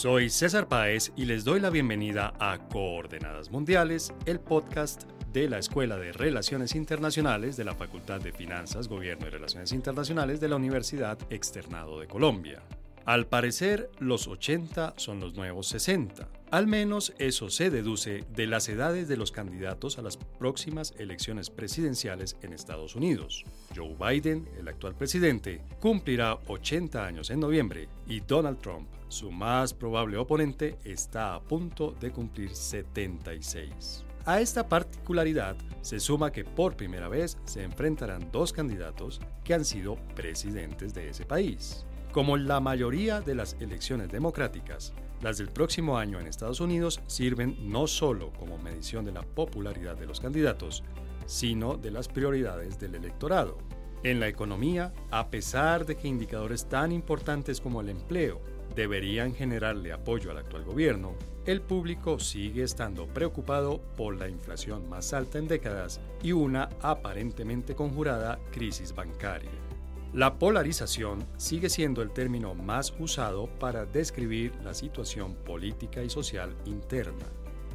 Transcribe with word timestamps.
Soy 0.00 0.30
César 0.30 0.66
Páez 0.66 1.12
y 1.14 1.26
les 1.26 1.44
doy 1.44 1.60
la 1.60 1.68
bienvenida 1.68 2.32
a 2.38 2.56
Coordenadas 2.70 3.50
Mundiales, 3.50 4.14
el 4.24 4.40
podcast 4.40 5.02
de 5.30 5.46
la 5.46 5.58
Escuela 5.58 5.98
de 5.98 6.12
Relaciones 6.12 6.74
Internacionales 6.74 7.58
de 7.58 7.64
la 7.64 7.74
Facultad 7.74 8.18
de 8.18 8.32
Finanzas, 8.32 8.88
Gobierno 8.88 9.26
y 9.26 9.28
Relaciones 9.28 9.72
Internacionales 9.72 10.40
de 10.40 10.48
la 10.48 10.56
Universidad 10.56 11.18
Externado 11.28 12.00
de 12.00 12.06
Colombia. 12.06 12.62
Al 13.06 13.26
parecer, 13.26 13.90
los 13.98 14.28
80 14.28 14.94
son 14.96 15.20
los 15.20 15.34
nuevos 15.34 15.66
60. 15.68 16.28
Al 16.50 16.66
menos 16.66 17.14
eso 17.18 17.48
se 17.48 17.70
deduce 17.70 18.24
de 18.34 18.46
las 18.46 18.68
edades 18.68 19.08
de 19.08 19.16
los 19.16 19.32
candidatos 19.32 19.98
a 19.98 20.02
las 20.02 20.16
próximas 20.16 20.94
elecciones 20.98 21.48
presidenciales 21.48 22.36
en 22.42 22.52
Estados 22.52 22.96
Unidos. 22.96 23.44
Joe 23.74 23.96
Biden, 23.98 24.48
el 24.58 24.68
actual 24.68 24.94
presidente, 24.94 25.62
cumplirá 25.80 26.38
80 26.46 27.06
años 27.06 27.30
en 27.30 27.40
noviembre 27.40 27.88
y 28.06 28.20
Donald 28.20 28.58
Trump, 28.58 28.88
su 29.08 29.30
más 29.30 29.72
probable 29.72 30.16
oponente, 30.16 30.76
está 30.84 31.34
a 31.34 31.40
punto 31.40 31.94
de 32.00 32.10
cumplir 32.10 32.54
76. 32.54 34.04
A 34.26 34.40
esta 34.40 34.68
particularidad 34.68 35.56
se 35.80 35.98
suma 35.98 36.30
que 36.30 36.44
por 36.44 36.76
primera 36.76 37.08
vez 37.08 37.38
se 37.44 37.62
enfrentarán 37.62 38.30
dos 38.30 38.52
candidatos 38.52 39.20
que 39.44 39.54
han 39.54 39.64
sido 39.64 39.96
presidentes 40.14 40.92
de 40.94 41.08
ese 41.08 41.24
país. 41.24 41.86
Como 42.12 42.36
la 42.36 42.58
mayoría 42.58 43.20
de 43.20 43.36
las 43.36 43.56
elecciones 43.60 44.10
democráticas, 44.10 44.92
las 45.22 45.38
del 45.38 45.48
próximo 45.48 45.96
año 45.96 46.18
en 46.18 46.26
Estados 46.26 46.58
Unidos 46.58 47.00
sirven 47.06 47.70
no 47.70 47.86
solo 47.86 48.32
como 48.32 48.58
medición 48.58 49.04
de 49.04 49.12
la 49.12 49.22
popularidad 49.22 49.96
de 49.96 50.06
los 50.06 50.18
candidatos, 50.18 50.82
sino 51.26 51.76
de 51.76 51.92
las 51.92 52.08
prioridades 52.08 52.80
del 52.80 52.96
electorado. 52.96 53.58
En 54.02 54.18
la 54.18 54.26
economía, 54.26 54.92
a 55.12 55.30
pesar 55.30 55.86
de 55.86 55.96
que 55.96 56.08
indicadores 56.08 56.68
tan 56.68 56.90
importantes 56.90 57.60
como 57.60 57.80
el 57.80 57.90
empleo 57.90 58.40
deberían 58.74 59.32
generarle 59.32 59.92
apoyo 59.92 60.32
al 60.32 60.38
actual 60.38 60.64
gobierno, 60.64 61.14
el 61.46 61.60
público 61.60 62.18
sigue 62.18 62.64
estando 62.64 63.06
preocupado 63.06 63.80
por 63.96 64.16
la 64.16 64.28
inflación 64.28 64.88
más 64.88 65.12
alta 65.12 65.38
en 65.38 65.46
décadas 65.46 66.00
y 66.24 66.32
una 66.32 66.70
aparentemente 66.80 67.76
conjurada 67.76 68.40
crisis 68.50 68.92
bancaria. 68.92 69.69
La 70.12 70.40
polarización 70.40 71.24
sigue 71.36 71.68
siendo 71.68 72.02
el 72.02 72.10
término 72.10 72.56
más 72.56 72.92
usado 72.98 73.46
para 73.60 73.86
describir 73.86 74.52
la 74.64 74.74
situación 74.74 75.36
política 75.36 76.02
y 76.02 76.10
social 76.10 76.56
interna. 76.64 77.26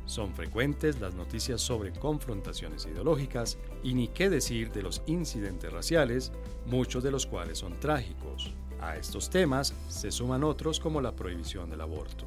Son 0.05 0.33
frecuentes 0.33 0.99
las 0.99 1.15
noticias 1.15 1.61
sobre 1.61 1.93
confrontaciones 1.93 2.85
ideológicas 2.87 3.57
y 3.83 3.93
ni 3.93 4.09
qué 4.09 4.29
decir 4.29 4.69
de 4.73 4.83
los 4.83 5.01
incidentes 5.07 5.71
raciales, 5.71 6.33
muchos 6.65 7.03
de 7.03 7.11
los 7.11 7.25
cuales 7.25 7.59
son 7.59 7.79
trágicos. 7.79 8.53
A 8.81 8.97
estos 8.97 9.29
temas 9.29 9.73
se 9.87 10.11
suman 10.11 10.43
otros 10.43 10.81
como 10.81 10.99
la 10.99 11.15
prohibición 11.15 11.69
del 11.69 11.79
aborto. 11.79 12.25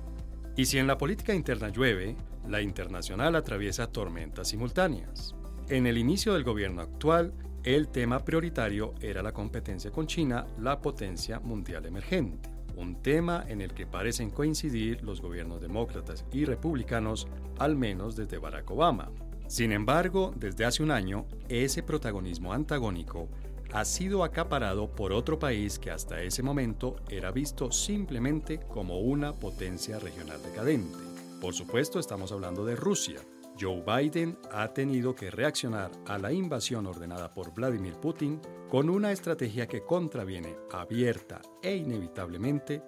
Y 0.56 0.64
si 0.64 0.78
en 0.78 0.86
la 0.86 0.96
política 0.96 1.34
interna 1.34 1.68
llueve, 1.68 2.16
la 2.48 2.62
internacional 2.62 3.36
atraviesa 3.36 3.92
tormentas 3.92 4.48
simultáneas. 4.48 5.34
En 5.68 5.86
el 5.86 5.98
inicio 5.98 6.32
del 6.32 6.44
gobierno 6.44 6.80
actual, 6.80 7.34
el 7.74 7.88
tema 7.88 8.24
prioritario 8.24 8.94
era 8.98 9.22
la 9.22 9.32
competencia 9.32 9.90
con 9.90 10.06
China, 10.06 10.46
la 10.58 10.80
potencia 10.80 11.38
mundial 11.38 11.84
emergente, 11.84 12.48
un 12.76 13.02
tema 13.02 13.44
en 13.46 13.60
el 13.60 13.74
que 13.74 13.86
parecen 13.86 14.30
coincidir 14.30 15.02
los 15.02 15.20
gobiernos 15.20 15.60
demócratas 15.60 16.24
y 16.32 16.46
republicanos, 16.46 17.28
al 17.58 17.76
menos 17.76 18.16
desde 18.16 18.38
Barack 18.38 18.70
Obama. 18.70 19.10
Sin 19.48 19.72
embargo, 19.72 20.32
desde 20.34 20.64
hace 20.64 20.82
un 20.82 20.90
año, 20.90 21.26
ese 21.50 21.82
protagonismo 21.82 22.54
antagónico 22.54 23.28
ha 23.74 23.84
sido 23.84 24.24
acaparado 24.24 24.90
por 24.90 25.12
otro 25.12 25.38
país 25.38 25.78
que 25.78 25.90
hasta 25.90 26.22
ese 26.22 26.42
momento 26.42 26.96
era 27.10 27.32
visto 27.32 27.70
simplemente 27.70 28.60
como 28.60 29.00
una 29.00 29.34
potencia 29.34 29.98
regional 29.98 30.42
decadente. 30.42 30.96
Por 31.38 31.52
supuesto, 31.52 31.98
estamos 31.98 32.32
hablando 32.32 32.64
de 32.64 32.76
Rusia, 32.76 33.20
Joe 33.60 33.82
Biden 33.82 34.38
ha 34.52 34.72
tenido 34.72 35.14
que 35.14 35.30
reaccionar 35.30 35.90
a 36.06 36.18
la 36.18 36.32
invasión 36.32 36.86
ordenada 36.86 37.32
por 37.34 37.52
Vladimir 37.52 37.94
Putin 37.94 38.40
con 38.68 38.88
una 38.88 39.10
estrategia 39.10 39.66
que 39.66 39.82
contraviene 39.82 40.56
abierta 40.72 41.40
e 41.62 41.74
inevitablemente 41.74 42.82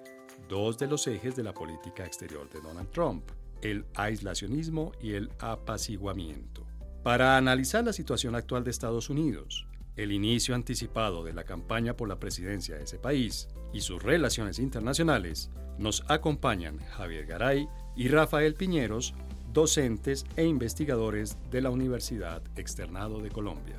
dos 0.49 0.79
de 0.79 0.87
los 0.87 1.07
ejes 1.07 1.35
de 1.35 1.43
la 1.43 1.53
política 1.53 2.05
exterior 2.05 2.49
de 2.51 2.61
Donald 2.61 2.91
Trump, 2.91 3.31
el 3.63 3.85
aislacionismo 3.95 4.93
y 5.01 5.15
el 5.15 5.31
apaciguamiento. 5.41 6.67
Para 7.03 7.37
analizar 7.37 7.85
la 7.85 7.93
situación 7.93 8.35
actual 8.35 8.63
de 8.63 8.71
Estados 8.71 9.11
Unidos, 9.11 9.67
el 9.97 10.13
inicio 10.13 10.55
anticipado 10.55 11.25
de 11.25 11.33
la 11.33 11.45
campaña 11.45 11.97
por 11.97 12.09
la 12.09 12.21
presidencia 12.21 12.77
de 12.77 12.85
ese 12.85 12.99
país 12.99 13.49
y 13.73 13.81
sus 13.81 14.03
relaciones 14.03 14.59
internacionales, 14.59 15.51
nos 15.79 16.05
acompañan 16.09 16.79
Javier 16.79 17.27
Garay 17.27 17.69
y 17.97 18.09
Rafael 18.09 18.55
Piñeros, 18.55 19.15
docentes 19.53 20.25
e 20.37 20.45
investigadores 20.45 21.39
de 21.51 21.61
la 21.61 21.71
Universidad 21.71 22.43
Externado 22.57 23.21
de 23.21 23.31
Colombia. 23.31 23.77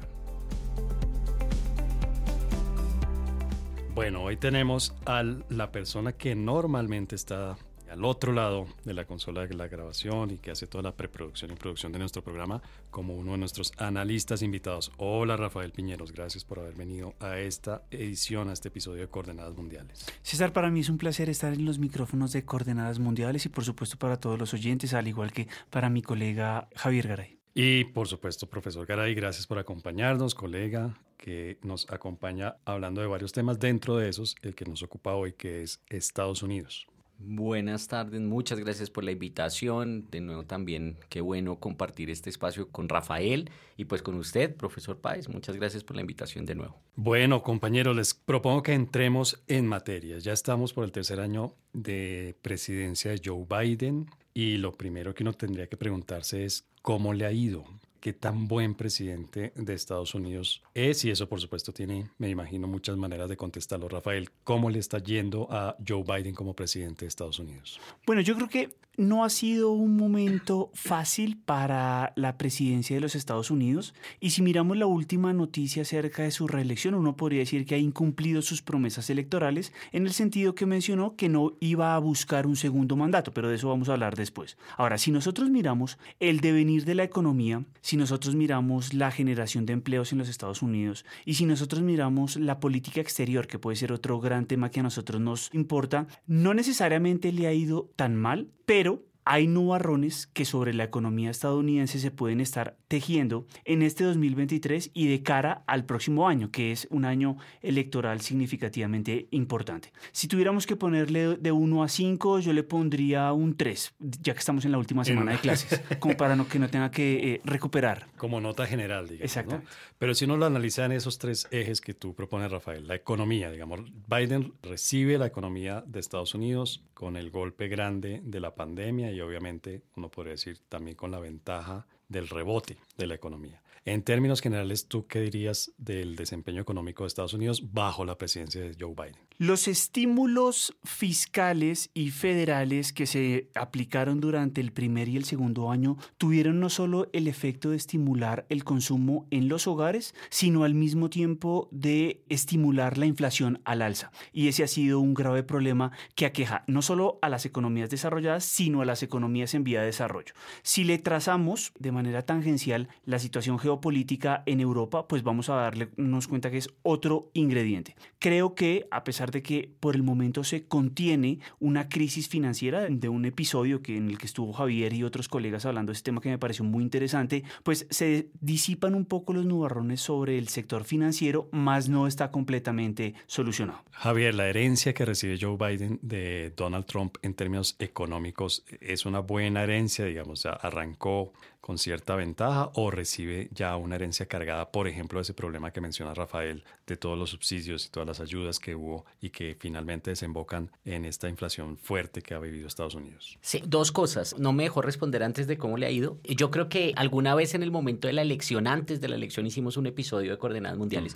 Bueno, 3.93 4.23
hoy 4.23 4.37
tenemos 4.37 4.93
a 5.05 5.23
la 5.49 5.71
persona 5.71 6.13
que 6.13 6.33
normalmente 6.33 7.15
está 7.15 7.57
al 7.91 8.05
otro 8.05 8.31
lado 8.31 8.67
de 8.85 8.93
la 8.93 9.05
consola 9.05 9.45
de 9.45 9.53
la 9.53 9.67
grabación 9.67 10.31
y 10.31 10.37
que 10.37 10.51
hace 10.51 10.65
toda 10.65 10.81
la 10.81 10.95
preproducción 10.95 11.51
y 11.51 11.55
producción 11.55 11.91
de 11.91 11.99
nuestro 11.99 12.23
programa 12.23 12.61
como 12.89 13.15
uno 13.15 13.33
de 13.33 13.37
nuestros 13.37 13.73
analistas 13.77 14.41
invitados. 14.41 14.91
Hola 14.97 15.35
Rafael 15.35 15.71
Piñeros, 15.71 16.13
gracias 16.13 16.45
por 16.45 16.59
haber 16.59 16.73
venido 16.73 17.13
a 17.19 17.37
esta 17.39 17.83
edición, 17.91 18.49
a 18.49 18.53
este 18.53 18.69
episodio 18.69 19.01
de 19.01 19.07
Coordenadas 19.09 19.55
Mundiales. 19.55 20.05
César, 20.21 20.53
para 20.53 20.71
mí 20.71 20.79
es 20.79 20.89
un 20.89 20.97
placer 20.97 21.29
estar 21.29 21.51
en 21.53 21.65
los 21.65 21.79
micrófonos 21.79 22.31
de 22.31 22.45
Coordenadas 22.45 22.99
Mundiales 22.99 23.45
y 23.45 23.49
por 23.49 23.65
supuesto 23.65 23.97
para 23.97 24.17
todos 24.17 24.39
los 24.39 24.53
oyentes, 24.53 24.93
al 24.93 25.09
igual 25.09 25.33
que 25.33 25.49
para 25.69 25.89
mi 25.89 26.01
colega 26.01 26.69
Javier 26.75 27.09
Garay. 27.09 27.39
Y 27.53 27.83
por 27.85 28.07
supuesto, 28.07 28.47
profesor 28.49 28.85
Garay, 28.85 29.13
gracias 29.13 29.45
por 29.45 29.59
acompañarnos, 29.59 30.33
colega, 30.33 30.97
que 31.17 31.59
nos 31.61 31.89
acompaña 31.91 32.55
hablando 32.63 33.01
de 33.01 33.07
varios 33.07 33.33
temas, 33.33 33.59
dentro 33.59 33.97
de 33.97 34.07
esos, 34.07 34.37
el 34.41 34.55
que 34.55 34.63
nos 34.63 34.81
ocupa 34.81 35.13
hoy, 35.13 35.33
que 35.33 35.61
es 35.61 35.81
Estados 35.89 36.43
Unidos. 36.43 36.87
Buenas 37.23 37.87
tardes, 37.87 38.19
muchas 38.19 38.59
gracias 38.59 38.89
por 38.89 39.03
la 39.03 39.11
invitación. 39.11 40.07
De 40.09 40.21
nuevo 40.21 40.43
también 40.43 40.97
qué 41.07 41.21
bueno 41.21 41.59
compartir 41.59 42.09
este 42.09 42.29
espacio 42.29 42.69
con 42.69 42.89
Rafael 42.89 43.49
y 43.77 43.85
pues 43.85 44.01
con 44.01 44.15
usted, 44.15 44.55
profesor 44.55 44.99
Páez. 44.99 45.29
Muchas 45.29 45.55
gracias 45.55 45.83
por 45.83 45.95
la 45.95 46.01
invitación 46.01 46.45
de 46.45 46.55
nuevo. 46.55 46.81
Bueno, 46.95 47.43
compañeros, 47.43 47.95
les 47.95 48.13
propongo 48.15 48.63
que 48.63 48.73
entremos 48.73 49.43
en 49.47 49.67
materia. 49.67 50.17
Ya 50.17 50.33
estamos 50.33 50.73
por 50.73 50.83
el 50.83 50.91
tercer 50.91 51.19
año 51.19 51.53
de 51.73 52.35
presidencia 52.41 53.11
de 53.11 53.21
Joe 53.23 53.45
Biden 53.47 54.07
y 54.33 54.57
lo 54.57 54.71
primero 54.71 55.13
que 55.13 55.23
uno 55.23 55.33
tendría 55.33 55.67
que 55.67 55.77
preguntarse 55.77 56.45
es 56.45 56.65
cómo 56.81 57.13
le 57.13 57.25
ha 57.25 57.31
ido, 57.31 57.65
qué 58.01 58.13
tan 58.13 58.47
buen 58.47 58.73
presidente 58.73 59.53
de 59.55 59.73
Estados 59.73 60.15
Unidos 60.15 60.61
es 60.73 61.05
y 61.05 61.11
eso 61.11 61.29
por 61.29 61.39
supuesto 61.39 61.71
tiene, 61.71 62.09
me 62.17 62.29
imagino, 62.29 62.67
muchas 62.67 62.97
maneras 62.97 63.29
de 63.29 63.37
contestarlo. 63.37 63.87
Rafael, 63.87 64.29
¿cómo 64.43 64.69
le 64.69 64.79
está 64.79 64.97
yendo 64.97 65.47
a 65.51 65.77
Joe 65.87 66.03
Biden 66.03 66.33
como 66.33 66.55
presidente 66.55 67.05
de 67.05 67.09
Estados 67.09 67.39
Unidos? 67.39 67.79
Bueno, 68.05 68.21
yo 68.23 68.35
creo 68.35 68.49
que 68.49 68.75
no 69.01 69.25
ha 69.25 69.29
sido 69.29 69.71
un 69.71 69.97
momento 69.97 70.69
fácil 70.73 71.37
para 71.43 72.13
la 72.15 72.37
presidencia 72.37 72.95
de 72.95 73.01
los 73.01 73.15
Estados 73.15 73.49
Unidos 73.49 73.95
y 74.19 74.29
si 74.29 74.43
miramos 74.43 74.77
la 74.77 74.85
última 74.85 75.33
noticia 75.33 75.81
acerca 75.81 76.23
de 76.23 76.31
su 76.31 76.47
reelección, 76.47 76.93
uno 76.93 77.17
podría 77.17 77.39
decir 77.39 77.65
que 77.65 77.75
ha 77.75 77.79
incumplido 77.79 78.41
sus 78.43 78.61
promesas 78.61 79.09
electorales 79.09 79.73
en 79.91 80.05
el 80.05 80.13
sentido 80.13 80.53
que 80.53 80.67
mencionó 80.67 81.15
que 81.15 81.29
no 81.29 81.53
iba 81.59 81.95
a 81.95 81.99
buscar 81.99 82.45
un 82.45 82.55
segundo 82.55 82.95
mandato, 82.95 83.33
pero 83.33 83.49
de 83.49 83.55
eso 83.55 83.69
vamos 83.69 83.89
a 83.89 83.93
hablar 83.93 84.15
después. 84.15 84.57
Ahora, 84.77 84.99
si 84.99 85.11
nosotros 85.11 85.49
miramos 85.49 85.97
el 86.19 86.39
devenir 86.39 86.85
de 86.85 86.95
la 86.95 87.03
economía, 87.03 87.65
si 87.81 87.97
nosotros 87.97 88.35
miramos 88.35 88.93
la 88.93 89.09
generación 89.09 89.65
de 89.65 89.73
empleos 89.73 90.11
en 90.11 90.19
los 90.19 90.29
Estados 90.29 90.61
Unidos 90.61 91.05
y 91.25 91.33
si 91.33 91.45
nosotros 91.45 91.81
miramos 91.81 92.35
la 92.35 92.59
política 92.59 93.01
exterior, 93.01 93.47
que 93.47 93.57
puede 93.57 93.77
ser 93.77 93.91
otro 93.91 94.19
gran 94.19 94.45
tema 94.45 94.69
que 94.69 94.79
a 94.79 94.83
nosotros 94.83 95.19
nos 95.19 95.49
importa, 95.53 96.05
no 96.27 96.53
necesariamente 96.53 97.31
le 97.31 97.47
ha 97.47 97.53
ido 97.53 97.89
tan 97.95 98.15
mal, 98.15 98.49
pero 98.65 98.90
hay 99.25 99.47
nubarrones 99.47 100.27
que 100.27 100.45
sobre 100.45 100.73
la 100.73 100.83
economía 100.83 101.29
estadounidense 101.29 101.99
se 101.99 102.11
pueden 102.11 102.41
estar 102.41 102.77
tejiendo 102.87 103.45
en 103.65 103.81
este 103.81 104.03
2023 104.03 104.91
y 104.93 105.07
de 105.07 105.23
cara 105.23 105.63
al 105.67 105.85
próximo 105.85 106.27
año, 106.27 106.51
que 106.51 106.71
es 106.71 106.87
un 106.89 107.05
año 107.05 107.37
electoral 107.61 108.21
significativamente 108.21 109.27
importante. 109.31 109.93
Si 110.11 110.27
tuviéramos 110.27 110.65
que 110.65 110.75
ponerle 110.75 111.37
de 111.37 111.51
1 111.51 111.83
a 111.83 111.87
5, 111.87 112.39
yo 112.39 112.53
le 112.53 112.63
pondría 112.63 113.31
un 113.33 113.55
3, 113.55 113.95
ya 113.99 114.33
que 114.33 114.39
estamos 114.39 114.65
en 114.65 114.71
la 114.71 114.77
última 114.77 115.05
semana 115.05 115.33
de 115.33 115.37
clases, 115.37 115.81
como 115.99 116.17
para 116.17 116.35
no, 116.35 116.47
que 116.47 116.59
no 116.59 116.69
tenga 116.69 116.91
que 116.91 117.33
eh, 117.33 117.41
recuperar. 117.45 118.07
Como 118.17 118.41
nota 118.41 118.65
general, 118.65 119.07
digamos. 119.07 119.23
Exacto. 119.23 119.61
Pero 119.97 120.15
si 120.15 120.25
uno 120.25 120.37
lo 120.37 120.45
analiza 120.45 120.85
en 120.85 120.93
esos 120.93 121.19
tres 121.19 121.47
ejes 121.51 121.81
que 121.81 121.93
tú 121.93 122.15
propones, 122.15 122.51
Rafael, 122.51 122.87
la 122.87 122.95
economía, 122.95 123.51
digamos, 123.51 123.81
Biden 124.07 124.53
recibe 124.63 125.17
la 125.17 125.27
economía 125.27 125.83
de 125.85 125.99
Estados 125.99 126.33
Unidos 126.33 126.83
con 126.93 127.17
el 127.17 127.29
golpe 127.29 127.67
grande 127.67 128.21
de 128.23 128.39
la 128.39 128.55
pandemia 128.55 129.10
y 129.11 129.21
obviamente 129.21 129.81
uno 129.95 130.09
podría 130.09 130.31
decir 130.31 130.59
también 130.69 130.95
con 130.95 131.11
la 131.11 131.19
ventaja 131.19 131.87
del 132.07 132.27
rebote 132.27 132.77
de 132.97 133.07
la 133.07 133.15
economía. 133.15 133.61
En 133.85 134.03
términos 134.03 134.41
generales, 134.41 134.87
¿tú 134.87 135.07
qué 135.07 135.21
dirías 135.21 135.71
del 135.77 136.15
desempeño 136.15 136.61
económico 136.61 137.03
de 137.03 137.07
Estados 137.07 137.33
Unidos 137.33 137.73
bajo 137.73 138.05
la 138.05 138.17
presidencia 138.17 138.61
de 138.61 138.75
Joe 138.79 138.93
Biden? 138.93 139.30
Los 139.41 139.67
estímulos 139.67 140.77
fiscales 140.83 141.89
y 141.95 142.11
federales 142.11 142.93
que 142.93 143.07
se 143.07 143.49
aplicaron 143.55 144.19
durante 144.19 144.61
el 144.61 144.71
primer 144.71 145.09
y 145.09 145.17
el 145.17 145.25
segundo 145.25 145.71
año 145.71 145.97
tuvieron 146.19 146.59
no 146.59 146.69
solo 146.69 147.09
el 147.11 147.27
efecto 147.27 147.71
de 147.71 147.77
estimular 147.77 148.45
el 148.49 148.63
consumo 148.63 149.25
en 149.31 149.47
los 149.47 149.65
hogares, 149.65 150.13
sino 150.29 150.63
al 150.63 150.75
mismo 150.75 151.09
tiempo 151.09 151.69
de 151.71 152.23
estimular 152.29 152.99
la 152.99 153.07
inflación 153.07 153.61
al 153.65 153.81
alza. 153.81 154.11
Y 154.31 154.47
ese 154.47 154.63
ha 154.63 154.67
sido 154.67 154.99
un 154.99 155.15
grave 155.15 155.41
problema 155.41 155.91
que 156.13 156.27
aqueja 156.27 156.63
no 156.67 156.83
solo 156.83 157.17
a 157.23 157.29
las 157.29 157.47
economías 157.47 157.89
desarrolladas, 157.89 158.45
sino 158.45 158.81
a 158.81 158.85
las 158.85 159.01
economías 159.01 159.55
en 159.55 159.63
vía 159.63 159.79
de 159.79 159.87
desarrollo. 159.87 160.35
Si 160.61 160.83
le 160.83 160.99
trazamos 160.99 161.73
de 161.79 161.91
manera 161.91 162.27
tangencial 162.27 162.89
la 163.05 163.17
situación 163.17 163.57
geopolítica 163.57 164.43
en 164.45 164.59
Europa, 164.59 165.07
pues 165.07 165.23
vamos 165.23 165.49
a 165.49 165.55
darnos 165.55 166.27
cuenta 166.27 166.51
que 166.51 166.59
es 166.59 166.69
otro 166.83 167.31
ingrediente. 167.33 167.95
Creo 168.19 168.53
que 168.53 168.87
a 168.91 169.03
pesar 169.03 169.30
de 169.31 169.41
que 169.41 169.71
por 169.79 169.95
el 169.95 170.03
momento 170.03 170.43
se 170.43 170.65
contiene 170.65 171.39
una 171.59 171.89
crisis 171.89 172.27
financiera 172.27 172.87
de 172.87 173.09
un 173.09 173.25
episodio 173.25 173.81
que 173.81 173.97
en 173.97 174.09
el 174.09 174.17
que 174.17 174.25
estuvo 174.25 174.53
Javier 174.53 174.93
y 174.93 175.03
otros 175.03 175.27
colegas 175.27 175.65
hablando 175.65 175.91
de 175.91 175.97
este 175.97 176.05
tema 176.05 176.21
que 176.21 176.29
me 176.29 176.37
pareció 176.37 176.65
muy 176.65 176.83
interesante, 176.83 177.43
pues 177.63 177.87
se 177.89 178.29
disipan 178.39 178.95
un 178.95 179.05
poco 179.05 179.33
los 179.33 179.45
nubarrones 179.45 180.01
sobre 180.01 180.37
el 180.37 180.47
sector 180.47 180.83
financiero, 180.83 181.49
más 181.51 181.89
no 181.89 182.07
está 182.07 182.31
completamente 182.31 183.13
solucionado. 183.27 183.83
Javier, 183.91 184.35
la 184.35 184.47
herencia 184.47 184.93
que 184.93 185.05
recibe 185.05 185.37
Joe 185.39 185.57
Biden 185.57 185.99
de 186.01 186.53
Donald 186.55 186.85
Trump 186.85 187.17
en 187.21 187.33
términos 187.33 187.75
económicos 187.79 188.65
es 188.79 189.05
una 189.05 189.19
buena 189.19 189.63
herencia, 189.63 190.05
digamos, 190.05 190.45
arrancó 190.45 191.33
con 191.61 191.77
cierta 191.77 192.15
ventaja 192.15 192.71
o 192.73 192.91
recibe 192.91 193.47
ya 193.53 193.75
una 193.77 193.95
herencia 193.95 194.25
cargada, 194.25 194.71
por 194.71 194.87
ejemplo, 194.87 195.19
ese 195.21 195.33
problema 195.33 195.71
que 195.71 195.79
menciona 195.79 196.13
Rafael 196.13 196.63
de 196.87 196.97
todos 196.97 197.17
los 197.17 197.29
subsidios 197.29 197.85
y 197.85 197.89
todas 197.89 198.07
las 198.07 198.19
ayudas 198.19 198.59
que 198.59 198.75
hubo 198.75 199.05
y 199.21 199.29
que 199.29 199.55
finalmente 199.59 200.09
desembocan 200.09 200.71
en 200.83 201.05
esta 201.05 201.29
inflación 201.29 201.77
fuerte 201.77 202.21
que 202.21 202.33
ha 202.33 202.39
vivido 202.39 202.67
Estados 202.67 202.95
Unidos. 202.95 203.37
Sí, 203.41 203.61
dos 203.65 203.91
cosas. 203.91 204.37
No 204.37 204.53
me 204.53 204.63
dejó 204.63 204.81
responder 204.81 205.23
antes 205.23 205.47
de 205.47 205.57
cómo 205.57 205.77
le 205.77 205.85
ha 205.85 205.91
ido. 205.91 206.17
Yo 206.23 206.51
creo 206.51 206.67
que 206.67 206.93
alguna 206.95 207.35
vez 207.35 207.53
en 207.53 207.63
el 207.63 207.71
momento 207.71 208.07
de 208.07 208.13
la 208.13 208.23
elección, 208.23 208.67
antes 208.67 208.99
de 208.99 209.07
la 209.07 209.15
elección, 209.15 209.45
hicimos 209.45 209.77
un 209.77 209.85
episodio 209.85 210.31
de 210.31 210.37
Coordenadas 210.37 210.77
Mundiales 210.77 211.15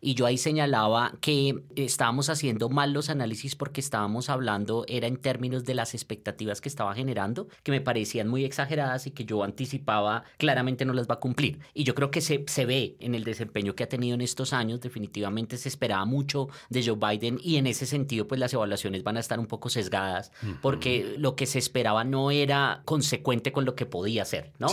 y 0.00 0.14
yo 0.14 0.26
ahí 0.26 0.38
señalaba 0.38 1.14
que 1.20 1.62
estábamos 1.76 2.28
haciendo 2.28 2.68
mal 2.68 2.92
los 2.92 3.10
análisis 3.10 3.54
porque 3.54 3.80
estábamos 3.80 4.28
hablando, 4.28 4.84
era 4.88 5.06
en 5.06 5.16
términos 5.16 5.64
de 5.64 5.74
las 5.74 5.94
expectativas 5.94 6.60
que 6.60 6.68
estaba 6.68 6.94
generando, 6.94 7.48
que 7.62 7.70
me 7.70 7.80
parecían 7.80 8.28
muy 8.28 8.44
exageradas 8.44 9.06
y 9.06 9.12
que 9.12 9.24
yo 9.24 9.44
anticipaba 9.84 10.24
claramente 10.38 10.84
no 10.84 10.92
las 10.92 11.08
va 11.08 11.14
a 11.14 11.20
cumplir. 11.20 11.58
Y 11.74 11.84
yo 11.84 11.94
creo 11.94 12.10
que 12.10 12.20
se, 12.20 12.44
se 12.46 12.64
ve 12.64 12.96
en 13.00 13.14
el 13.14 13.24
desempeño 13.24 13.74
que 13.74 13.84
ha 13.84 13.88
tenido 13.88 14.14
en 14.14 14.20
estos 14.20 14.52
años, 14.52 14.80
definitivamente 14.80 15.56
se 15.56 15.68
esperaba 15.68 16.04
mucho 16.04 16.48
de 16.70 16.84
Joe 16.84 16.96
Biden 16.96 17.38
y 17.42 17.56
en 17.56 17.66
ese 17.66 17.86
sentido 17.86 18.26
pues 18.26 18.40
las 18.40 18.52
evaluaciones 18.52 19.02
van 19.02 19.16
a 19.16 19.20
estar 19.20 19.38
un 19.38 19.46
poco 19.46 19.68
sesgadas 19.68 20.32
porque 20.62 21.14
lo 21.18 21.36
que 21.36 21.46
se 21.46 21.58
esperaba 21.58 22.04
no 22.04 22.30
era 22.30 22.82
consecuente 22.84 23.52
con 23.52 23.64
lo 23.64 23.74
que 23.74 23.86
podía 23.86 24.22
hacer, 24.22 24.52
¿no? 24.58 24.68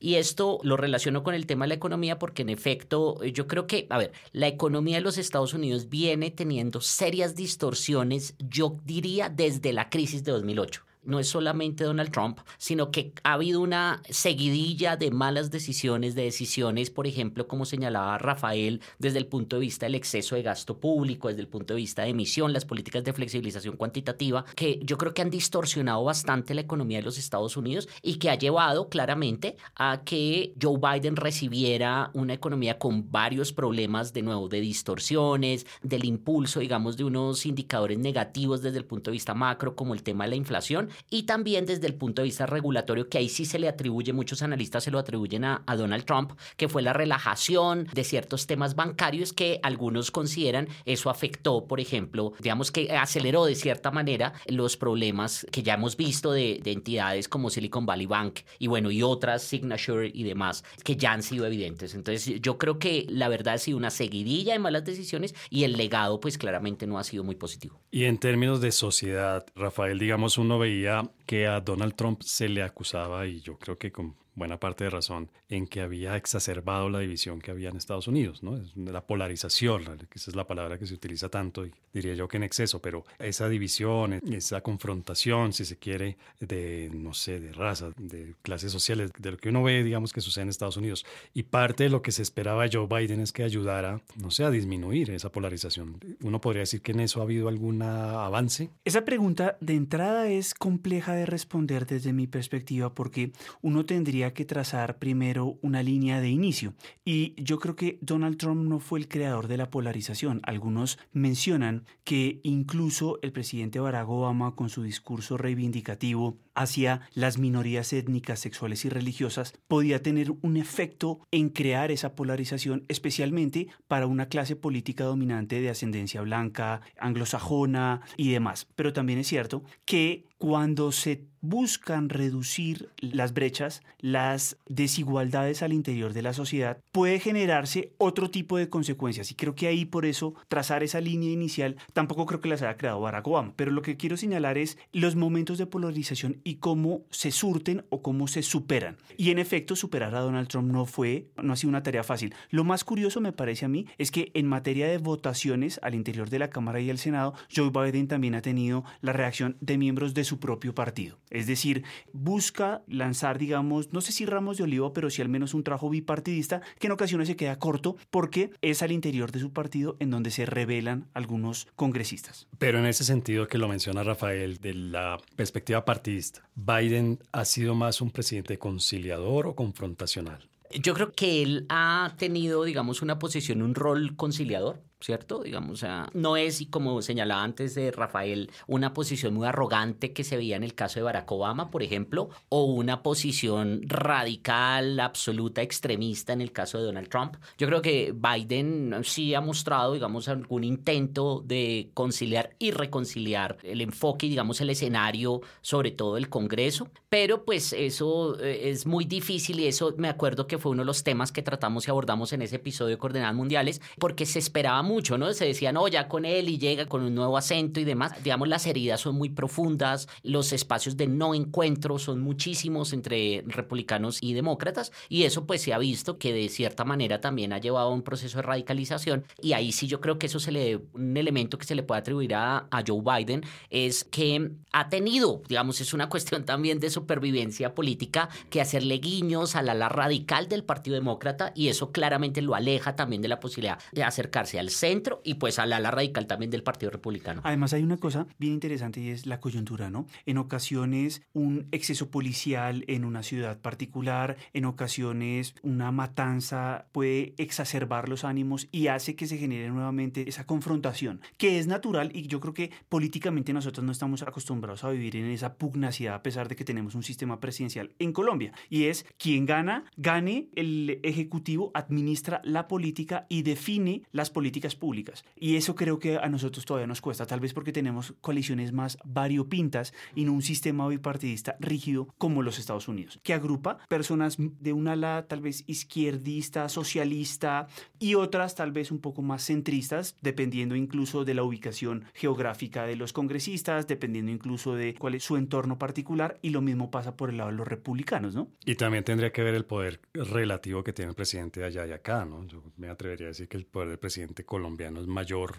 Y 0.00 0.16
esto 0.16 0.58
lo 0.62 0.76
relaciono 0.76 1.22
con 1.22 1.34
el 1.34 1.46
tema 1.46 1.64
de 1.64 1.68
la 1.68 1.74
economía 1.74 2.18
porque 2.18 2.42
en 2.42 2.48
efecto 2.48 3.22
yo 3.24 3.46
creo 3.46 3.66
que, 3.66 3.86
a 3.90 3.98
ver, 3.98 4.12
la 4.32 4.48
economía 4.48 4.96
de 4.96 5.02
los 5.02 5.18
Estados 5.18 5.54
Unidos 5.54 5.88
viene 5.88 6.30
teniendo 6.30 6.80
serias 6.80 7.34
distorsiones, 7.34 8.34
yo 8.38 8.78
diría, 8.84 9.28
desde 9.28 9.72
la 9.72 9.88
crisis 9.88 10.24
de 10.24 10.32
2008 10.32 10.84
no 11.06 11.18
es 11.18 11.28
solamente 11.28 11.84
Donald 11.84 12.10
Trump, 12.10 12.40
sino 12.58 12.90
que 12.90 13.12
ha 13.22 13.34
habido 13.34 13.60
una 13.60 14.02
seguidilla 14.08 14.96
de 14.96 15.10
malas 15.10 15.50
decisiones, 15.50 16.14
de 16.14 16.22
decisiones, 16.22 16.90
por 16.90 17.06
ejemplo, 17.06 17.46
como 17.46 17.64
señalaba 17.64 18.18
Rafael, 18.18 18.80
desde 18.98 19.18
el 19.18 19.26
punto 19.26 19.56
de 19.56 19.60
vista 19.60 19.86
del 19.86 19.94
exceso 19.94 20.36
de 20.36 20.42
gasto 20.42 20.78
público, 20.78 21.28
desde 21.28 21.42
el 21.42 21.48
punto 21.48 21.74
de 21.74 21.80
vista 21.80 22.02
de 22.02 22.10
emisión, 22.10 22.52
las 22.52 22.64
políticas 22.64 23.04
de 23.04 23.12
flexibilización 23.12 23.76
cuantitativa, 23.76 24.44
que 24.54 24.80
yo 24.82 24.98
creo 24.98 25.14
que 25.14 25.22
han 25.22 25.30
distorsionado 25.30 26.04
bastante 26.04 26.54
la 26.54 26.60
economía 26.60 26.98
de 26.98 27.04
los 27.04 27.18
Estados 27.18 27.56
Unidos 27.56 27.88
y 28.02 28.16
que 28.16 28.30
ha 28.30 28.34
llevado 28.34 28.88
claramente 28.88 29.56
a 29.74 30.02
que 30.04 30.54
Joe 30.60 30.78
Biden 30.78 31.16
recibiera 31.16 32.10
una 32.14 32.34
economía 32.34 32.78
con 32.78 33.10
varios 33.10 33.52
problemas, 33.52 34.12
de 34.12 34.22
nuevo, 34.22 34.48
de 34.48 34.60
distorsiones, 34.60 35.66
del 35.82 36.04
impulso, 36.04 36.60
digamos, 36.60 36.96
de 36.96 37.04
unos 37.04 37.46
indicadores 37.46 37.98
negativos 37.98 38.62
desde 38.62 38.78
el 38.78 38.84
punto 38.84 39.10
de 39.10 39.14
vista 39.14 39.34
macro, 39.34 39.74
como 39.74 39.94
el 39.94 40.02
tema 40.02 40.24
de 40.24 40.30
la 40.30 40.36
inflación, 40.36 40.88
y 41.10 41.24
también 41.24 41.66
desde 41.66 41.86
el 41.86 41.94
punto 41.94 42.22
de 42.22 42.26
vista 42.26 42.46
regulatorio, 42.46 43.08
que 43.08 43.18
ahí 43.18 43.28
sí 43.28 43.44
se 43.44 43.58
le 43.58 43.68
atribuye, 43.68 44.12
muchos 44.12 44.42
analistas 44.42 44.84
se 44.84 44.90
lo 44.90 44.98
atribuyen 44.98 45.44
a, 45.44 45.62
Donald 45.74 46.04
Trump, 46.04 46.32
que 46.56 46.68
fue 46.68 46.82
la 46.82 46.92
relajación 46.92 47.88
de 47.92 48.04
ciertos 48.04 48.46
temas 48.46 48.76
bancarios 48.76 49.32
que 49.32 49.58
algunos 49.62 50.12
consideran 50.12 50.68
eso 50.84 51.10
afectó, 51.10 51.66
por 51.66 51.80
ejemplo, 51.80 52.32
digamos 52.38 52.70
que 52.70 52.92
aceleró 52.92 53.44
de 53.44 53.56
cierta 53.56 53.90
manera 53.90 54.34
los 54.46 54.76
problemas 54.76 55.46
que 55.50 55.62
ya 55.64 55.74
hemos 55.74 55.96
visto 55.96 56.30
de, 56.30 56.60
de 56.62 56.72
entidades 56.72 57.28
como 57.28 57.50
Silicon 57.50 57.86
Valley 57.86 58.06
Bank 58.06 58.40
y 58.58 58.68
bueno, 58.68 58.90
y 58.90 59.02
otras, 59.02 59.42
Signature 59.42 60.10
y 60.12 60.22
demás, 60.22 60.64
que 60.84 60.96
ya 60.96 61.12
han 61.12 61.22
sido 61.22 61.46
evidentes. 61.46 61.94
Entonces 61.94 62.40
yo 62.40 62.58
creo 62.58 62.78
que 62.78 63.06
la 63.08 63.28
verdad 63.28 63.54
ha 63.54 63.58
sido 63.58 63.76
una 63.78 63.90
seguidilla 63.90 64.52
de 64.52 64.58
malas 64.58 64.84
decisiones 64.84 65.34
y 65.50 65.64
el 65.64 65.76
legado 65.76 66.20
pues 66.20 66.38
claramente 66.38 66.86
no 66.86 66.98
ha 66.98 67.04
sido 67.04 67.24
muy 67.24 67.34
positivo. 67.34 67.80
Y 67.90 68.04
en 68.04 68.18
términos 68.18 68.60
de 68.60 68.72
sociedad, 68.72 69.46
Rafael, 69.54 69.98
digamos, 69.98 70.38
uno 70.38 70.58
veía 70.58 70.83
que 71.26 71.46
a 71.46 71.60
Donald 71.60 71.94
Trump 71.94 72.22
se 72.22 72.48
le 72.48 72.62
acusaba, 72.62 73.26
y 73.26 73.40
yo 73.40 73.58
creo 73.58 73.78
que 73.78 73.92
con 73.92 74.16
buena 74.34 74.58
parte 74.58 74.84
de 74.84 74.90
razón 74.90 75.30
en 75.48 75.66
que 75.66 75.80
había 75.80 76.16
exacerbado 76.16 76.88
la 76.88 77.00
división 77.00 77.40
que 77.40 77.50
había 77.50 77.68
en 77.68 77.76
Estados 77.76 78.08
Unidos, 78.08 78.42
¿no? 78.42 78.60
La 78.76 79.06
polarización, 79.06 79.82
esa 80.14 80.30
es 80.30 80.36
la 80.36 80.46
palabra 80.46 80.78
que 80.78 80.86
se 80.86 80.94
utiliza 80.94 81.28
tanto 81.28 81.64
y 81.64 81.72
diría 81.92 82.14
yo 82.14 82.28
que 82.28 82.36
en 82.36 82.42
exceso, 82.42 82.80
pero 82.80 83.04
esa 83.18 83.48
división, 83.48 84.20
esa 84.30 84.60
confrontación, 84.60 85.52
si 85.52 85.64
se 85.64 85.76
quiere, 85.76 86.16
de, 86.40 86.90
no 86.92 87.14
sé, 87.14 87.40
de 87.40 87.52
raza, 87.52 87.90
de 87.96 88.34
clases 88.42 88.72
sociales, 88.72 89.10
de 89.18 89.32
lo 89.32 89.36
que 89.36 89.50
uno 89.50 89.62
ve, 89.62 89.82
digamos, 89.82 90.12
que 90.12 90.20
sucede 90.20 90.42
en 90.42 90.48
Estados 90.48 90.76
Unidos. 90.76 91.06
Y 91.32 91.44
parte 91.44 91.84
de 91.84 91.90
lo 91.90 92.02
que 92.02 92.12
se 92.12 92.22
esperaba 92.22 92.66
Joe 92.70 92.86
Biden 92.86 93.20
es 93.20 93.32
que 93.32 93.44
ayudara, 93.44 94.00
no 94.16 94.30
sé, 94.30 94.44
a 94.44 94.50
disminuir 94.50 95.10
esa 95.10 95.30
polarización. 95.30 96.00
¿Uno 96.22 96.40
podría 96.40 96.60
decir 96.60 96.82
que 96.82 96.92
en 96.92 97.00
eso 97.00 97.20
ha 97.20 97.24
habido 97.24 97.48
algún 97.48 97.82
avance? 97.82 98.70
Esa 98.84 99.04
pregunta 99.04 99.56
de 99.60 99.74
entrada 99.74 100.28
es 100.28 100.54
compleja 100.54 101.14
de 101.14 101.26
responder 101.26 101.86
desde 101.86 102.12
mi 102.12 102.26
perspectiva 102.26 102.94
porque 102.94 103.32
uno 103.62 103.84
tendría 103.84 104.23
que 104.32 104.44
trazar 104.44 104.98
primero 104.98 105.58
una 105.60 105.82
línea 105.82 106.20
de 106.20 106.30
inicio. 106.30 106.74
Y 107.04 107.34
yo 107.42 107.58
creo 107.58 107.76
que 107.76 107.98
Donald 108.00 108.38
Trump 108.38 108.66
no 108.66 108.80
fue 108.80 108.98
el 108.98 109.08
creador 109.08 109.48
de 109.48 109.56
la 109.56 109.70
polarización. 109.70 110.40
Algunos 110.44 110.98
mencionan 111.12 111.84
que 112.04 112.40
incluso 112.42 113.18
el 113.22 113.32
presidente 113.32 113.80
Barack 113.80 114.08
Obama, 114.08 114.54
con 114.54 114.68
su 114.68 114.82
discurso 114.82 115.36
reivindicativo 115.36 116.38
hacia 116.54 117.02
las 117.14 117.38
minorías 117.38 117.92
étnicas, 117.92 118.38
sexuales 118.38 118.84
y 118.84 118.88
religiosas, 118.88 119.54
podía 119.66 120.02
tener 120.02 120.30
un 120.42 120.56
efecto 120.56 121.20
en 121.30 121.48
crear 121.48 121.90
esa 121.90 122.14
polarización, 122.14 122.84
especialmente 122.88 123.68
para 123.88 124.06
una 124.06 124.26
clase 124.26 124.56
política 124.56 125.04
dominante 125.04 125.60
de 125.60 125.70
ascendencia 125.70 126.22
blanca, 126.22 126.80
anglosajona 126.98 128.02
y 128.16 128.30
demás. 128.30 128.66
Pero 128.76 128.92
también 128.92 129.18
es 129.18 129.26
cierto 129.26 129.64
que 129.84 130.26
cuando 130.44 130.92
se 130.92 131.24
buscan 131.44 132.08
reducir 132.08 132.88
las 132.98 133.34
brechas, 133.34 133.82
las 133.98 134.56
desigualdades 134.66 135.62
al 135.62 135.74
interior 135.74 136.14
de 136.14 136.22
la 136.22 136.32
sociedad, 136.32 136.78
puede 136.90 137.20
generarse 137.20 137.92
otro 137.98 138.30
tipo 138.30 138.56
de 138.56 138.70
consecuencias. 138.70 139.30
Y 139.30 139.34
creo 139.34 139.54
que 139.54 139.66
ahí 139.66 139.84
por 139.84 140.06
eso 140.06 140.34
trazar 140.48 140.82
esa 140.82 141.02
línea 141.02 141.30
inicial 141.30 141.76
tampoco 141.92 142.24
creo 142.24 142.40
que 142.40 142.48
las 142.48 142.62
haya 142.62 142.78
creado 142.78 143.00
Barack 143.00 143.26
Obama. 143.26 143.52
Pero 143.56 143.72
lo 143.72 143.82
que 143.82 143.98
quiero 143.98 144.16
señalar 144.16 144.56
es 144.56 144.78
los 144.92 145.16
momentos 145.16 145.58
de 145.58 145.66
polarización 145.66 146.40
y 146.44 146.56
cómo 146.56 147.04
se 147.10 147.30
surten 147.30 147.84
o 147.90 148.00
cómo 148.00 148.26
se 148.26 148.42
superan. 148.42 148.96
Y 149.18 149.30
en 149.30 149.38
efecto, 149.38 149.76
superar 149.76 150.14
a 150.14 150.20
Donald 150.20 150.48
Trump 150.48 150.72
no 150.72 150.86
fue, 150.86 151.28
no 151.42 151.52
ha 151.52 151.56
sido 151.56 151.68
una 151.68 151.82
tarea 151.82 152.04
fácil. 152.04 152.34
Lo 152.48 152.64
más 152.64 152.84
curioso 152.84 153.20
me 153.20 153.32
parece 153.32 153.66
a 153.66 153.68
mí 153.68 153.86
es 153.98 154.10
que 154.10 154.30
en 154.32 154.46
materia 154.46 154.88
de 154.88 154.96
votaciones 154.96 155.78
al 155.82 155.94
interior 155.94 156.30
de 156.30 156.38
la 156.38 156.48
Cámara 156.48 156.80
y 156.80 156.88
el 156.88 156.98
Senado, 156.98 157.34
Joe 157.54 157.70
Biden 157.70 158.08
también 158.08 158.34
ha 158.34 158.40
tenido 158.40 158.84
la 159.02 159.12
reacción 159.12 159.58
de 159.60 159.76
miembros 159.76 160.14
de 160.14 160.24
su 160.24 160.33
propio 160.38 160.74
partido. 160.74 161.18
Es 161.30 161.46
decir, 161.46 161.84
busca 162.12 162.82
lanzar, 162.86 163.38
digamos, 163.38 163.92
no 163.92 164.00
sé 164.00 164.12
si 164.12 164.26
ramos 164.26 164.58
de 164.58 164.64
olivo, 164.64 164.92
pero 164.92 165.10
sí 165.10 165.22
al 165.22 165.28
menos 165.28 165.54
un 165.54 165.64
trabajo 165.64 165.90
bipartidista 165.90 166.62
que 166.78 166.86
en 166.86 166.92
ocasiones 166.92 167.28
se 167.28 167.36
queda 167.36 167.58
corto 167.58 167.96
porque 168.10 168.50
es 168.60 168.82
al 168.82 168.92
interior 168.92 169.32
de 169.32 169.40
su 169.40 169.52
partido 169.52 169.96
en 170.00 170.10
donde 170.10 170.30
se 170.30 170.46
revelan 170.46 171.08
algunos 171.14 171.68
congresistas. 171.76 172.46
Pero 172.58 172.78
en 172.78 172.86
ese 172.86 173.04
sentido 173.04 173.46
que 173.48 173.58
lo 173.58 173.68
menciona 173.68 174.02
Rafael, 174.02 174.58
de 174.58 174.74
la 174.74 175.18
perspectiva 175.36 175.84
partidista, 175.84 176.48
¿Biden 176.54 177.18
ha 177.32 177.44
sido 177.44 177.74
más 177.74 178.00
un 178.00 178.10
presidente 178.10 178.58
conciliador 178.58 179.46
o 179.46 179.54
confrontacional? 179.54 180.48
Yo 180.70 180.94
creo 180.94 181.12
que 181.12 181.42
él 181.42 181.66
ha 181.68 182.14
tenido, 182.18 182.64
digamos, 182.64 183.00
una 183.00 183.18
posición, 183.18 183.62
un 183.62 183.74
rol 183.74 184.16
conciliador 184.16 184.82
¿cierto? 185.04 185.42
Digamos, 185.42 185.84
no 186.14 186.36
es, 186.36 186.66
como 186.70 187.02
señalaba 187.02 187.42
antes 187.42 187.74
de 187.74 187.90
Rafael, 187.90 188.50
una 188.66 188.94
posición 188.94 189.34
muy 189.34 189.46
arrogante 189.46 190.12
que 190.12 190.24
se 190.24 190.36
veía 190.36 190.56
en 190.56 190.64
el 190.64 190.74
caso 190.74 190.98
de 190.98 191.02
Barack 191.02 191.30
Obama, 191.30 191.70
por 191.70 191.82
ejemplo, 191.82 192.30
o 192.48 192.64
una 192.64 193.02
posición 193.02 193.82
radical, 193.84 194.98
absoluta, 195.00 195.60
extremista 195.60 196.32
en 196.32 196.40
el 196.40 196.52
caso 196.52 196.78
de 196.78 196.84
Donald 196.84 197.08
Trump. 197.08 197.36
Yo 197.58 197.66
creo 197.66 197.82
que 197.82 198.14
Biden 198.14 198.96
sí 199.04 199.34
ha 199.34 199.42
mostrado, 199.42 199.92
digamos, 199.92 200.28
algún 200.28 200.64
intento 200.64 201.42
de 201.44 201.90
conciliar 201.92 202.56
y 202.58 202.70
reconciliar 202.70 203.58
el 203.62 203.82
enfoque, 203.82 204.26
digamos, 204.26 204.60
el 204.62 204.70
escenario, 204.70 205.42
sobre 205.60 205.90
todo 205.90 206.16
el 206.16 206.30
Congreso, 206.30 206.88
pero 207.10 207.44
pues 207.44 207.72
eso 207.72 208.38
eh, 208.40 208.70
es 208.70 208.86
muy 208.86 209.04
difícil 209.04 209.60
y 209.60 209.66
eso 209.66 209.94
me 209.98 210.08
acuerdo 210.08 210.46
que 210.46 210.58
fue 210.58 210.72
uno 210.72 210.82
de 210.82 210.86
los 210.86 211.04
temas 211.04 211.30
que 211.30 211.42
tratamos 211.42 211.86
y 211.86 211.90
abordamos 211.90 212.32
en 212.32 212.42
ese 212.42 212.56
episodio 212.56 212.90
de 212.90 212.98
Coordenadas 212.98 213.34
Mundiales, 213.34 213.82
porque 213.98 214.26
se 214.26 214.38
esperaba 214.38 214.82
mucho, 214.82 214.93
¿no? 215.18 215.32
Se 215.32 215.46
decía, 215.46 215.72
no, 215.72 215.88
ya 215.88 216.08
con 216.08 216.24
él 216.24 216.48
y 216.48 216.58
llega 216.58 216.86
con 216.86 217.02
un 217.02 217.14
nuevo 217.14 217.36
acento 217.36 217.80
y 217.80 217.84
demás. 217.84 218.12
Digamos, 218.22 218.48
las 218.48 218.66
heridas 218.66 219.00
son 219.00 219.16
muy 219.16 219.30
profundas, 219.30 220.08
los 220.22 220.52
espacios 220.52 220.96
de 220.96 221.06
no 221.06 221.34
encuentro 221.34 221.98
son 221.98 222.20
muchísimos 222.20 222.92
entre 222.92 223.44
republicanos 223.46 224.18
y 224.22 224.34
demócratas, 224.34 224.92
y 225.08 225.24
eso 225.24 225.46
pues 225.46 225.62
se 225.62 225.72
ha 225.72 225.78
visto 225.78 226.18
que 226.18 226.32
de 226.32 226.48
cierta 226.48 226.84
manera 226.84 227.20
también 227.20 227.52
ha 227.52 227.58
llevado 227.58 227.88
a 227.88 227.92
un 227.92 228.02
proceso 228.02 228.38
de 228.38 228.42
radicalización, 228.42 229.24
y 229.40 229.52
ahí 229.52 229.72
sí 229.72 229.86
yo 229.86 230.00
creo 230.00 230.18
que 230.18 230.26
eso 230.26 230.40
se 230.40 230.52
le, 230.52 230.80
un 230.92 231.16
elemento 231.16 231.58
que 231.58 231.66
se 231.66 231.74
le 231.74 231.82
puede 231.82 232.00
atribuir 232.00 232.34
a, 232.34 232.66
a 232.70 232.82
Joe 232.86 233.02
Biden 233.02 233.42
es 233.70 234.04
que 234.04 234.50
ha 234.72 234.88
tenido, 234.88 235.42
digamos, 235.48 235.80
es 235.80 235.92
una 235.94 236.08
cuestión 236.14 236.44
también 236.44 236.80
de 236.80 236.90
supervivencia 236.90 237.74
política, 237.74 238.28
que 238.50 238.60
hacerle 238.60 238.98
guiños 238.98 239.56
al 239.56 239.68
ala 239.68 239.88
radical 239.88 240.48
del 240.48 240.64
Partido 240.64 240.94
Demócrata, 240.94 241.52
y 241.54 241.68
eso 241.68 241.92
claramente 241.92 242.42
lo 242.42 242.54
aleja 242.54 242.96
también 242.96 243.22
de 243.22 243.28
la 243.28 243.40
posibilidad 243.40 243.78
de 243.92 244.04
acercarse 244.04 244.58
al 244.58 244.70
centro 244.74 245.20
y 245.24 245.34
pues 245.34 245.58
al 245.58 245.72
ala 245.72 245.90
radical 245.90 246.26
también 246.26 246.50
del 246.50 246.62
Partido 246.62 246.90
Republicano. 246.90 247.40
Además 247.44 247.72
hay 247.72 247.82
una 247.82 247.96
cosa 247.96 248.26
bien 248.38 248.52
interesante 248.52 249.00
y 249.00 249.10
es 249.10 249.26
la 249.26 249.40
coyuntura, 249.40 249.90
¿no? 249.90 250.06
En 250.26 250.38
ocasiones 250.38 251.22
un 251.32 251.66
exceso 251.72 252.10
policial 252.10 252.84
en 252.88 253.04
una 253.04 253.22
ciudad 253.22 253.60
particular, 253.60 254.36
en 254.52 254.64
ocasiones 254.64 255.54
una 255.62 255.92
matanza 255.92 256.86
puede 256.92 257.34
exacerbar 257.38 258.08
los 258.08 258.24
ánimos 258.24 258.68
y 258.70 258.88
hace 258.88 259.16
que 259.16 259.26
se 259.26 259.38
genere 259.38 259.68
nuevamente 259.68 260.28
esa 260.28 260.46
confrontación, 260.46 261.20
que 261.36 261.58
es 261.58 261.66
natural 261.66 262.10
y 262.14 262.26
yo 262.26 262.40
creo 262.40 262.54
que 262.54 262.70
políticamente 262.88 263.52
nosotros 263.52 263.84
no 263.84 263.92
estamos 263.92 264.22
acostumbrados 264.22 264.84
a 264.84 264.90
vivir 264.90 265.16
en 265.16 265.26
esa 265.26 265.54
pugnacidad 265.54 266.14
a 266.14 266.22
pesar 266.22 266.48
de 266.48 266.56
que 266.56 266.64
tenemos 266.64 266.94
un 266.94 267.02
sistema 267.02 267.40
presidencial 267.40 267.92
en 267.98 268.12
Colombia. 268.12 268.52
Y 268.70 268.84
es 268.84 269.06
quien 269.18 269.46
gana, 269.46 269.84
gane, 269.96 270.48
el 270.54 271.00
Ejecutivo 271.02 271.70
administra 271.74 272.40
la 272.44 272.68
política 272.68 273.26
y 273.28 273.42
define 273.42 274.02
las 274.12 274.30
políticas 274.30 274.63
públicas. 274.72 275.24
Y 275.36 275.56
eso 275.56 275.74
creo 275.74 275.98
que 275.98 276.16
a 276.16 276.28
nosotros 276.28 276.64
todavía 276.64 276.86
nos 276.86 277.00
cuesta, 277.00 277.26
tal 277.26 277.40
vez 277.40 277.52
porque 277.52 277.72
tenemos 277.72 278.14
coaliciones 278.20 278.72
más 278.72 278.98
variopintas 279.04 279.92
y 280.14 280.24
no 280.24 280.32
un 280.32 280.42
sistema 280.42 280.88
bipartidista 280.88 281.56
rígido 281.60 282.08
como 282.18 282.42
los 282.42 282.58
Estados 282.58 282.88
Unidos, 282.88 283.20
que 283.22 283.34
agrupa 283.34 283.78
personas 283.88 284.36
de 284.38 284.72
un 284.72 284.88
ala 284.88 285.26
tal 285.28 285.40
vez 285.40 285.64
izquierdista, 285.66 286.68
socialista 286.68 287.66
y 287.98 288.14
otras 288.14 288.54
tal 288.54 288.72
vez 288.72 288.90
un 288.90 289.00
poco 289.00 289.22
más 289.22 289.44
centristas, 289.44 290.16
dependiendo 290.22 290.76
incluso 290.76 291.24
de 291.24 291.34
la 291.34 291.42
ubicación 291.42 292.04
geográfica 292.14 292.86
de 292.86 292.96
los 292.96 293.12
congresistas, 293.12 293.86
dependiendo 293.86 294.30
incluso 294.30 294.74
de 294.74 294.94
cuál 294.94 295.14
es 295.14 295.24
su 295.24 295.36
entorno 295.36 295.78
particular 295.78 296.38
y 296.42 296.50
lo 296.50 296.60
mismo 296.60 296.90
pasa 296.90 297.16
por 297.16 297.30
el 297.30 297.38
lado 297.38 297.50
de 297.50 297.56
los 297.56 297.66
republicanos, 297.66 298.34
¿no? 298.34 298.48
Y 298.64 298.76
también 298.76 299.04
tendría 299.04 299.32
que 299.32 299.42
ver 299.42 299.54
el 299.54 299.64
poder 299.64 300.00
relativo 300.12 300.84
que 300.84 300.92
tiene 300.92 301.10
el 301.10 301.16
presidente 301.16 301.64
allá 301.64 301.86
y 301.86 301.92
acá, 301.92 302.24
¿no? 302.24 302.46
Yo 302.46 302.62
me 302.76 302.88
atrevería 302.88 303.26
a 303.26 303.28
decir 303.28 303.48
que 303.48 303.56
el 303.56 303.66
poder 303.66 303.88
del 303.88 303.98
presidente 303.98 304.44
colombiano 304.54 305.00
es 305.00 305.08
mayor 305.08 305.56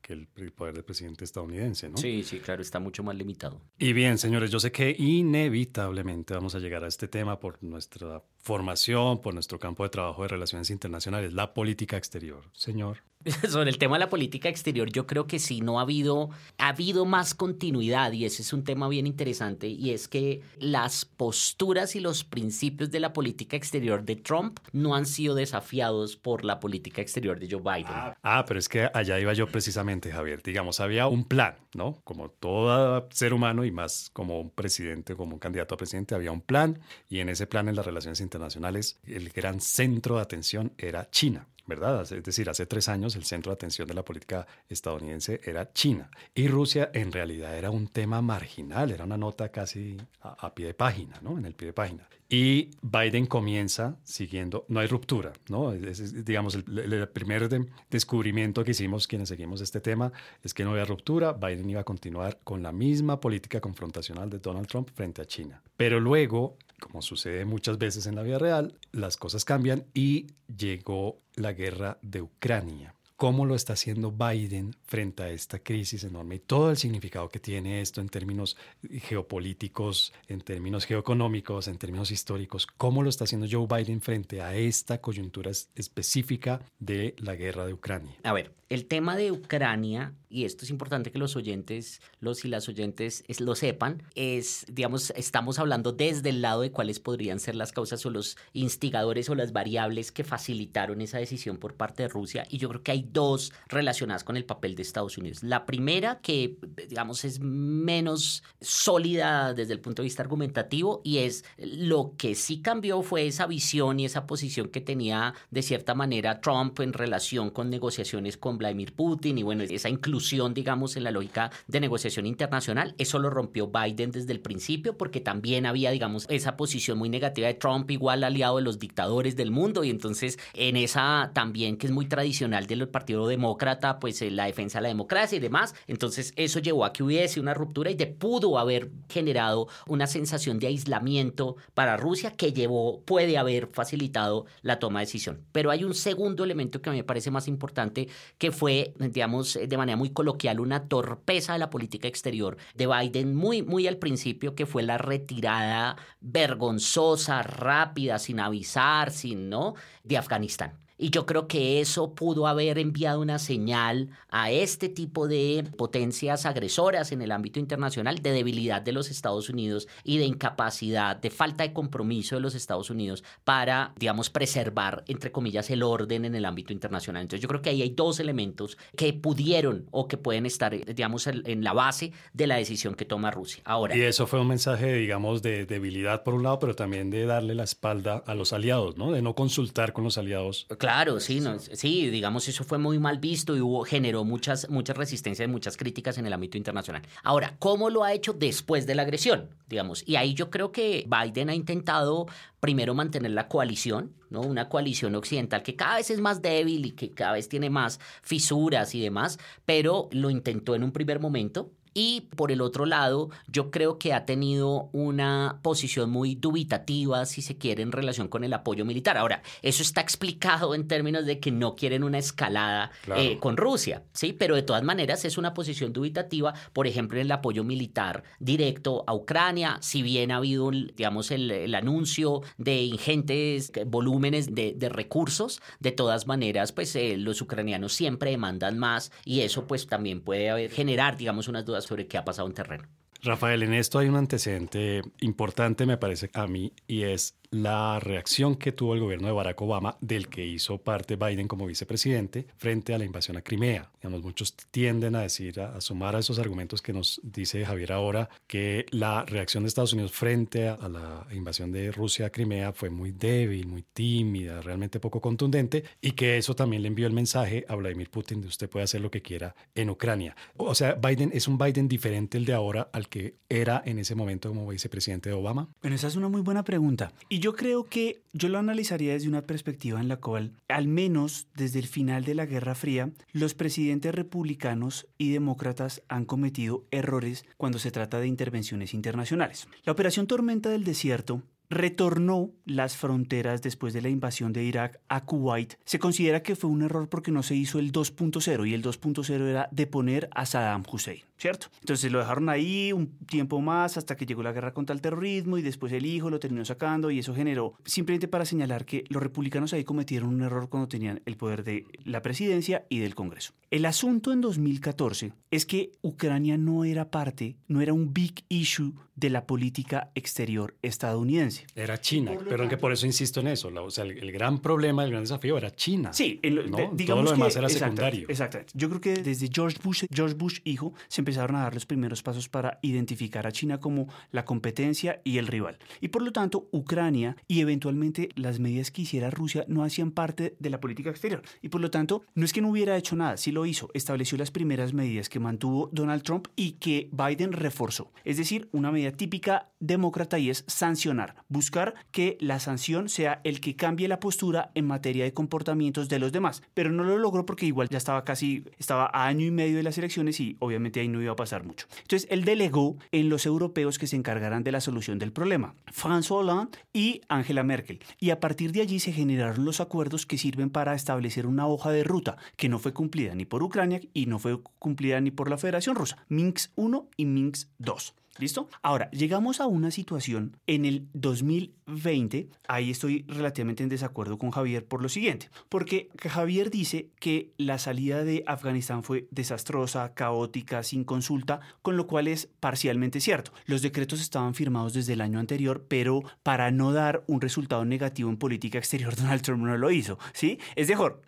que 0.00 0.14
el 0.14 0.52
poder 0.52 0.74
del 0.74 0.84
presidente 0.84 1.24
estadounidense, 1.24 1.90
¿no? 1.90 1.98
Sí, 1.98 2.22
sí, 2.24 2.38
claro, 2.38 2.62
está 2.62 2.78
mucho 2.78 3.02
más 3.02 3.14
limitado. 3.16 3.60
Y 3.78 3.92
bien, 3.92 4.16
señores, 4.16 4.50
yo 4.50 4.58
sé 4.60 4.72
que 4.72 4.94
inevitablemente 4.98 6.32
vamos 6.32 6.54
a 6.54 6.58
llegar 6.58 6.84
a 6.84 6.88
este 6.88 7.06
tema 7.06 7.38
por 7.38 7.62
nuestra 7.62 8.22
formación, 8.38 9.20
por 9.20 9.34
nuestro 9.34 9.58
campo 9.58 9.82
de 9.82 9.90
trabajo 9.90 10.22
de 10.22 10.28
relaciones 10.28 10.70
internacionales, 10.70 11.34
la 11.34 11.52
política 11.52 11.98
exterior. 11.98 12.44
Señor. 12.52 12.98
Sobre 13.48 13.70
el 13.70 13.78
tema 13.78 13.96
de 13.96 14.00
la 14.00 14.10
política 14.10 14.48
exterior, 14.48 14.90
yo 14.90 15.06
creo 15.06 15.26
que 15.26 15.38
sí, 15.38 15.60
no 15.60 15.78
ha 15.78 15.82
habido, 15.82 16.30
ha 16.58 16.68
habido 16.68 17.04
más 17.04 17.34
continuidad 17.34 18.12
y 18.12 18.24
ese 18.24 18.42
es 18.42 18.52
un 18.52 18.64
tema 18.64 18.88
bien 18.88 19.06
interesante 19.06 19.68
y 19.68 19.90
es 19.90 20.08
que 20.08 20.42
las 20.58 21.04
posturas 21.04 21.96
y 21.96 22.00
los 22.00 22.24
principios 22.24 22.90
de 22.90 23.00
la 23.00 23.12
política 23.12 23.56
exterior 23.56 24.04
de 24.04 24.16
Trump 24.16 24.60
no 24.72 24.94
han 24.94 25.06
sido 25.06 25.34
desafiados 25.34 26.16
por 26.16 26.44
la 26.44 26.60
política 26.60 27.00
exterior 27.00 27.38
de 27.38 27.48
Joe 27.50 27.60
Biden. 27.60 27.92
Ah, 27.92 28.16
ah 28.22 28.44
pero 28.46 28.58
es 28.58 28.68
que 28.68 28.90
allá 28.92 29.18
iba 29.18 29.32
yo 29.32 29.46
precisamente, 29.46 30.10
Javier. 30.10 30.42
Digamos, 30.42 30.80
había 30.80 31.06
un 31.06 31.24
plan, 31.24 31.56
¿no? 31.74 32.00
Como 32.04 32.30
todo 32.30 33.08
ser 33.10 33.32
humano 33.32 33.64
y 33.64 33.70
más 33.70 34.10
como 34.12 34.40
un 34.40 34.50
presidente, 34.50 35.16
como 35.16 35.34
un 35.34 35.38
candidato 35.38 35.74
a 35.74 35.78
presidente, 35.78 36.14
había 36.14 36.32
un 36.32 36.40
plan 36.40 36.80
y 37.08 37.20
en 37.20 37.28
ese 37.28 37.46
plan 37.46 37.68
en 37.68 37.76
las 37.76 37.86
relaciones 37.86 38.20
internacionales 38.20 38.98
el 39.06 39.30
gran 39.30 39.60
centro 39.60 40.16
de 40.16 40.22
atención 40.22 40.72
era 40.78 41.10
China. 41.10 41.46
¿Verdad? 41.66 42.02
Es 42.02 42.22
decir, 42.22 42.48
hace 42.50 42.66
tres 42.66 42.88
años 42.88 43.16
el 43.16 43.24
centro 43.24 43.50
de 43.50 43.54
atención 43.54 43.88
de 43.88 43.94
la 43.94 44.04
política 44.04 44.46
estadounidense 44.68 45.40
era 45.44 45.72
China 45.72 46.10
y 46.34 46.48
Rusia 46.48 46.90
en 46.92 47.12
realidad 47.12 47.56
era 47.56 47.70
un 47.70 47.88
tema 47.88 48.20
marginal, 48.22 48.90
era 48.90 49.04
una 49.04 49.16
nota 49.16 49.48
casi 49.50 49.96
a, 50.20 50.54
pie 50.54 50.66
de 50.66 50.74
página, 50.74 51.18
¿no? 51.22 51.38
En 51.38 51.44
el 51.44 51.54
pie 51.54 51.66
de 51.66 51.72
página. 51.72 52.08
Y 52.28 52.70
Biden 52.82 53.26
comienza 53.26 53.96
siguiendo, 54.02 54.64
no 54.68 54.80
hay 54.80 54.86
ruptura, 54.86 55.32
¿no? 55.48 55.72
digamos, 55.72 56.54
el, 56.54 57.08
primer 57.08 57.48
descubrimiento 57.90 58.64
que 58.64 58.72
hicimos 58.72 59.06
quienes 59.06 59.28
seguimos 59.28 59.60
este 59.60 59.80
tema 59.80 60.12
es 60.42 60.54
que 60.54 60.64
no 60.64 60.70
había 60.70 60.84
ruptura, 60.84 61.32
Biden 61.32 61.68
iba 61.70 61.82
a 61.82 61.84
continuar 61.84 62.40
con 62.42 62.62
la 62.62 62.72
misma 62.72 63.20
política 63.20 63.60
confrontacional 63.60 64.30
de 64.30 64.38
Donald 64.38 64.66
Trump 64.66 64.90
frente 64.94 65.22
a 65.22 65.26
China. 65.26 65.62
Pero 65.76 66.00
luego 66.00 66.56
como 66.80 67.02
sucede 67.02 67.44
muchas 67.44 67.78
veces 67.78 68.06
en 68.06 68.16
la 68.16 68.22
vida 68.22 68.38
real, 68.38 68.78
las 68.92 69.16
cosas 69.16 69.44
cambian 69.44 69.84
y 69.94 70.26
llegó 70.56 71.20
la 71.36 71.52
guerra 71.52 71.98
de 72.02 72.22
Ucrania. 72.22 72.94
¿Cómo 73.16 73.46
lo 73.46 73.54
está 73.54 73.74
haciendo 73.74 74.10
Biden 74.10 74.74
frente 74.82 75.22
a 75.22 75.30
esta 75.30 75.60
crisis 75.60 76.02
enorme 76.02 76.34
y 76.34 76.38
todo 76.40 76.70
el 76.70 76.76
significado 76.76 77.28
que 77.28 77.38
tiene 77.38 77.80
esto 77.80 78.00
en 78.00 78.08
términos 78.08 78.56
geopolíticos, 78.82 80.12
en 80.26 80.40
términos 80.40 80.84
geoeconómicos, 80.84 81.68
en 81.68 81.78
términos 81.78 82.10
históricos? 82.10 82.66
¿Cómo 82.66 83.04
lo 83.04 83.08
está 83.08 83.22
haciendo 83.22 83.46
Joe 83.48 83.68
Biden 83.68 84.00
frente 84.00 84.42
a 84.42 84.56
esta 84.56 85.00
coyuntura 85.00 85.52
específica 85.76 86.60
de 86.80 87.14
la 87.18 87.36
guerra 87.36 87.64
de 87.64 87.72
Ucrania? 87.72 88.16
A 88.24 88.32
ver, 88.32 88.52
el 88.68 88.86
tema 88.86 89.16
de 89.16 89.30
Ucrania, 89.30 90.12
y 90.34 90.44
esto 90.44 90.64
es 90.64 90.70
importante 90.70 91.12
que 91.12 91.18
los 91.18 91.36
oyentes, 91.36 92.00
los 92.18 92.44
y 92.44 92.48
las 92.48 92.68
oyentes 92.68 93.22
lo 93.38 93.54
sepan, 93.54 94.02
es, 94.16 94.66
digamos, 94.68 95.12
estamos 95.16 95.60
hablando 95.60 95.92
desde 95.92 96.30
el 96.30 96.42
lado 96.42 96.62
de 96.62 96.72
cuáles 96.72 96.98
podrían 96.98 97.38
ser 97.38 97.54
las 97.54 97.70
causas 97.70 98.04
o 98.04 98.10
los 98.10 98.36
instigadores 98.52 99.30
o 99.30 99.36
las 99.36 99.52
variables 99.52 100.10
que 100.10 100.24
facilitaron 100.24 101.00
esa 101.00 101.18
decisión 101.18 101.56
por 101.56 101.74
parte 101.74 102.02
de 102.02 102.08
Rusia. 102.08 102.46
Y 102.50 102.58
yo 102.58 102.68
creo 102.68 102.82
que 102.82 102.90
hay 102.90 103.08
dos 103.12 103.52
relacionadas 103.68 104.24
con 104.24 104.36
el 104.36 104.44
papel 104.44 104.74
de 104.74 104.82
Estados 104.82 105.16
Unidos. 105.18 105.44
La 105.44 105.66
primera, 105.66 106.18
que, 106.20 106.56
digamos, 106.88 107.24
es 107.24 107.38
menos 107.38 108.42
sólida 108.60 109.54
desde 109.54 109.74
el 109.74 109.80
punto 109.80 110.02
de 110.02 110.06
vista 110.06 110.22
argumentativo, 110.22 111.00
y 111.04 111.18
es 111.18 111.44
lo 111.58 112.14
que 112.18 112.34
sí 112.34 112.60
cambió 112.60 113.02
fue 113.02 113.28
esa 113.28 113.46
visión 113.46 114.00
y 114.00 114.04
esa 114.04 114.26
posición 114.26 114.68
que 114.68 114.80
tenía 114.80 115.34
de 115.52 115.62
cierta 115.62 115.94
manera 115.94 116.40
Trump 116.40 116.80
en 116.80 116.92
relación 116.92 117.50
con 117.50 117.70
negociaciones 117.70 118.36
con 118.36 118.58
Vladimir 118.58 118.94
Putin 118.94 119.38
y 119.38 119.44
bueno, 119.44 119.62
esa 119.62 119.88
inclusión, 119.88 120.23
digamos, 120.54 120.96
en 120.96 121.04
la 121.04 121.10
lógica 121.10 121.50
de 121.66 121.80
negociación 121.80 122.26
internacional, 122.26 122.94
eso 122.98 123.18
lo 123.18 123.30
rompió 123.30 123.68
Biden 123.68 124.10
desde 124.10 124.32
el 124.32 124.40
principio 124.40 124.96
porque 124.96 125.20
también 125.20 125.66
había, 125.66 125.90
digamos, 125.90 126.26
esa 126.28 126.56
posición 126.56 126.98
muy 126.98 127.08
negativa 127.08 127.48
de 127.48 127.54
Trump, 127.54 127.90
igual 127.90 128.24
aliado 128.24 128.56
de 128.56 128.62
los 128.62 128.78
dictadores 128.78 129.36
del 129.36 129.50
mundo. 129.50 129.84
Y 129.84 129.90
entonces 129.90 130.38
en 130.54 130.76
esa 130.76 131.30
también 131.34 131.76
que 131.76 131.86
es 131.86 131.92
muy 131.92 132.06
tradicional 132.06 132.66
del 132.66 132.88
Partido 132.88 133.26
Demócrata, 133.26 133.98
pues 133.98 134.20
eh, 134.22 134.30
la 134.30 134.46
defensa 134.46 134.78
de 134.78 134.82
la 134.82 134.88
democracia 134.88 135.36
y 135.36 135.40
demás, 135.40 135.74
entonces 135.86 136.32
eso 136.36 136.58
llevó 136.58 136.84
a 136.84 136.92
que 136.92 137.02
hubiese 137.02 137.40
una 137.40 137.54
ruptura 137.54 137.90
y 137.90 137.94
de 137.94 138.06
pudo 138.06 138.58
haber 138.58 138.90
generado 139.08 139.68
una 139.86 140.06
sensación 140.06 140.58
de 140.58 140.68
aislamiento 140.68 141.56
para 141.74 141.96
Rusia 141.96 142.32
que 142.36 142.52
llevó, 142.52 143.00
puede 143.02 143.38
haber 143.38 143.68
facilitado 143.68 144.46
la 144.62 144.78
toma 144.78 145.00
de 145.00 145.06
decisión. 145.06 145.40
Pero 145.52 145.70
hay 145.70 145.84
un 145.84 145.94
segundo 145.94 146.44
elemento 146.44 146.80
que 146.82 146.90
me 146.90 147.04
parece 147.04 147.30
más 147.30 147.48
importante 147.48 148.08
que 148.38 148.52
fue, 148.52 148.94
digamos, 148.98 149.58
de 149.66 149.76
manera 149.76 149.96
muy 149.96 150.10
coloquial, 150.14 150.60
una 150.60 150.88
torpeza 150.88 151.52
de 151.52 151.58
la 151.58 151.70
política 151.70 152.08
exterior 152.08 152.56
de 152.74 152.86
Biden 152.86 153.34
muy, 153.34 153.62
muy 153.62 153.86
al 153.86 153.98
principio, 153.98 154.54
que 154.54 154.66
fue 154.66 154.82
la 154.82 154.96
retirada 154.96 155.96
vergonzosa, 156.20 157.42
rápida, 157.42 158.18
sin 158.18 158.40
avisar, 158.40 159.10
sin, 159.10 159.50
¿no?, 159.50 159.74
de 160.02 160.16
Afganistán. 160.16 160.83
Y 161.04 161.10
yo 161.10 161.26
creo 161.26 161.46
que 161.48 161.82
eso 161.82 162.14
pudo 162.14 162.46
haber 162.46 162.78
enviado 162.78 163.20
una 163.20 163.38
señal 163.38 164.08
a 164.30 164.50
este 164.50 164.88
tipo 164.88 165.28
de 165.28 165.62
potencias 165.76 166.46
agresoras 166.46 167.12
en 167.12 167.20
el 167.20 167.30
ámbito 167.30 167.60
internacional 167.60 168.22
de 168.22 168.32
debilidad 168.32 168.80
de 168.80 168.92
los 168.92 169.10
Estados 169.10 169.50
Unidos 169.50 169.86
y 170.02 170.16
de 170.16 170.24
incapacidad, 170.24 171.16
de 171.16 171.28
falta 171.28 171.62
de 171.62 171.74
compromiso 171.74 172.36
de 172.36 172.40
los 172.40 172.54
Estados 172.54 172.88
Unidos 172.88 173.22
para, 173.44 173.92
digamos, 173.98 174.30
preservar, 174.30 175.04
entre 175.06 175.30
comillas, 175.30 175.68
el 175.68 175.82
orden 175.82 176.24
en 176.24 176.36
el 176.36 176.46
ámbito 176.46 176.72
internacional. 176.72 177.20
Entonces 177.20 177.42
yo 177.42 177.48
creo 177.48 177.60
que 177.60 177.68
ahí 177.68 177.82
hay 177.82 177.90
dos 177.90 178.18
elementos 178.18 178.78
que 178.96 179.12
pudieron 179.12 179.86
o 179.90 180.08
que 180.08 180.16
pueden 180.16 180.46
estar, 180.46 180.74
digamos, 180.86 181.26
en 181.26 181.62
la 181.62 181.74
base 181.74 182.14
de 182.32 182.46
la 182.46 182.56
decisión 182.56 182.94
que 182.94 183.04
toma 183.04 183.30
Rusia. 183.30 183.62
Ahora. 183.66 183.94
Y 183.94 184.00
eso 184.00 184.26
fue 184.26 184.40
un 184.40 184.48
mensaje, 184.48 184.94
digamos, 184.94 185.42
de 185.42 185.66
debilidad 185.66 186.22
por 186.22 186.32
un 186.32 186.44
lado, 186.44 186.60
pero 186.60 186.74
también 186.74 187.10
de 187.10 187.26
darle 187.26 187.54
la 187.54 187.64
espalda 187.64 188.24
a 188.26 188.34
los 188.34 188.54
aliados, 188.54 188.96
¿no? 188.96 189.12
De 189.12 189.20
no 189.20 189.34
consultar 189.34 189.92
con 189.92 190.02
los 190.02 190.16
aliados. 190.16 190.66
Claro, 190.78 190.93
sí, 191.20 191.40
no, 191.40 191.58
sí, 191.58 192.08
digamos, 192.10 192.48
eso 192.48 192.64
fue 192.64 192.78
muy 192.78 192.98
mal 192.98 193.18
visto 193.18 193.56
y 193.56 193.60
hubo, 193.60 193.84
generó 193.84 194.24
muchas, 194.24 194.68
muchas 194.70 194.96
resistencias 194.96 195.48
y 195.48 195.50
muchas 195.50 195.76
críticas 195.76 196.18
en 196.18 196.26
el 196.26 196.32
ámbito 196.32 196.56
internacional. 196.56 197.02
Ahora, 197.22 197.56
¿cómo 197.58 197.90
lo 197.90 198.04
ha 198.04 198.12
hecho 198.12 198.32
después 198.32 198.86
de 198.86 198.94
la 198.94 199.02
agresión? 199.02 199.50
Digamos, 199.68 200.02
y 200.06 200.16
ahí 200.16 200.34
yo 200.34 200.50
creo 200.50 200.72
que 200.72 201.06
Biden 201.06 201.50
ha 201.50 201.54
intentado 201.54 202.26
primero 202.60 202.94
mantener 202.94 203.32
la 203.32 203.48
coalición, 203.48 204.12
¿no? 204.30 204.40
Una 204.40 204.68
coalición 204.68 205.14
occidental 205.14 205.62
que 205.62 205.76
cada 205.76 205.96
vez 205.96 206.10
es 206.10 206.20
más 206.20 206.42
débil 206.42 206.86
y 206.86 206.90
que 206.92 207.10
cada 207.10 207.32
vez 207.32 207.48
tiene 207.48 207.70
más 207.70 208.00
fisuras 208.22 208.94
y 208.94 209.00
demás, 209.00 209.38
pero 209.64 210.08
lo 210.12 210.30
intentó 210.30 210.74
en 210.74 210.84
un 210.84 210.92
primer 210.92 211.20
momento 211.20 211.70
y 211.94 212.22
por 212.36 212.50
el 212.50 212.60
otro 212.60 212.86
lado, 212.86 213.30
yo 213.46 213.70
creo 213.70 213.98
que 213.98 214.12
ha 214.12 214.26
tenido 214.26 214.90
una 214.92 215.60
posición 215.62 216.10
muy 216.10 216.34
dubitativa, 216.34 217.24
si 217.24 217.40
se 217.40 217.56
quiere, 217.56 217.82
en 217.82 217.92
relación 217.92 218.28
con 218.28 218.42
el 218.42 218.52
apoyo 218.52 218.84
militar. 218.84 219.16
Ahora, 219.16 219.42
eso 219.62 219.82
está 219.82 220.00
explicado 220.00 220.74
en 220.74 220.88
términos 220.88 221.24
de 221.24 221.38
que 221.38 221.52
no 221.52 221.76
quieren 221.76 222.02
una 222.02 222.18
escalada 222.18 222.90
eh, 223.16 223.38
con 223.38 223.56
Rusia, 223.56 224.02
¿sí? 224.12 224.32
Pero 224.32 224.56
de 224.56 224.62
todas 224.62 224.82
maneras 224.82 225.24
es 225.24 225.38
una 225.38 225.54
posición 225.54 225.92
dubitativa, 225.92 226.54
por 226.72 226.88
ejemplo, 226.88 227.18
en 227.18 227.26
el 227.26 227.32
apoyo 227.32 227.62
militar 227.62 228.24
directo 228.40 229.04
a 229.06 229.14
Ucrania, 229.14 229.78
si 229.80 230.02
bien 230.02 230.32
ha 230.32 230.36
habido, 230.36 230.70
digamos, 230.70 231.30
el, 231.30 231.74
anuncio 231.74 232.42
de 232.56 232.82
ingentes 232.82 233.72
volúmenes 233.86 234.54
de, 234.54 234.88
recursos, 234.88 235.60
de 235.80 235.92
todas 235.92 236.26
maneras, 236.26 236.72
pues 236.72 236.94
eh, 236.96 237.16
los 237.16 237.40
ucranianos 237.40 237.92
siempre 237.92 238.30
demandan 238.30 238.78
más 238.78 239.12
y 239.24 239.40
eso 239.40 239.66
pues 239.66 239.86
también 239.86 240.20
puede 240.20 240.68
generar, 240.68 241.16
digamos, 241.16 241.48
unas 241.48 241.64
dudas 241.64 241.83
sobre 241.84 242.06
qué 242.06 242.18
ha 242.18 242.24
pasado 242.24 242.48
en 242.48 242.54
terreno. 242.54 242.88
Rafael, 243.22 243.62
en 243.62 243.72
esto 243.72 243.98
hay 243.98 244.08
un 244.08 244.16
antecedente 244.16 245.00
importante, 245.20 245.86
me 245.86 245.96
parece 245.96 246.28
a 246.34 246.46
mí, 246.46 246.74
y 246.86 247.04
es 247.04 247.38
la 247.50 248.00
reacción 248.00 248.56
que 248.56 248.72
tuvo 248.72 248.94
el 248.94 249.00
gobierno 249.00 249.26
de 249.26 249.32
Barack 249.32 249.60
Obama, 249.62 249.96
del 250.00 250.28
que 250.28 250.46
hizo 250.46 250.78
parte 250.78 251.16
Biden 251.16 251.48
como 251.48 251.66
vicepresidente, 251.66 252.46
frente 252.56 252.94
a 252.94 252.98
la 252.98 253.04
invasión 253.04 253.36
a 253.36 253.42
Crimea. 253.42 253.90
Digamos, 254.02 254.22
muchos 254.22 254.54
tienden 254.70 255.16
a 255.16 255.22
decir, 255.22 255.60
a, 255.60 255.80
sumar 255.80 256.16
a 256.16 256.18
esos 256.18 256.38
argumentos 256.38 256.82
que 256.82 256.92
nos 256.92 257.20
dice 257.22 257.64
Javier 257.64 257.92
ahora, 257.92 258.28
que 258.46 258.86
la 258.90 259.24
reacción 259.24 259.64
de 259.64 259.68
Estados 259.68 259.92
Unidos 259.92 260.12
frente 260.12 260.68
a, 260.68 260.88
la 260.88 261.26
invasión 261.32 261.72
de 261.72 261.90
Rusia 261.92 262.26
a 262.26 262.30
Crimea 262.30 262.72
fue 262.72 262.90
muy 262.90 263.12
débil, 263.12 263.66
muy 263.66 263.82
tímida, 263.82 264.60
realmente 264.60 265.00
poco 265.00 265.20
contundente, 265.20 265.84
y 266.00 266.12
que 266.12 266.36
eso 266.38 266.54
también 266.54 266.82
le 266.82 266.88
envió 266.88 267.06
el 267.06 267.12
mensaje 267.12 267.64
a 267.68 267.74
Vladimir 267.74 268.10
Putin 268.10 268.40
de 268.40 268.48
usted 268.48 268.68
puede 268.68 268.84
hacer 268.84 269.00
lo 269.00 269.10
que 269.10 269.22
quiera 269.22 269.54
en 269.74 269.90
Ucrania. 269.90 270.36
O 270.56 270.74
sea, 270.74 270.94
Biden 270.94 271.30
es 271.32 271.48
un 271.48 271.58
Biden 271.58 271.88
diferente 271.88 272.38
el 272.38 272.44
de 272.44 272.52
ahora 272.52 272.88
al 272.92 273.08
que 273.08 273.36
era 273.48 273.82
en 273.84 273.98
ese 273.98 274.14
momento 274.14 274.48
como 274.48 274.66
vicepresidente 274.68 275.30
de 275.30 275.34
Obama. 275.34 275.68
Bueno, 275.80 275.96
esa 275.96 276.08
es 276.08 276.16
una 276.16 276.28
muy 276.28 276.40
buena 276.40 276.64
pregunta. 276.64 277.12
Y 277.28 277.43
yo 277.44 277.52
creo 277.52 277.84
que 277.84 278.22
yo 278.32 278.48
lo 278.48 278.58
analizaría 278.58 279.12
desde 279.12 279.28
una 279.28 279.42
perspectiva 279.42 280.00
en 280.00 280.08
la 280.08 280.16
cual, 280.16 280.54
al 280.66 280.88
menos 280.88 281.46
desde 281.54 281.78
el 281.78 281.86
final 281.86 282.24
de 282.24 282.34
la 282.34 282.46
Guerra 282.46 282.74
Fría, 282.74 283.10
los 283.32 283.52
presidentes 283.52 284.14
republicanos 284.14 285.06
y 285.18 285.30
demócratas 285.30 286.02
han 286.08 286.24
cometido 286.24 286.86
errores 286.90 287.44
cuando 287.58 287.78
se 287.78 287.90
trata 287.90 288.18
de 288.18 288.28
intervenciones 288.28 288.94
internacionales. 288.94 289.68
La 289.84 289.92
Operación 289.92 290.26
Tormenta 290.26 290.70
del 290.70 290.84
Desierto 290.84 291.42
retornó 291.70 292.50
las 292.64 292.96
fronteras 292.96 293.62
después 293.62 293.92
de 293.92 294.02
la 294.02 294.08
invasión 294.08 294.52
de 294.52 294.64
Irak 294.64 295.00
a 295.08 295.24
Kuwait, 295.24 295.74
se 295.84 295.98
considera 295.98 296.42
que 296.42 296.56
fue 296.56 296.70
un 296.70 296.82
error 296.82 297.08
porque 297.08 297.30
no 297.30 297.42
se 297.42 297.54
hizo 297.54 297.78
el 297.78 297.92
2.0 297.92 298.68
y 298.68 298.74
el 298.74 298.82
2.0 298.82 299.48
era 299.48 299.68
deponer 299.70 300.28
a 300.32 300.46
Saddam 300.46 300.84
Hussein, 300.90 301.22
¿cierto? 301.36 301.68
Entonces 301.80 302.10
lo 302.12 302.18
dejaron 302.18 302.48
ahí 302.48 302.92
un 302.92 303.18
tiempo 303.26 303.60
más 303.60 303.96
hasta 303.96 304.16
que 304.16 304.26
llegó 304.26 304.42
la 304.42 304.52
guerra 304.52 304.74
contra 304.74 304.94
el 304.94 305.00
terrorismo 305.00 305.58
y 305.58 305.62
después 305.62 305.92
el 305.92 306.06
hijo 306.06 306.30
lo 306.30 306.40
terminó 306.40 306.64
sacando 306.64 307.10
y 307.10 307.18
eso 307.18 307.34
generó 307.34 307.74
simplemente 307.84 308.28
para 308.28 308.44
señalar 308.44 308.84
que 308.84 309.04
los 309.08 309.22
republicanos 309.22 309.72
ahí 309.72 309.84
cometieron 309.84 310.28
un 310.28 310.42
error 310.42 310.68
cuando 310.68 310.88
tenían 310.88 311.22
el 311.26 311.36
poder 311.36 311.64
de 311.64 311.86
la 312.04 312.22
presidencia 312.22 312.86
y 312.88 312.98
del 312.98 313.14
Congreso. 313.14 313.52
El 313.70 313.86
asunto 313.86 314.32
en 314.32 314.40
2014 314.40 315.32
es 315.50 315.66
que 315.66 315.92
Ucrania 316.02 316.56
no 316.56 316.84
era 316.84 317.10
parte, 317.10 317.56
no 317.66 317.80
era 317.80 317.92
un 317.92 318.12
big 318.12 318.44
issue 318.48 318.94
de 319.16 319.30
la 319.30 319.46
política 319.46 320.10
exterior 320.14 320.74
estadounidense. 320.82 321.66
Era 321.74 322.00
China, 322.00 322.32
pero 322.48 322.68
que 322.68 322.76
por 322.76 322.92
eso 322.92 323.06
insisto 323.06 323.40
en 323.40 323.48
eso. 323.48 323.68
o 323.68 323.90
sea, 323.90 324.04
el, 324.04 324.32
gran 324.32 324.60
problema, 324.60 325.04
el 325.04 325.10
gran 325.10 325.22
desafío 325.22 325.56
era 325.56 325.70
China. 325.70 326.12
Sí, 326.12 326.40
digamos 326.42 326.96
todo 327.06 327.22
lo 327.22 327.30
demás 327.32 327.56
era 327.56 327.68
secundario. 327.68 328.28
Exactamente. 328.28 328.72
Yo 328.74 328.88
creo 328.88 329.00
que 329.00 329.22
desde 329.22 329.48
George 329.52 329.78
Bush, 329.82 330.04
George 330.10 330.34
Bush 330.34 330.60
hijo, 330.64 330.94
se 331.08 331.20
empezaron 331.20 331.56
a 331.56 331.62
dar 331.62 331.74
los 331.74 331.86
primeros 331.86 332.22
pasos 332.22 332.48
para 332.48 332.78
identificar 332.82 333.46
a 333.46 333.52
China 333.52 333.78
como 333.78 334.08
la 334.30 334.44
competencia 334.44 335.20
y 335.24 335.38
el 335.38 335.46
rival. 335.46 335.78
Y 336.00 336.08
por 336.08 336.22
lo 336.22 336.32
tanto, 336.32 336.68
Ucrania 336.72 337.36
y 337.46 337.60
eventualmente 337.60 338.28
las 338.34 338.58
medidas 338.58 338.90
que 338.90 339.02
hiciera 339.02 339.30
Rusia 339.30 339.64
no 339.68 339.84
hacían 339.84 340.10
parte 340.10 340.56
de 340.58 340.70
la 340.70 340.80
política 340.80 341.10
exterior. 341.10 341.42
Y 341.62 341.68
por 341.68 341.80
lo 341.80 341.90
tanto, 341.90 342.22
no 342.34 342.44
es 342.44 342.52
que 342.52 342.60
no 342.60 342.70
hubiera 342.70 342.96
hecho 342.96 343.16
nada, 343.16 343.36
sí 343.36 343.52
lo 343.52 343.66
hizo. 343.66 343.90
Estableció 343.94 344.38
las 344.38 344.50
primeras 344.50 344.92
medidas 344.92 345.28
que 345.28 345.40
mantuvo 345.40 345.88
Donald 345.92 346.22
Trump 346.22 346.48
y 346.56 346.72
que 346.72 347.08
Biden 347.12 347.52
reforzó. 347.52 348.12
Es 348.24 348.36
decir, 348.36 348.68
una 348.72 348.90
medida 348.90 349.03
típica 349.12 349.70
demócrata 349.80 350.38
y 350.38 350.50
es 350.50 350.64
sancionar, 350.66 351.36
buscar 351.48 351.94
que 352.10 352.36
la 352.40 352.58
sanción 352.58 353.08
sea 353.08 353.40
el 353.44 353.60
que 353.60 353.76
cambie 353.76 354.08
la 354.08 354.20
postura 354.20 354.70
en 354.74 354.86
materia 354.86 355.24
de 355.24 355.34
comportamientos 355.34 356.08
de 356.08 356.18
los 356.18 356.32
demás. 356.32 356.62
Pero 356.74 356.90
no 356.90 357.04
lo 357.04 357.18
logró 357.18 357.46
porque 357.46 357.66
igual 357.66 357.88
ya 357.88 357.98
estaba 357.98 358.24
casi, 358.24 358.64
estaba 358.78 359.10
a 359.12 359.26
año 359.26 359.46
y 359.46 359.50
medio 359.50 359.76
de 359.76 359.82
las 359.82 359.98
elecciones 359.98 360.40
y 360.40 360.56
obviamente 360.60 361.00
ahí 361.00 361.08
no 361.08 361.22
iba 361.22 361.32
a 361.32 361.36
pasar 361.36 361.64
mucho. 361.64 361.86
Entonces 362.02 362.28
él 362.30 362.44
delegó 362.44 362.96
en 363.12 363.28
los 363.28 363.46
europeos 363.46 363.98
que 363.98 364.06
se 364.06 364.16
encargaran 364.16 364.64
de 364.64 364.72
la 364.72 364.80
solución 364.80 365.18
del 365.18 365.32
problema, 365.32 365.74
François 365.86 366.40
Hollande 366.40 366.78
y 366.92 367.20
Angela 367.28 367.62
Merkel. 367.62 368.00
Y 368.18 368.30
a 368.30 368.40
partir 368.40 368.72
de 368.72 368.80
allí 368.80 369.00
se 369.00 369.12
generaron 369.12 369.64
los 369.64 369.80
acuerdos 369.80 370.26
que 370.26 370.38
sirven 370.38 370.70
para 370.70 370.94
establecer 370.94 371.46
una 371.46 371.66
hoja 371.66 371.90
de 371.90 372.04
ruta 372.04 372.36
que 372.56 372.68
no 372.68 372.78
fue 372.78 372.92
cumplida 372.92 373.34
ni 373.34 373.44
por 373.44 373.62
Ucrania 373.62 374.00
y 374.12 374.26
no 374.26 374.38
fue 374.38 374.60
cumplida 374.78 375.20
ni 375.20 375.30
por 375.30 375.50
la 375.50 375.58
Federación 375.58 375.96
Rusa, 375.96 376.24
Minsk 376.28 376.70
1 376.76 377.08
y 377.16 377.26
Minsk 377.26 377.68
2. 377.78 378.14
¿Listo? 378.38 378.68
Ahora, 378.82 379.08
llegamos 379.12 379.60
a 379.60 379.68
una 379.68 379.92
situación 379.92 380.56
en 380.66 380.84
el 380.84 381.06
2020, 381.12 382.48
ahí 382.66 382.90
estoy 382.90 383.24
relativamente 383.28 383.84
en 383.84 383.88
desacuerdo 383.88 384.38
con 384.38 384.50
Javier 384.50 384.84
por 384.84 385.02
lo 385.02 385.08
siguiente, 385.08 385.50
porque 385.68 386.08
Javier 386.18 386.70
dice 386.70 387.10
que 387.20 387.52
la 387.58 387.78
salida 387.78 388.24
de 388.24 388.42
Afganistán 388.46 389.04
fue 389.04 389.28
desastrosa, 389.30 390.14
caótica, 390.14 390.82
sin 390.82 391.04
consulta, 391.04 391.60
con 391.82 391.96
lo 391.96 392.08
cual 392.08 392.26
es 392.26 392.48
parcialmente 392.58 393.20
cierto. 393.20 393.52
Los 393.66 393.82
decretos 393.82 394.20
estaban 394.20 394.54
firmados 394.54 394.94
desde 394.94 395.12
el 395.12 395.20
año 395.20 395.38
anterior, 395.38 395.84
pero 395.86 396.22
para 396.42 396.72
no 396.72 396.92
dar 396.92 397.22
un 397.28 397.40
resultado 397.40 397.84
negativo 397.84 398.30
en 398.30 398.36
política 398.36 398.78
exterior, 398.78 399.14
Donald 399.16 399.42
Trump 399.42 399.62
no 399.62 399.78
lo 399.78 399.92
hizo, 399.92 400.18
¿sí? 400.32 400.58
Es 400.74 400.88
mejor, 400.88 401.22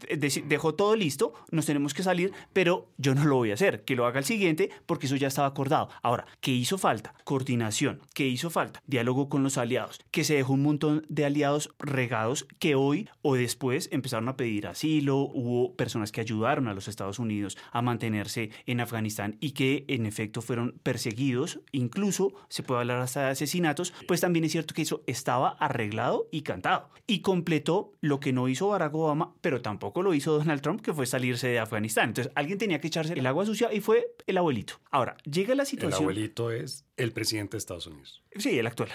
dejó 0.46 0.74
todo 0.74 0.96
listo, 0.96 1.34
nos 1.52 1.66
tenemos 1.66 1.94
que 1.94 2.02
salir, 2.02 2.32
pero 2.52 2.88
yo 2.98 3.14
no 3.14 3.24
lo 3.24 3.36
voy 3.36 3.52
a 3.52 3.54
hacer, 3.54 3.84
que 3.84 3.94
lo 3.94 4.06
haga 4.06 4.18
el 4.18 4.24
siguiente, 4.24 4.70
porque 4.86 5.06
eso 5.06 5.14
ya 5.14 5.28
estaba 5.28 5.46
acordado. 5.46 5.88
Ahora, 6.02 6.26
¿qué 6.40 6.50
hizo 6.50 6.78
falta? 6.78 6.95
Coordinación. 7.24 8.00
¿Qué 8.14 8.26
hizo 8.26 8.50
falta? 8.50 8.82
Diálogo 8.86 9.28
con 9.28 9.42
los 9.42 9.58
aliados. 9.58 10.00
Que 10.10 10.24
se 10.24 10.34
dejó 10.34 10.54
un 10.54 10.62
montón 10.62 11.04
de 11.08 11.24
aliados 11.24 11.70
regados 11.78 12.46
que 12.58 12.74
hoy 12.74 13.08
o 13.22 13.34
después 13.34 13.88
empezaron 13.92 14.28
a 14.28 14.36
pedir 14.36 14.66
asilo. 14.66 15.18
Hubo 15.18 15.74
personas 15.74 16.12
que 16.12 16.20
ayudaron 16.20 16.68
a 16.68 16.74
los 16.74 16.88
Estados 16.88 17.18
Unidos 17.18 17.56
a 17.72 17.82
mantenerse 17.82 18.50
en 18.66 18.80
Afganistán 18.80 19.36
y 19.40 19.52
que 19.52 19.84
en 19.88 20.06
efecto 20.06 20.42
fueron 20.42 20.78
perseguidos. 20.82 21.60
Incluso 21.72 22.34
se 22.48 22.62
puede 22.62 22.80
hablar 22.80 23.00
hasta 23.00 23.24
de 23.24 23.30
asesinatos. 23.30 23.92
Pues 24.06 24.20
también 24.20 24.44
es 24.44 24.52
cierto 24.52 24.74
que 24.74 24.82
eso 24.82 25.02
estaba 25.06 25.50
arreglado 25.58 26.28
y 26.30 26.42
cantado. 26.42 26.90
Y 27.06 27.20
completó 27.20 27.92
lo 28.00 28.20
que 28.20 28.32
no 28.32 28.48
hizo 28.48 28.68
Barack 28.68 28.94
Obama, 28.94 29.34
pero 29.40 29.62
tampoco 29.62 30.02
lo 30.02 30.14
hizo 30.14 30.38
Donald 30.38 30.62
Trump, 30.62 30.80
que 30.80 30.92
fue 30.92 31.06
salirse 31.06 31.48
de 31.48 31.58
Afganistán. 31.58 32.10
Entonces 32.10 32.32
alguien 32.34 32.58
tenía 32.58 32.80
que 32.80 32.88
echarse 32.88 33.14
el 33.14 33.26
agua 33.26 33.46
sucia 33.46 33.72
y 33.72 33.80
fue 33.80 34.14
el 34.26 34.38
abuelito. 34.38 34.74
Ahora, 34.90 35.16
llega 35.24 35.54
la 35.54 35.64
situación... 35.64 36.02
El 36.02 36.04
abuelito 36.04 36.50
es 36.50 36.85
el 36.96 37.12
presidente 37.12 37.52
de 37.52 37.58
Estados 37.58 37.86
Unidos. 37.86 38.22
Sí, 38.36 38.58
el 38.58 38.66
actual. 38.66 38.90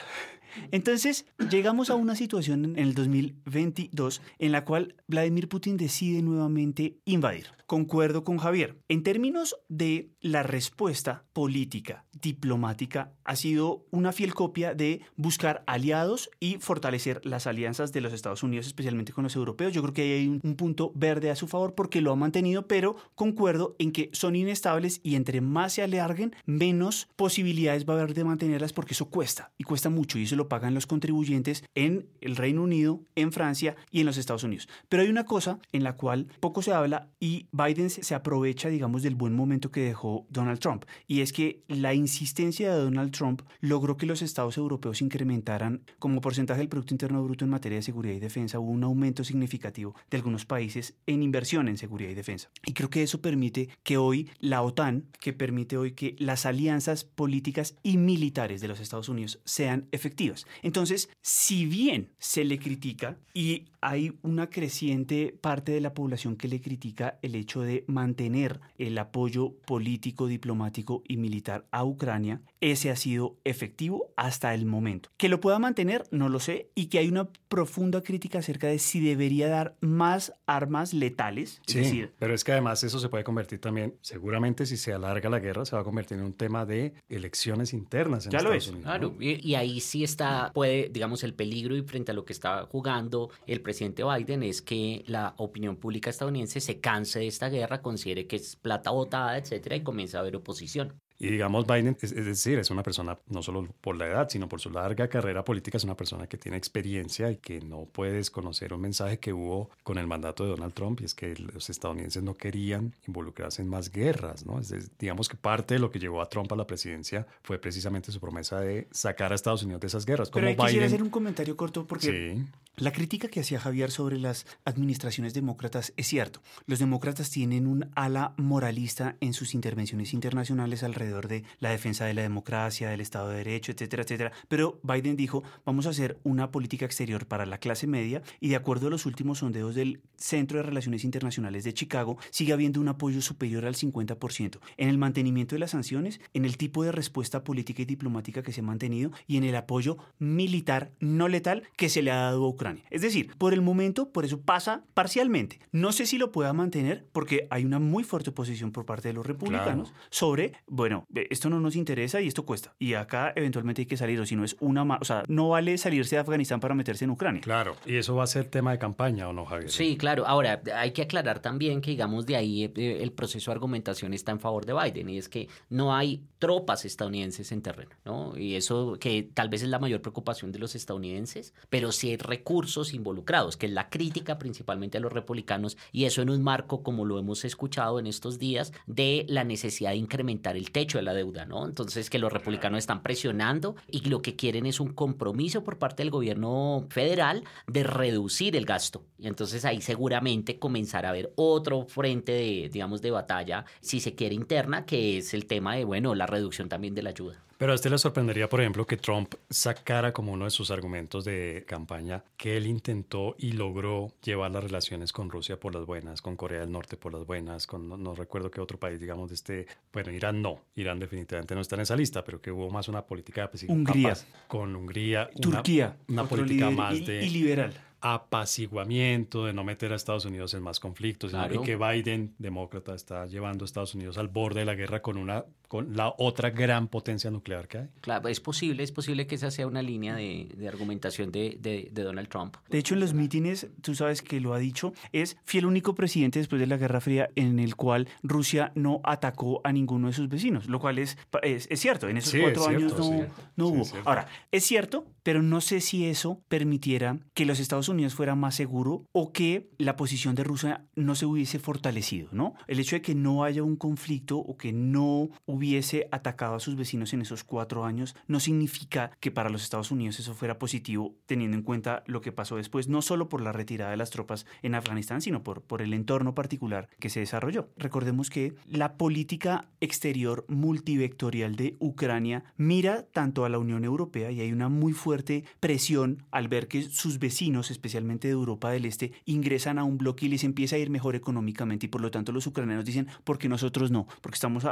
Entonces, 0.72 1.26
llegamos 1.50 1.90
a 1.90 1.96
una 1.96 2.16
situación 2.16 2.66
en 2.66 2.80
el 2.80 2.94
2022 2.94 4.22
en 4.40 4.52
la 4.52 4.66
cual 4.66 4.96
Vladimir 5.08 5.50
Putin 5.50 5.78
decide 5.78 6.22
nuevamente 6.22 6.98
invadir. 7.06 7.48
Concuerdo 7.66 8.26
con 8.26 8.38
Javier. 8.38 8.78
En 8.90 9.02
términos 9.02 9.56
de 9.70 10.12
la 10.20 10.44
respuesta 10.44 11.24
política, 11.32 12.06
diplomática, 12.12 13.14
ha 13.24 13.36
sido 13.38 13.86
una 13.92 14.12
fiel 14.12 14.34
copia 14.34 14.74
de 14.74 15.02
buscar 15.16 15.64
aliados 15.68 16.30
y 16.42 16.58
fortalecer 16.58 17.22
las 17.24 17.48
alianzas 17.48 17.94
de 17.94 18.02
los 18.02 18.12
Estados 18.12 18.44
Unidos, 18.44 18.68
especialmente 18.68 19.14
con 19.14 19.24
los 19.24 19.38
europeos. 19.38 19.72
Yo 19.72 19.82
creo 19.84 19.94
que 19.94 20.02
hay 20.02 20.28
un, 20.28 20.42
punto 20.56 20.92
verde 20.96 21.32
a 21.32 21.36
su 21.38 21.48
favor 21.48 21.74
porque 21.74 22.02
lo 22.02 22.12
ha 22.12 22.16
mantenido, 22.18 22.68
pero 22.68 22.98
concuerdo 23.16 23.76
en 23.80 23.94
que 23.94 24.10
son 24.12 24.36
inestables 24.36 25.00
y 25.02 25.16
entre 25.16 25.40
más 25.40 25.74
se 25.74 25.82
alarguen, 25.82 26.36
menos 26.46 27.08
posibilidades 27.16 27.86
va 27.86 27.94
a 27.94 27.98
haber 28.02 28.14
de 28.14 28.26
mantenerlas 28.26 28.74
porque 28.74 28.94
eso 28.94 29.10
cuesta 29.10 29.54
y 29.58 29.64
cuesta 29.64 29.90
mucho 29.90 30.20
y 30.20 30.24
eso 30.24 30.36
lo 30.42 30.50
pagan 30.50 30.74
los 30.74 30.88
contribuyentes 30.88 31.64
en 31.76 32.08
el 32.20 32.36
Reino 32.36 32.64
Unido, 32.64 33.02
en 33.16 33.32
Francia 33.32 33.76
y 33.92 34.00
en 34.00 34.08
los 34.08 34.18
Estados 34.18 34.44
Unidos. 34.44 34.68
Pero 34.90 35.04
hay 35.04 35.10
una 35.10 35.26
cosa 35.26 35.60
en 35.72 35.84
la 35.84 35.96
cual 35.98 36.28
poco 36.40 36.64
se 36.64 36.74
habla 36.74 37.10
y 37.20 37.48
Biden 37.52 37.92
se 37.92 38.16
aprovecha, 38.16 38.70
digamos, 38.70 39.04
del 39.04 39.14
buen 39.14 39.36
momento 39.36 39.70
que 39.70 39.82
dejó 39.82 40.26
Donald 40.30 40.60
Trump. 40.60 40.86
Y 41.06 41.22
es 41.22 41.32
que 41.32 41.62
la 41.68 41.94
insistencia 41.94 42.74
de 42.74 42.82
Donald 42.82 43.12
Trump 43.12 43.44
logró 43.60 43.98
que 43.98 44.08
los 44.08 44.24
estados 44.24 44.58
europeos 44.58 45.04
incrementaran 45.04 45.84
como 46.00 46.22
porcentaje 46.22 46.60
del 46.60 46.70
Producto 46.70 46.96
Interno 46.96 47.24
Bruto 47.24 47.46
en 47.46 47.52
materia 47.52 47.78
de 47.78 47.84
seguridad 47.84 48.16
y 48.16 48.20
defensa. 48.20 48.58
Hubo 48.58 48.72
un 48.72 48.84
aumento 48.84 49.24
significativo 49.24 49.94
de 50.10 50.18
algunos 50.18 50.48
países 50.48 50.96
en 51.06 51.22
inversión 51.22 51.68
en 51.68 51.78
seguridad 51.78 52.10
y 52.10 52.16
defensa. 52.16 52.50
Y 52.66 52.74
creo 52.74 52.90
que 52.90 53.04
eso 53.04 53.22
permite 53.22 53.70
que 53.84 53.98
hoy 53.98 54.32
la 54.40 54.64
OTAN, 54.64 55.06
que 55.20 55.34
permite 55.34 55.78
hoy 55.78 55.92
que 55.92 56.16
las 56.18 56.48
alianzas 56.48 57.04
políticas 57.04 57.76
y 57.84 57.98
militares 57.98 58.60
de 58.60 58.68
los 58.68 58.80
Estados 58.80 59.08
Unidos 59.08 59.40
sean 59.46 59.88
efectivas. 59.92 60.31
Entonces, 60.62 61.10
si 61.22 61.66
bien 61.66 62.10
se 62.20 62.44
le 62.44 62.60
critica 62.60 63.18
y 63.34 63.66
hay 63.82 64.14
una 64.22 64.50
creciente 64.50 65.36
parte 65.40 65.72
de 65.72 65.82
la 65.82 65.94
población 65.94 66.36
que 66.36 66.48
le 66.48 66.62
critica 66.62 67.20
el 67.22 67.36
hecho 67.36 67.62
de 67.62 67.84
mantener 67.88 68.60
el 68.78 68.98
apoyo 68.98 69.54
político, 69.66 70.28
diplomático 70.28 71.04
y 71.08 71.18
militar 71.18 71.66
a 71.72 71.84
Ucrania, 71.84 72.42
ese 72.62 72.92
ha 72.92 72.96
sido 72.96 73.38
efectivo 73.44 74.14
hasta 74.16 74.54
el 74.54 74.66
momento. 74.66 75.10
Que 75.18 75.30
lo 75.30 75.42
pueda 75.42 75.60
mantener, 75.60 76.04
no 76.12 76.30
lo 76.30 76.40
sé, 76.40 76.70
y 76.76 76.86
que 76.86 77.00
hay 77.00 77.10
una 77.10 77.28
profunda 77.50 78.02
crítica 78.02 78.40
acerca 78.40 78.68
de 78.68 78.80
si 78.80 79.02
debería 79.02 79.50
dar 79.50 79.76
más 79.82 80.34
armas 80.46 80.94
letales. 80.94 81.62
sí, 81.66 82.08
pero 82.20 82.34
es 82.34 82.44
que 82.44 82.52
además 82.54 82.84
eso 82.84 83.00
se 83.00 83.10
puede 83.10 83.24
convertir 83.24 83.60
también, 83.60 83.96
seguramente 84.02 84.66
si 84.66 84.78
se 84.78 84.94
alarga 84.94 85.30
la 85.30 85.40
guerra, 85.40 85.66
se 85.66 85.76
va 85.76 85.82
a 85.82 85.86
convertir 85.86 86.18
en 86.18 86.24
un 86.24 86.34
tema 86.34 86.66
de 86.66 86.94
elecciones 87.10 87.74
internas 87.74 88.26
en 88.26 88.32
ya 88.32 88.38
Estados 88.38 88.68
lo 88.68 88.74
Unidos. 88.74 88.86
Claro, 88.86 89.16
y, 89.20 89.50
y, 89.50 89.56
ahí 89.56 89.80
sí 89.80 90.04
está, 90.04 90.52
puede, 90.54 90.90
digamos, 90.90 91.24
el 91.24 91.34
peligro 91.34 91.76
y 91.76 91.82
frente 91.82 92.12
a 92.12 92.14
lo 92.14 92.26
que 92.26 92.34
está 92.34 92.66
jugando 92.66 93.30
el 93.48 93.62
presidente 93.62 94.04
Biden 94.04 94.44
es 94.44 94.62
que 94.62 95.04
la 95.08 95.34
opinión 95.38 95.76
pública 95.76 96.10
estadounidense 96.10 96.62
se 96.62 96.80
canse 96.80 97.20
de 97.20 97.28
esta 97.28 97.50
guerra, 97.50 97.82
considere 97.82 98.28
que 98.28 98.36
es 98.36 98.56
plata 98.56 98.92
botada, 98.92 99.38
etcétera, 99.38 99.76
y 99.76 99.84
comienza 99.84 100.18
a 100.18 100.22
haber 100.22 100.36
oposición. 100.36 100.94
Y 101.22 101.30
digamos, 101.30 101.68
Biden, 101.68 101.96
es, 102.02 102.16
decir, 102.16 102.58
es 102.58 102.72
una 102.72 102.82
persona, 102.82 103.16
no 103.30 103.44
solo 103.44 103.68
por 103.80 103.96
la 103.96 104.08
edad, 104.08 104.28
sino 104.28 104.50
por 104.50 104.60
su 104.60 104.72
larga 104.72 105.08
carrera 105.08 105.46
política, 105.46 105.78
es 105.78 105.84
una 105.84 105.96
persona 105.96 106.26
que 106.26 106.36
tiene 106.36 106.58
experiencia 106.58 107.30
y 107.30 107.38
que 107.38 107.62
no 107.62 107.86
puede 107.86 108.14
desconocer 108.14 108.74
un 108.74 108.82
mensaje 108.82 109.20
que 109.20 109.32
hubo 109.32 109.70
con 109.84 110.00
el 110.00 110.08
mandato 110.08 110.46
de 110.46 110.50
Donald 110.50 110.74
Trump, 110.74 111.00
y 111.00 111.06
es 111.06 111.14
que 111.14 111.36
los 111.36 111.70
estadounidenses 111.70 112.24
no 112.24 112.34
querían 112.34 112.96
involucrarse 113.06 113.62
en 113.62 113.68
más 113.68 113.92
guerras, 113.92 114.48
¿no? 114.48 114.60
Es, 114.60 114.98
digamos 114.98 115.30
que 115.30 115.38
parte 115.38 115.76
de 115.76 115.80
lo 115.80 115.92
que 115.92 116.00
llevó 116.00 116.24
a 116.24 116.26
Trump 116.28 116.52
a 116.54 116.56
la 116.56 116.66
presidencia 116.66 117.28
fue 117.44 117.60
precisamente 117.60 118.12
su 118.12 118.20
promesa 118.20 118.60
de 118.60 118.88
sacar 118.90 119.32
a 119.32 119.36
Estados 119.36 119.62
Unidos 119.62 119.82
de 119.82 119.88
esas 119.90 120.08
guerras. 120.08 120.32
Como 120.32 120.48
Pero 120.48 120.64
quisiera 120.64 120.88
hacer 120.88 121.04
un 121.04 121.12
comentario 121.12 121.56
corto 121.56 121.86
porque 121.86 122.42
la 122.78 122.92
crítica 122.92 123.28
que 123.28 123.42
hacía 123.42 123.60
Javier 123.60 123.92
sobre 123.92 124.18
las 124.18 124.48
administraciones 124.66 125.36
demócratas 125.36 125.94
es 125.98 126.08
cierto. 126.08 126.42
Los 126.66 126.80
demócratas 126.80 127.30
tienen 127.30 127.68
un 127.68 127.92
ala 127.94 128.34
moralista 128.38 129.18
en 129.20 129.34
sus 129.34 129.54
intervenciones 129.54 130.16
internacionales 130.16 130.82
alrededor 130.82 131.11
de 131.20 131.44
la 131.60 131.70
defensa 131.70 132.06
de 132.06 132.14
la 132.14 132.22
democracia, 132.22 132.90
del 132.90 133.02
Estado 133.02 133.30
de 133.30 133.38
Derecho, 133.38 133.72
etcétera, 133.72 134.04
etcétera. 134.04 134.32
Pero 134.48 134.80
Biden 134.84 135.16
dijo, 135.16 135.44
vamos 135.66 135.86
a 135.86 135.90
hacer 135.90 136.18
una 136.24 136.52
política 136.52 136.86
exterior 136.86 137.26
para 137.28 137.46
la 137.46 137.58
clase 137.58 137.88
media 137.88 138.22
y 138.40 138.50
de 138.50 138.56
acuerdo 138.56 138.88
a 138.88 138.90
los 138.90 139.06
últimos 139.06 139.40
sondeos 139.40 139.76
del 139.76 140.02
Centro 140.16 140.58
de 140.58 140.64
Relaciones 140.64 141.04
Internacionales 141.04 141.64
de 141.64 141.74
Chicago, 141.74 142.18
sigue 142.30 142.54
habiendo 142.54 142.80
un 142.80 142.88
apoyo 142.88 143.22
superior 143.22 143.66
al 143.66 143.76
50% 143.76 144.60
en 144.78 144.90
el 144.90 144.98
mantenimiento 144.98 145.56
de 145.56 145.60
las 145.60 145.72
sanciones, 145.72 146.22
en 146.34 146.46
el 146.46 146.58
tipo 146.58 146.84
de 146.84 146.92
respuesta 146.92 147.44
política 147.44 147.82
y 147.82 147.86
diplomática 147.86 148.44
que 148.44 148.52
se 148.54 148.62
ha 148.62 148.64
mantenido 148.64 149.12
y 149.28 149.38
en 149.38 149.44
el 149.44 149.56
apoyo 149.56 149.98
militar 150.20 150.92
no 151.00 151.28
letal 151.28 151.64
que 151.76 151.90
se 151.90 152.02
le 152.02 152.12
ha 152.12 152.16
dado 152.16 152.46
a 152.46 152.48
Ucrania. 152.48 152.84
Es 152.90 153.02
decir, 153.02 153.32
por 153.38 153.54
el 153.54 153.62
momento, 153.62 154.12
por 154.12 154.26
eso 154.26 154.42
pasa 154.42 154.84
parcialmente. 154.94 155.60
No 155.72 155.92
sé 155.92 156.06
si 156.06 156.18
lo 156.18 156.32
pueda 156.32 156.54
mantener 156.54 157.08
porque 157.12 157.48
hay 157.50 157.66
una 157.66 157.80
muy 157.80 158.04
fuerte 158.04 158.30
oposición 158.30 158.72
por 158.72 158.86
parte 158.86 159.10
de 159.10 159.14
los 159.14 159.26
republicanos 159.26 159.94
sobre, 160.10 160.54
bueno, 160.68 161.01
esto 161.14 161.50
no 161.50 161.60
nos 161.60 161.76
interesa 161.76 162.22
y 162.22 162.28
esto 162.28 162.46
cuesta. 162.46 162.74
Y 162.80 162.94
acá 162.94 163.34
eventualmente 163.36 163.82
hay 163.82 163.86
que 163.86 163.98
salir, 163.98 164.20
o 164.20 164.26
si 164.26 164.36
no 164.36 164.44
es 164.44 164.56
una 164.60 164.82
O 165.00 165.06
sea, 165.06 165.24
no 165.28 165.50
vale 165.50 165.78
salirse 165.78 166.16
de 166.16 166.22
Afganistán 166.22 166.60
para 166.60 166.76
meterse 166.76 167.06
en 167.06 167.12
Ucrania. 167.12 167.42
Claro, 167.42 167.76
y 167.86 167.96
eso 167.96 168.16
va 168.16 168.24
a 168.24 168.28
ser 168.28 168.46
tema 168.46 168.72
de 168.72 168.80
campaña, 168.80 169.28
¿o 169.28 169.34
no, 169.34 169.46
Javier? 169.46 169.72
Sí, 169.72 169.98
claro. 169.98 170.26
Ahora, 170.26 170.62
hay 170.76 170.92
que 170.92 171.04
aclarar 171.04 171.40
también 171.40 171.82
que, 171.82 171.92
digamos, 171.92 172.26
de 172.26 172.36
ahí 172.36 172.64
eh, 172.64 173.00
el 173.02 173.12
proceso 173.12 173.52
de 173.52 173.56
argumentación 173.56 174.14
está 174.14 174.32
en 174.32 174.40
favor 174.40 174.66
de 174.66 174.74
Biden, 174.74 175.10
y 175.10 175.18
es 175.18 175.30
que 175.30 175.48
no 175.70 175.96
hay 175.96 176.24
tropas 176.40 176.86
estadounidenses 176.86 177.52
en 177.52 177.62
terreno, 177.62 177.92
¿no? 178.04 178.38
Y 178.38 178.56
eso 178.56 178.98
que 179.00 179.24
tal 179.24 179.50
vez 179.50 179.62
es 179.62 179.70
la 179.70 179.80
mayor 179.80 180.02
preocupación 180.02 180.52
de 180.52 180.60
los 180.60 180.76
estadounidenses, 180.76 181.54
pero 181.70 181.92
sí 181.92 182.10
hay 182.10 182.18
recursos 182.18 182.94
involucrados, 182.94 183.58
que 183.58 183.68
es 183.68 183.72
la 183.72 183.90
crítica 183.90 184.40
principalmente 184.40 184.98
a 184.98 185.02
los 185.02 185.14
republicanos, 185.14 185.78
y 185.92 186.06
eso 186.06 186.22
en 186.22 186.30
un 186.30 186.42
marco, 186.42 186.84
como 186.84 187.06
lo 187.06 187.20
hemos 187.20 187.46
escuchado 187.46 188.00
en 188.00 188.08
estos 188.08 188.40
días, 188.40 188.74
de 188.88 189.26
la 189.28 189.44
necesidad 189.44 189.92
de 189.92 189.98
incrementar 189.98 190.58
el 190.58 190.72
techo 190.82 190.98
de 190.98 191.04
la 191.04 191.14
deuda, 191.14 191.46
¿no? 191.46 191.66
Entonces 191.66 192.10
que 192.10 192.18
los 192.18 192.34
republicanos 192.34 192.80
están 192.80 193.04
presionando 193.04 193.76
y 193.88 194.10
lo 194.10 194.24
que 194.24 194.36
quieren 194.36 194.66
es 194.66 194.80
un 194.80 194.94
compromiso 194.94 195.64
por 195.64 195.78
parte 195.78 196.02
del 196.02 196.10
gobierno 196.10 196.88
federal 196.90 197.44
de 197.68 197.84
reducir 197.84 198.56
el 198.56 198.66
gasto. 198.66 199.04
Y 199.20 199.28
entonces 199.28 199.64
ahí 199.64 199.80
seguramente 199.82 200.58
comenzará 200.58 201.10
a 201.10 201.12
haber 201.12 201.34
otro 201.36 201.86
frente 201.86 202.32
de, 202.32 202.70
digamos, 202.74 203.04
de 203.04 203.12
batalla, 203.12 203.66
si 203.80 204.00
se 204.00 204.16
quiere 204.16 204.34
interna, 204.34 204.86
que 204.88 205.20
es 205.20 205.36
el 205.36 205.46
tema 205.46 205.76
de, 205.76 205.86
bueno, 205.86 206.16
la 206.16 206.26
reducción 206.26 206.68
también 206.68 206.96
de 206.96 207.04
la 207.04 207.12
ayuda. 207.12 207.44
Pero 207.62 207.74
a 207.74 207.76
usted 207.76 207.92
le 207.92 208.00
sorprendería, 208.00 208.50
por 208.50 208.60
ejemplo, 208.60 208.88
que 208.88 208.98
Trump 208.98 209.36
sacara 209.48 210.12
como 210.12 210.32
uno 210.32 210.46
de 210.46 210.50
sus 210.50 210.72
argumentos 210.72 211.26
de 211.26 211.64
campaña 211.68 212.24
que 212.36 212.58
él 212.58 212.66
intentó 212.66 213.36
y 213.38 213.52
logró 213.52 214.12
llevar 214.24 214.50
las 214.50 214.64
relaciones 214.64 215.14
con 215.14 215.30
Rusia 215.30 215.60
por 215.60 215.76
las 215.76 215.86
buenas, 215.86 216.24
con 216.24 216.36
Corea 216.36 216.62
del 216.62 216.72
Norte 216.72 216.98
por 216.98 217.14
las 217.14 217.24
buenas, 217.24 217.68
con 217.68 218.02
no, 218.02 218.16
recuerdo 218.16 218.50
qué 218.50 218.62
otro 218.62 218.80
país, 218.80 219.00
digamos, 219.00 219.30
de 219.30 219.36
este, 219.36 219.68
bueno, 219.94 220.12
Irán 220.12 220.42
no, 220.42 220.60
Irán 220.74 220.98
definitivamente 220.98 221.54
no 221.54 221.62
está 221.62 221.76
en 221.76 221.82
esa 221.82 221.96
lista, 221.96 222.24
pero 222.24 222.42
que 222.42 222.52
hubo 222.52 222.72
más 222.72 222.88
una 222.88 223.06
política 223.06 223.48
pues, 223.52 223.62
Hungría. 223.70 224.18
con 224.48 224.76
Hungría, 224.76 225.30
Turquía, 225.40 225.98
una, 226.08 226.24
política 226.24 226.72
más 226.72 227.06
de 227.06 227.24
y 227.24 227.30
liberal 227.30 227.80
apaciguamiento, 228.02 229.46
de 229.46 229.54
no 229.54 229.64
meter 229.64 229.94
a 229.94 229.96
Estados 229.96 230.26
Unidos 230.26 230.54
en 230.54 230.64
más 230.64 230.80
conflictos, 230.80 231.34
y 231.34 231.60
que 231.60 231.76
Biden, 231.76 232.34
demócrata, 232.40 232.96
está 232.96 233.26
llevando 233.28 233.64
a 233.64 233.66
Estados 233.66 233.96
Unidos 233.96 234.18
al 234.18 234.28
borde 234.28 234.62
de 234.62 234.66
la 234.66 234.76
guerra 234.76 235.02
con 235.02 235.18
una 235.18 235.46
con 235.68 235.96
la 235.96 236.14
otra 236.18 236.50
gran 236.50 236.90
potencia 236.90 237.32
nuclear 237.32 237.70
que 237.70 237.78
hay. 237.78 237.88
Claro, 238.02 238.28
es 238.28 238.42
posible, 238.42 238.84
es 238.84 238.92
posible 238.92 239.26
que 239.26 239.36
esa 239.36 239.52
sea 239.52 239.68
una 239.68 239.82
línea 239.82 240.14
de, 240.14 240.50
de 240.54 240.68
argumentación 240.68 241.32
de, 241.32 241.58
de, 241.62 241.88
de, 241.94 242.04
Donald 242.04 242.28
Trump. 242.28 242.58
De 242.70 242.78
hecho, 242.78 242.94
en 242.94 243.00
los 243.00 243.14
mítines, 243.14 243.68
tú 243.82 243.96
sabes 243.96 244.22
que 244.22 244.42
lo 244.42 244.54
ha 244.54 244.60
dicho, 244.60 244.92
es 245.14 245.38
fiel 245.46 245.66
único 245.66 245.96
presidente 245.96 246.40
después 246.40 246.60
de 246.60 246.68
la 246.68 246.76
Guerra 246.76 247.00
Fría 247.00 247.30
en 247.38 247.58
el 247.58 247.78
cual 247.78 248.10
Rusia 248.22 248.74
no 248.76 249.00
atacó 249.06 249.62
a 249.64 249.72
ninguno 249.72 250.08
de 250.08 250.14
sus 250.14 250.28
vecinos, 250.28 250.68
lo 250.68 250.78
cual 250.82 251.00
es, 251.00 251.18
es, 251.42 251.80
cierto, 251.80 252.10
en 252.10 252.18
esos 252.18 252.36
cuatro 252.42 252.68
años 252.68 252.98
no, 252.98 253.28
no 253.56 253.68
hubo. 253.68 253.88
Ahora, 254.04 254.28
es 254.52 254.66
cierto, 254.66 255.06
pero 255.24 255.42
no 255.42 255.62
sé 255.62 255.80
si 255.80 256.06
eso 256.06 256.42
permitiera 256.50 257.18
que 257.34 257.46
los 257.46 257.62
Estados 257.62 257.88
Unidos 257.88 257.91
fuera 258.10 258.36
más 258.36 258.56
seguro 258.56 259.06
o 259.12 259.32
que 259.32 259.70
la 259.78 259.96
posición 259.96 260.36
de 260.36 260.44
Rusia 260.44 260.86
no 260.96 261.16
se 261.16 261.26
hubiese 261.26 261.60
fortalecido, 261.60 262.30
¿no? 262.32 262.56
El 262.68 262.80
hecho 262.80 262.96
de 262.96 263.02
que 263.02 263.16
no 263.16 263.44
haya 263.44 263.64
un 263.64 263.76
conflicto 263.76 264.38
o 264.38 264.58
que 264.58 264.74
no 264.74 265.30
hubiese 265.46 266.08
atacado 266.12 266.56
a 266.56 266.60
sus 266.60 266.76
vecinos 266.76 267.14
en 267.14 267.22
esos 267.22 267.44
cuatro 267.44 267.86
años 267.86 268.16
no 268.28 268.40
significa 268.40 269.12
que 269.20 269.32
para 269.32 269.50
los 269.50 269.64
Estados 269.64 269.92
Unidos 269.92 270.20
eso 270.20 270.34
fuera 270.34 270.60
positivo 270.60 271.16
teniendo 271.26 271.58
en 271.58 271.64
cuenta 271.64 272.04
lo 272.08 272.22
que 272.22 272.32
pasó 272.32 272.58
después, 272.58 272.88
no 272.88 273.02
solo 273.02 273.30
por 273.30 273.42
la 273.42 273.52
retirada 273.52 273.92
de 273.92 273.98
las 273.98 274.10
tropas 274.10 274.46
en 274.62 274.76
Afganistán, 274.76 275.22
sino 275.22 275.44
por, 275.44 275.62
por 275.62 275.82
el 275.82 275.94
entorno 275.94 276.34
particular 276.34 276.90
que 277.00 277.10
se 277.10 277.20
desarrolló. 277.20 277.70
Recordemos 277.78 278.30
que 278.30 278.56
la 278.66 278.98
política 278.98 279.70
exterior 279.80 280.46
multivectorial 280.48 281.56
de 281.56 281.76
Ucrania 281.80 282.44
mira 282.58 283.04
tanto 283.12 283.46
a 283.46 283.50
la 283.50 283.60
Unión 283.60 283.84
Europea 283.84 284.32
y 284.32 284.42
hay 284.42 284.52
una 284.52 284.70
muy 284.70 284.94
fuerte 284.94 285.44
presión 285.60 286.24
al 286.32 286.48
ver 286.48 286.68
que 286.68 286.84
sus 286.84 287.20
vecinos, 287.20 287.72
especialmente 287.82 288.28
de 288.28 288.34
Europa 288.34 288.70
del 288.70 288.86
Este, 288.86 289.12
ingresan 289.26 289.80
a 289.80 289.84
un 289.84 289.98
bloque 289.98 290.28
y 290.28 290.30
les 290.30 290.44
empieza 290.44 290.76
a 290.76 290.80
ir 290.80 290.92
mejor 290.92 291.16
económicamente 291.16 291.88
y 291.88 291.90
por 291.90 292.02
lo 292.02 292.12
tanto 292.12 292.32
los 292.32 292.46
ucranianos 292.46 292.86
dicen, 292.86 293.08
¿por 293.24 293.40
qué 293.40 293.50
nosotros 293.50 293.90
no? 293.90 294.08
Porque 294.22 294.36
estamos 294.36 294.66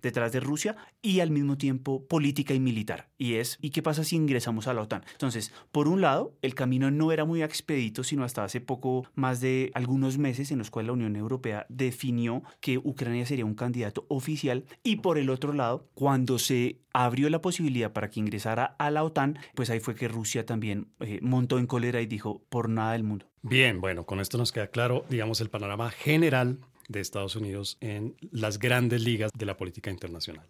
detrás 0.00 0.32
de 0.32 0.40
Rusia 0.40 0.76
y 1.02 1.20
al 1.20 1.30
mismo 1.30 1.58
tiempo 1.58 2.06
política 2.06 2.54
y 2.54 2.60
militar. 2.60 3.10
Y 3.18 3.34
es, 3.34 3.58
¿y 3.60 3.70
qué 3.70 3.82
pasa 3.82 4.02
si 4.02 4.16
ingresamos 4.16 4.66
a 4.66 4.72
la 4.74 4.82
OTAN? 4.82 5.04
Entonces, 5.12 5.52
por 5.72 5.88
un 5.88 6.00
lado, 6.00 6.34
el 6.40 6.54
camino 6.54 6.90
no 6.90 7.12
era 7.12 7.24
muy 7.24 7.42
expedito, 7.42 8.02
sino 8.02 8.24
hasta 8.24 8.44
hace 8.44 8.60
poco, 8.60 9.06
más 9.14 9.40
de 9.40 9.70
algunos 9.74 10.16
meses, 10.16 10.50
en 10.50 10.58
los 10.58 10.70
cuales 10.70 10.88
la 10.88 10.94
Unión 10.94 11.16
Europea 11.16 11.66
definió 11.68 12.42
que 12.60 12.78
Ucrania 12.78 13.26
sería 13.26 13.44
un 13.44 13.54
candidato 13.54 14.06
oficial. 14.08 14.64
Y 14.82 14.96
por 14.96 15.18
el 15.18 15.30
otro 15.30 15.52
lado, 15.52 15.88
cuando 15.94 16.38
se 16.38 16.80
abrió 16.94 17.28
la 17.28 17.42
posibilidad 17.42 17.92
para 17.92 18.08
que 18.08 18.20
ingresara 18.20 18.76
a 18.78 18.90
la 18.90 19.02
OTAN, 19.02 19.38
pues 19.54 19.68
ahí 19.68 19.80
fue 19.80 19.96
que 19.96 20.08
Rusia 20.08 20.46
también 20.46 20.88
eh, 21.00 21.18
montó 21.22 21.58
en 21.58 21.66
cólera 21.66 22.00
y 22.00 22.06
dijo, 22.06 22.44
por 22.54 22.68
nada 22.68 22.92
del 22.92 23.02
mundo. 23.02 23.26
Bien, 23.42 23.80
bueno, 23.80 24.06
con 24.06 24.20
esto 24.20 24.38
nos 24.38 24.52
queda 24.52 24.68
claro, 24.68 25.04
digamos, 25.10 25.40
el 25.40 25.50
panorama 25.50 25.90
general 25.90 26.60
de 26.86 27.00
Estados 27.00 27.34
Unidos 27.34 27.78
en 27.80 28.14
las 28.30 28.60
grandes 28.60 29.02
ligas 29.02 29.32
de 29.36 29.44
la 29.44 29.56
política 29.56 29.90
internacional. 29.90 30.46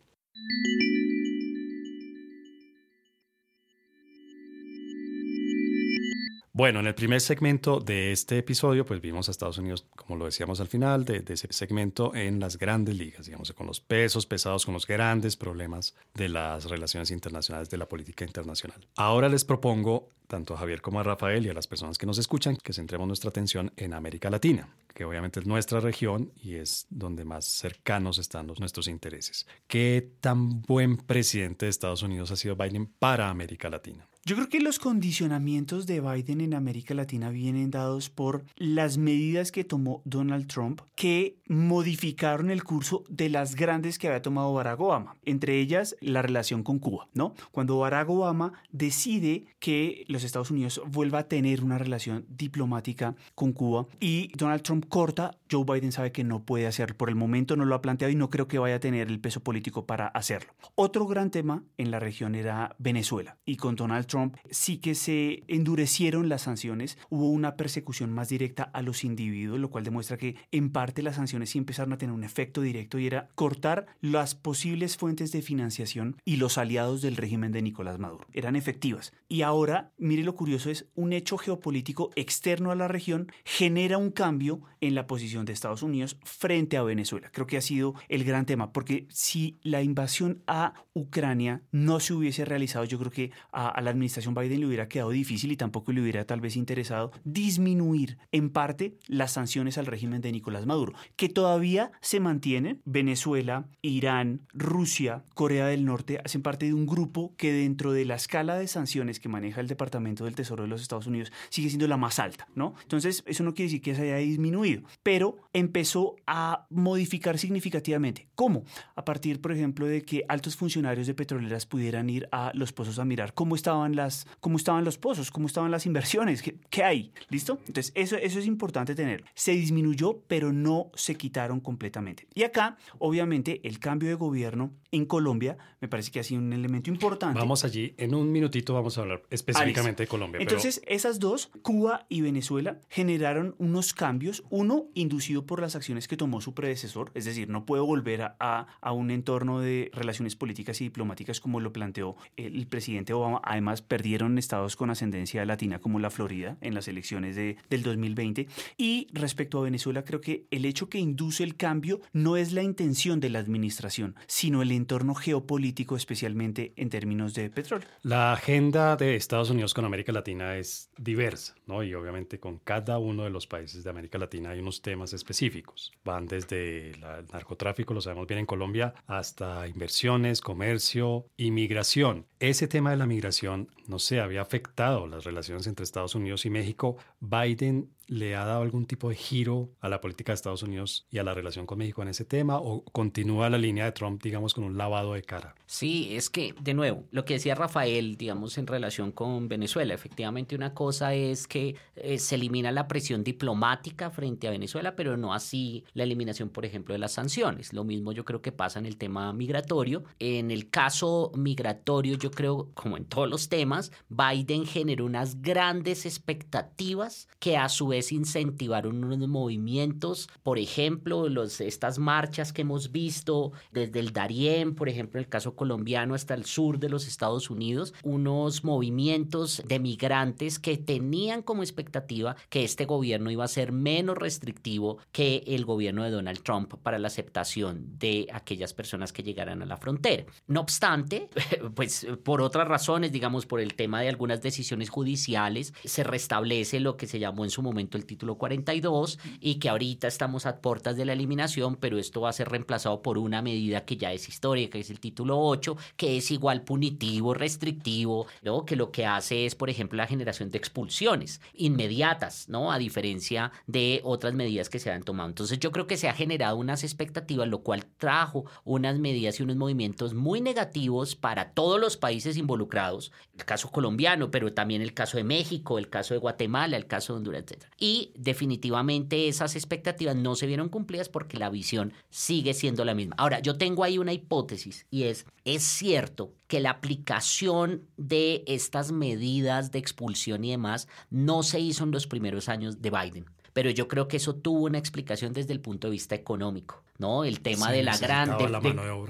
Bueno, 6.56 6.78
en 6.78 6.86
el 6.86 6.94
primer 6.94 7.20
segmento 7.20 7.80
de 7.80 8.12
este 8.12 8.38
episodio, 8.38 8.86
pues 8.86 9.00
vimos 9.00 9.26
a 9.26 9.32
Estados 9.32 9.58
Unidos, 9.58 9.86
como 9.96 10.16
lo 10.16 10.26
decíamos 10.26 10.60
al 10.60 10.68
final, 10.68 11.04
de, 11.04 11.24
ese 11.26 11.52
segmento 11.52 12.14
en 12.14 12.38
las 12.38 12.58
grandes 12.58 12.96
ligas, 12.96 13.26
digamos, 13.26 13.52
con 13.54 13.66
los 13.66 13.80
pesos 13.80 14.24
pesados, 14.26 14.64
con 14.64 14.72
los 14.72 14.86
grandes 14.86 15.36
problemas 15.36 15.96
de 16.14 16.28
las 16.28 16.66
relaciones 16.66 17.10
internacionales, 17.10 17.70
de 17.70 17.76
la 17.76 17.88
política 17.88 18.24
internacional. 18.24 18.86
Ahora 18.94 19.28
les 19.28 19.44
propongo, 19.44 20.10
tanto 20.26 20.54
a 20.54 20.58
Javier 20.58 20.80
como 20.80 21.00
a 21.00 21.02
Rafael 21.02 21.44
y 21.46 21.48
a 21.48 21.54
las 21.54 21.66
personas 21.66 21.98
que 21.98 22.06
nos 22.06 22.18
escuchan, 22.18 22.56
que 22.56 22.72
centremos 22.72 23.06
nuestra 23.06 23.30
atención 23.30 23.72
en 23.76 23.94
América 23.94 24.30
Latina, 24.30 24.68
que 24.94 25.04
obviamente 25.04 25.40
es 25.40 25.46
nuestra 25.46 25.80
región 25.80 26.32
y 26.36 26.54
es 26.54 26.86
donde 26.90 27.24
más 27.24 27.44
cercanos 27.44 28.18
están 28.18 28.46
los, 28.46 28.60
nuestros 28.60 28.88
intereses. 28.88 29.46
¿Qué 29.66 30.12
tan 30.20 30.62
buen 30.62 30.96
presidente 30.96 31.66
de 31.66 31.70
Estados 31.70 32.02
Unidos 32.02 32.30
ha 32.30 32.36
sido 32.36 32.56
Biden 32.56 32.86
para 32.86 33.30
América 33.30 33.68
Latina? 33.68 34.08
Yo 34.26 34.36
creo 34.36 34.48
que 34.48 34.60
los 34.60 34.78
condicionamientos 34.78 35.86
de 35.86 36.00
Biden 36.00 36.40
en 36.40 36.54
América 36.54 36.94
Latina 36.94 37.28
vienen 37.28 37.70
dados 37.70 38.08
por 38.08 38.46
las 38.56 38.96
medidas 38.96 39.52
que 39.52 39.64
tomó 39.64 40.00
Donald 40.06 40.46
Trump 40.46 40.80
que 40.96 41.36
modificaron 41.46 42.50
el 42.50 42.64
curso 42.64 43.04
de 43.10 43.28
las 43.28 43.54
grandes 43.54 43.98
que 43.98 44.08
había 44.08 44.22
tomado 44.22 44.54
Barack 44.54 44.80
Obama, 44.80 45.18
entre 45.26 45.60
ellas 45.60 45.94
la 46.00 46.22
relación 46.22 46.62
con 46.62 46.78
Cuba, 46.78 47.06
¿no? 47.12 47.34
Cuando 47.52 47.78
Barack 47.78 48.08
Obama 48.08 48.54
decide 48.72 49.44
que 49.58 50.06
los 50.14 50.24
Estados 50.24 50.50
Unidos 50.50 50.80
vuelva 50.86 51.18
a 51.20 51.28
tener 51.28 51.62
una 51.62 51.76
relación 51.76 52.24
diplomática 52.28 53.14
con 53.34 53.52
Cuba 53.52 53.86
y 54.00 54.30
Donald 54.36 54.62
Trump 54.62 54.86
corta, 54.88 55.38
Joe 55.50 55.64
Biden 55.64 55.92
sabe 55.92 56.12
que 56.12 56.24
no 56.24 56.44
puede 56.44 56.66
hacerlo. 56.66 56.96
Por 56.96 57.10
el 57.10 57.16
momento 57.16 57.56
no 57.56 57.64
lo 57.64 57.74
ha 57.74 57.82
planteado 57.82 58.12
y 58.12 58.16
no 58.16 58.30
creo 58.30 58.48
que 58.48 58.58
vaya 58.58 58.76
a 58.76 58.80
tener 58.80 59.08
el 59.08 59.20
peso 59.20 59.40
político 59.40 59.86
para 59.86 60.06
hacerlo. 60.08 60.54
Otro 60.74 61.06
gran 61.06 61.30
tema 61.30 61.64
en 61.76 61.90
la 61.90 62.00
región 62.00 62.34
era 62.34 62.74
Venezuela 62.78 63.36
y 63.44 63.56
con 63.56 63.76
Donald 63.76 64.06
Trump 64.06 64.36
sí 64.50 64.78
que 64.78 64.94
se 64.94 65.44
endurecieron 65.48 66.28
las 66.28 66.42
sanciones, 66.42 66.98
hubo 67.10 67.28
una 67.28 67.56
persecución 67.56 68.12
más 68.12 68.28
directa 68.28 68.62
a 68.62 68.82
los 68.82 69.04
individuos, 69.04 69.60
lo 69.60 69.70
cual 69.70 69.84
demuestra 69.84 70.16
que 70.16 70.36
en 70.50 70.70
parte 70.70 71.02
las 71.02 71.16
sanciones 71.16 71.50
sí 71.50 71.58
empezaron 71.58 71.92
a 71.92 71.98
tener 71.98 72.14
un 72.14 72.24
efecto 72.24 72.60
directo 72.60 72.98
y 72.98 73.06
era 73.06 73.28
cortar 73.34 73.86
las 74.00 74.34
posibles 74.34 74.96
fuentes 74.96 75.32
de 75.32 75.42
financiación 75.42 76.16
y 76.24 76.36
los 76.36 76.58
aliados 76.58 77.02
del 77.02 77.16
régimen 77.16 77.52
de 77.52 77.62
Nicolás 77.62 77.98
Maduro. 77.98 78.26
Eran 78.32 78.56
efectivas. 78.56 79.12
Y 79.28 79.42
ahora, 79.42 79.92
mire 80.04 80.22
lo 80.22 80.34
curioso 80.34 80.70
es, 80.70 80.86
un 80.94 81.14
hecho 81.14 81.38
geopolítico 81.38 82.10
externo 82.14 82.70
a 82.70 82.74
la 82.74 82.88
región 82.88 83.32
genera 83.42 83.96
un 83.96 84.10
cambio 84.10 84.60
en 84.82 84.94
la 84.94 85.06
posición 85.06 85.46
de 85.46 85.54
Estados 85.54 85.82
Unidos 85.82 86.18
frente 86.24 86.76
a 86.76 86.82
Venezuela. 86.82 87.30
Creo 87.32 87.46
que 87.46 87.56
ha 87.56 87.62
sido 87.62 87.94
el 88.08 88.22
gran 88.24 88.44
tema, 88.44 88.70
porque 88.72 89.06
si 89.08 89.58
la 89.62 89.82
invasión 89.82 90.42
a 90.46 90.74
Ucrania 90.92 91.62
no 91.72 92.00
se 92.00 92.12
hubiese 92.12 92.44
realizado, 92.44 92.84
yo 92.84 92.98
creo 92.98 93.10
que 93.10 93.30
a, 93.50 93.68
a 93.68 93.80
la 93.80 93.90
administración 93.90 94.34
Biden 94.34 94.60
le 94.60 94.66
hubiera 94.66 94.88
quedado 94.88 95.08
difícil 95.08 95.52
y 95.52 95.56
tampoco 95.56 95.90
le 95.90 96.02
hubiera 96.02 96.26
tal 96.26 96.42
vez 96.42 96.56
interesado 96.56 97.10
disminuir 97.24 98.18
en 98.30 98.50
parte 98.50 98.98
las 99.06 99.32
sanciones 99.32 99.78
al 99.78 99.86
régimen 99.86 100.20
de 100.20 100.32
Nicolás 100.32 100.66
Maduro, 100.66 100.92
que 101.16 101.30
todavía 101.30 101.92
se 102.02 102.20
mantienen. 102.20 102.82
Venezuela, 102.84 103.68
Irán, 103.80 104.42
Rusia, 104.52 105.24
Corea 105.32 105.66
del 105.66 105.86
Norte 105.86 106.20
hacen 106.22 106.42
parte 106.42 106.66
de 106.66 106.74
un 106.74 106.84
grupo 106.84 107.34
que 107.38 107.54
dentro 107.54 107.92
de 107.92 108.04
la 108.04 108.16
escala 108.16 108.58
de 108.58 108.68
sanciones 108.68 109.18
que 109.18 109.30
maneja 109.30 109.62
el 109.62 109.66
Departamento 109.66 109.93
del 110.02 110.34
Tesoro 110.34 110.64
de 110.64 110.68
los 110.68 110.82
Estados 110.82 111.06
Unidos 111.06 111.32
sigue 111.48 111.68
siendo 111.68 111.86
la 111.86 111.96
más 111.96 112.18
alta, 112.18 112.48
¿no? 112.54 112.74
Entonces, 112.82 113.22
eso 113.26 113.44
no 113.44 113.54
quiere 113.54 113.68
decir 113.68 113.82
que 113.82 113.94
se 113.94 114.02
haya 114.02 114.16
disminuido, 114.16 114.82
pero 115.02 115.36
empezó 115.52 116.16
a 116.26 116.66
modificar 116.70 117.38
significativamente. 117.38 118.28
¿Cómo? 118.34 118.64
A 118.96 119.04
partir, 119.04 119.40
por 119.40 119.52
ejemplo, 119.52 119.86
de 119.86 120.02
que 120.02 120.24
altos 120.28 120.56
funcionarios 120.56 121.06
de 121.06 121.14
petroleras 121.14 121.66
pudieran 121.66 122.10
ir 122.10 122.28
a 122.32 122.50
los 122.54 122.72
pozos 122.72 122.98
a 122.98 123.04
mirar 123.04 123.34
cómo 123.34 123.54
estaban 123.54 123.96
las, 123.96 124.26
cómo 124.40 124.56
estaban 124.56 124.84
los 124.84 124.98
pozos, 124.98 125.30
cómo 125.30 125.46
estaban 125.46 125.70
las 125.70 125.86
inversiones, 125.86 126.42
qué, 126.42 126.56
qué 126.70 126.82
hay, 126.82 127.12
¿listo? 127.28 127.58
Entonces, 127.66 127.92
eso, 127.94 128.16
eso 128.16 128.38
es 128.38 128.46
importante 128.46 128.94
tener. 128.94 129.24
Se 129.34 129.52
disminuyó, 129.52 130.22
pero 130.26 130.52
no 130.52 130.90
se 130.94 131.16
quitaron 131.16 131.60
completamente. 131.60 132.26
Y 132.34 132.42
acá, 132.42 132.76
obviamente, 132.98 133.60
el 133.64 133.78
cambio 133.78 134.08
de 134.08 134.14
gobierno 134.14 134.72
en 134.90 135.06
Colombia 135.06 135.56
me 135.80 135.88
parece 135.88 136.10
que 136.10 136.20
ha 136.20 136.22
sido 136.22 136.40
un 136.40 136.52
elemento 136.52 136.90
importante. 136.90 137.38
Vamos 137.38 137.64
allí, 137.64 137.94
en 137.98 138.14
un 138.14 138.30
minutito 138.32 138.74
vamos 138.74 138.96
a 138.98 139.02
hablar 139.02 139.22
específicamente 139.30 139.83
de 139.84 140.06
Colombia. 140.06 140.40
Entonces, 140.40 140.80
esas 140.86 141.18
dos, 141.18 141.50
Cuba 141.62 142.06
y 142.08 142.22
Venezuela, 142.22 142.80
generaron 142.88 143.54
unos 143.58 143.92
cambios, 143.92 144.42
uno 144.50 144.86
inducido 144.94 145.44
por 145.46 145.60
las 145.60 145.76
acciones 145.76 146.08
que 146.08 146.16
tomó 146.16 146.40
su 146.40 146.54
predecesor, 146.54 147.10
es 147.14 147.26
decir, 147.26 147.48
no 147.48 147.66
puedo 147.66 147.84
volver 147.84 148.22
a, 148.22 148.66
a 148.80 148.92
un 148.92 149.10
entorno 149.10 149.60
de 149.60 149.90
relaciones 149.92 150.36
políticas 150.36 150.80
y 150.80 150.84
diplomáticas 150.84 151.40
como 151.40 151.60
lo 151.60 151.72
planteó 151.72 152.16
el 152.36 152.66
presidente 152.66 153.12
Obama. 153.12 153.40
Además, 153.44 153.82
perdieron 153.82 154.38
estados 154.38 154.76
con 154.76 154.90
ascendencia 154.90 155.44
latina 155.44 155.80
como 155.80 155.98
la 155.98 156.10
Florida 156.10 156.56
en 156.60 156.74
las 156.74 156.88
elecciones 156.88 157.36
de, 157.36 157.56
del 157.68 157.82
2020. 157.82 158.48
Y 158.76 159.08
respecto 159.12 159.58
a 159.58 159.64
Venezuela, 159.64 160.04
creo 160.04 160.20
que 160.20 160.46
el 160.50 160.64
hecho 160.64 160.88
que 160.88 160.98
induce 160.98 161.44
el 161.44 161.56
cambio 161.56 162.00
no 162.12 162.36
es 162.36 162.52
la 162.52 162.62
intención 162.62 163.20
de 163.20 163.30
la 163.30 163.38
administración, 163.38 164.16
sino 164.26 164.62
el 164.62 164.72
entorno 164.72 165.14
geopolítico, 165.14 165.96
especialmente 165.96 166.72
en 166.76 166.88
términos 166.88 167.34
de 167.34 167.50
petróleo. 167.50 167.88
La 168.02 168.32
agenda 168.32 168.96
de 168.96 169.16
Estados 169.16 169.50
Unidos 169.50 169.73
con 169.74 169.84
América 169.84 170.12
Latina 170.12 170.56
es 170.56 170.90
diversa, 170.96 171.54
¿no? 171.66 171.82
Y 171.82 171.94
obviamente 171.94 172.40
con 172.40 172.58
cada 172.58 172.98
uno 172.98 173.24
de 173.24 173.30
los 173.30 173.46
países 173.46 173.84
de 173.84 173.90
América 173.90 174.16
Latina 174.16 174.50
hay 174.50 174.60
unos 174.60 174.80
temas 174.80 175.12
específicos. 175.12 175.92
Van 176.04 176.26
desde 176.26 176.92
el 176.92 177.00
narcotráfico, 177.32 177.92
lo 177.92 178.00
sabemos 178.00 178.26
bien 178.26 178.40
en 178.40 178.46
Colombia, 178.46 178.94
hasta 179.06 179.68
inversiones, 179.68 180.40
comercio, 180.40 181.26
inmigración. 181.36 182.26
Ese 182.38 182.68
tema 182.68 182.90
de 182.90 182.96
la 182.96 183.06
migración 183.06 183.68
no 183.86 183.98
sé, 183.98 184.20
había 184.20 184.42
afectado 184.42 185.06
las 185.06 185.24
relaciones 185.24 185.66
entre 185.66 185.84
Estados 185.84 186.14
Unidos 186.14 186.46
y 186.46 186.50
México. 186.50 186.96
Biden 187.20 187.90
le 188.06 188.36
ha 188.36 188.44
dado 188.44 188.62
algún 188.62 188.86
tipo 188.86 189.08
de 189.08 189.14
giro 189.14 189.70
a 189.80 189.88
la 189.88 190.00
política 190.00 190.32
de 190.32 190.34
Estados 190.34 190.62
Unidos 190.62 191.06
y 191.10 191.18
a 191.18 191.22
la 191.22 191.34
relación 191.34 191.66
con 191.66 191.78
México 191.78 192.02
en 192.02 192.08
ese 192.08 192.24
tema 192.24 192.58
o 192.58 192.84
continúa 192.84 193.50
la 193.50 193.58
línea 193.58 193.84
de 193.84 193.92
Trump, 193.92 194.22
digamos, 194.22 194.54
con 194.54 194.64
un 194.64 194.76
lavado 194.76 195.14
de 195.14 195.22
cara? 195.22 195.54
Sí, 195.66 196.14
es 196.14 196.30
que, 196.30 196.54
de 196.60 196.74
nuevo, 196.74 197.04
lo 197.10 197.24
que 197.24 197.34
decía 197.34 197.54
Rafael, 197.54 198.16
digamos, 198.16 198.58
en 198.58 198.66
relación 198.66 199.12
con 199.12 199.48
Venezuela, 199.48 199.94
efectivamente 199.94 200.54
una 200.54 200.74
cosa 200.74 201.14
es 201.14 201.46
que 201.46 201.76
eh, 201.96 202.18
se 202.18 202.34
elimina 202.34 202.72
la 202.72 202.88
presión 202.88 203.24
diplomática 203.24 204.10
frente 204.10 204.48
a 204.48 204.50
Venezuela, 204.50 204.96
pero 204.96 205.16
no 205.16 205.32
así 205.34 205.84
la 205.94 206.04
eliminación, 206.04 206.50
por 206.50 206.64
ejemplo, 206.64 206.92
de 206.92 206.98
las 206.98 207.12
sanciones. 207.12 207.72
Lo 207.72 207.84
mismo 207.84 208.12
yo 208.12 208.24
creo 208.24 208.42
que 208.42 208.52
pasa 208.52 208.78
en 208.78 208.86
el 208.86 208.96
tema 208.96 209.32
migratorio. 209.32 210.04
En 210.18 210.50
el 210.50 210.70
caso 210.70 211.32
migratorio, 211.34 212.16
yo 212.16 212.30
creo, 212.30 212.70
como 212.74 212.96
en 212.96 213.04
todos 213.04 213.28
los 213.28 213.48
temas, 213.48 213.92
Biden 214.08 214.66
generó 214.66 215.06
unas 215.06 215.40
grandes 215.40 216.06
expectativas 216.06 217.28
que 217.38 217.56
a 217.56 217.68
su 217.68 217.93
vez 217.94 218.12
incentivaron 218.12 219.04
unos 219.04 219.28
movimientos, 219.28 220.28
por 220.42 220.58
ejemplo, 220.58 221.28
los, 221.28 221.60
estas 221.60 221.98
marchas 221.98 222.52
que 222.52 222.62
hemos 222.62 222.92
visto 222.92 223.52
desde 223.70 224.00
el 224.00 224.12
Darién, 224.12 224.74
por 224.74 224.88
ejemplo, 224.88 225.20
el 225.20 225.28
caso 225.28 225.54
colombiano 225.54 226.14
hasta 226.14 226.34
el 226.34 226.44
sur 226.44 226.78
de 226.78 226.88
los 226.88 227.06
Estados 227.06 227.50
Unidos, 227.50 227.94
unos 228.02 228.64
movimientos 228.64 229.62
de 229.66 229.78
migrantes 229.78 230.58
que 230.58 230.76
tenían 230.76 231.42
como 231.42 231.62
expectativa 231.62 232.36
que 232.48 232.64
este 232.64 232.84
gobierno 232.84 233.30
iba 233.30 233.44
a 233.44 233.48
ser 233.48 233.72
menos 233.72 234.18
restrictivo 234.18 234.98
que 235.12 235.44
el 235.46 235.64
gobierno 235.64 236.04
de 236.04 236.10
Donald 236.10 236.42
Trump 236.42 236.74
para 236.82 236.98
la 236.98 237.08
aceptación 237.08 237.98
de 237.98 238.28
aquellas 238.32 238.74
personas 238.74 239.12
que 239.12 239.22
llegaran 239.22 239.62
a 239.62 239.66
la 239.66 239.76
frontera. 239.76 240.24
No 240.46 240.60
obstante, 240.60 241.28
pues 241.74 242.06
por 242.24 242.42
otras 242.42 242.66
razones, 242.66 243.12
digamos 243.12 243.46
por 243.46 243.60
el 243.60 243.74
tema 243.74 244.00
de 244.00 244.08
algunas 244.08 244.42
decisiones 244.42 244.90
judiciales, 244.90 245.72
se 245.84 246.04
restablece 246.04 246.80
lo 246.80 246.96
que 246.96 247.06
se 247.06 247.18
llamó 247.18 247.44
en 247.44 247.50
su 247.50 247.62
momento 247.62 247.83
el 247.92 248.06
título 248.06 248.36
42 248.36 249.18
y 249.40 249.56
que 249.56 249.68
ahorita 249.68 250.08
estamos 250.08 250.46
a 250.46 250.60
puertas 250.60 250.96
de 250.96 251.04
la 251.04 251.12
eliminación, 251.12 251.76
pero 251.76 251.98
esto 251.98 252.20
va 252.20 252.30
a 252.30 252.32
ser 252.32 252.48
reemplazado 252.48 253.02
por 253.02 253.18
una 253.18 253.42
medida 253.42 253.84
que 253.84 253.96
ya 253.96 254.12
es 254.12 254.28
histórica, 254.28 254.72
que 254.72 254.80
es 254.80 254.90
el 254.90 255.00
título 255.00 255.38
8, 255.40 255.76
que 255.96 256.16
es 256.16 256.30
igual 256.30 256.62
punitivo, 256.62 257.34
restrictivo, 257.34 258.26
¿no? 258.42 258.64
que 258.64 258.76
lo 258.76 258.90
que 258.90 259.06
hace 259.06 259.46
es, 259.46 259.54
por 259.54 259.70
ejemplo, 259.70 259.96
la 259.96 260.06
generación 260.06 260.50
de 260.50 260.58
expulsiones 260.58 261.40
inmediatas, 261.54 262.48
¿no? 262.48 262.72
a 262.72 262.78
diferencia 262.78 263.52
de 263.66 264.00
otras 264.04 264.34
medidas 264.34 264.68
que 264.68 264.78
se 264.78 264.90
han 264.90 265.02
tomado. 265.02 265.28
Entonces 265.28 265.58
yo 265.58 265.72
creo 265.72 265.86
que 265.86 265.96
se 265.96 266.08
ha 266.08 266.14
generado 266.14 266.56
unas 266.56 266.84
expectativas, 266.84 267.48
lo 267.48 267.62
cual 267.62 267.86
trajo 267.98 268.44
unas 268.64 268.98
medidas 268.98 269.38
y 269.38 269.42
unos 269.42 269.56
movimientos 269.56 270.14
muy 270.14 270.40
negativos 270.40 271.16
para 271.16 271.52
todos 271.52 271.80
los 271.80 271.96
países 271.96 272.36
involucrados, 272.36 273.12
el 273.36 273.44
caso 273.44 273.70
colombiano, 273.70 274.30
pero 274.30 274.52
también 274.52 274.82
el 274.82 274.94
caso 274.94 275.16
de 275.16 275.24
México, 275.24 275.78
el 275.78 275.88
caso 275.88 276.14
de 276.14 276.20
Guatemala, 276.20 276.76
el 276.76 276.86
caso 276.86 277.12
de 277.12 277.18
Honduras, 277.18 277.44
etc. 277.46 277.64
Y 277.78 278.12
definitivamente 278.16 279.28
esas 279.28 279.56
expectativas 279.56 280.16
no 280.16 280.36
se 280.36 280.46
vieron 280.46 280.68
cumplidas 280.68 281.08
porque 281.08 281.38
la 281.38 281.50
visión 281.50 281.92
sigue 282.10 282.54
siendo 282.54 282.84
la 282.84 282.94
misma. 282.94 283.16
Ahora, 283.18 283.40
yo 283.40 283.56
tengo 283.58 283.84
ahí 283.84 283.98
una 283.98 284.12
hipótesis 284.12 284.86
y 284.90 285.04
es, 285.04 285.26
es 285.44 285.62
cierto 285.62 286.32
que 286.46 286.60
la 286.60 286.70
aplicación 286.70 287.82
de 287.96 288.44
estas 288.46 288.92
medidas 288.92 289.72
de 289.72 289.78
expulsión 289.78 290.44
y 290.44 290.50
demás 290.50 290.88
no 291.10 291.42
se 291.42 291.60
hizo 291.60 291.84
en 291.84 291.90
los 291.90 292.06
primeros 292.06 292.48
años 292.48 292.80
de 292.80 292.90
Biden 292.90 293.26
pero 293.54 293.70
yo 293.70 293.88
creo 293.88 294.08
que 294.08 294.18
eso 294.18 294.34
tuvo 294.34 294.64
una 294.64 294.78
explicación 294.78 295.32
desde 295.32 295.54
el 295.54 295.60
punto 295.60 295.86
de 295.86 295.92
vista 295.92 296.14
económico. 296.14 296.83
¿No? 296.98 297.24
El 297.24 297.40
tema 297.40 297.72
de 297.72 297.82
la 297.82 297.96
gran... 297.96 298.36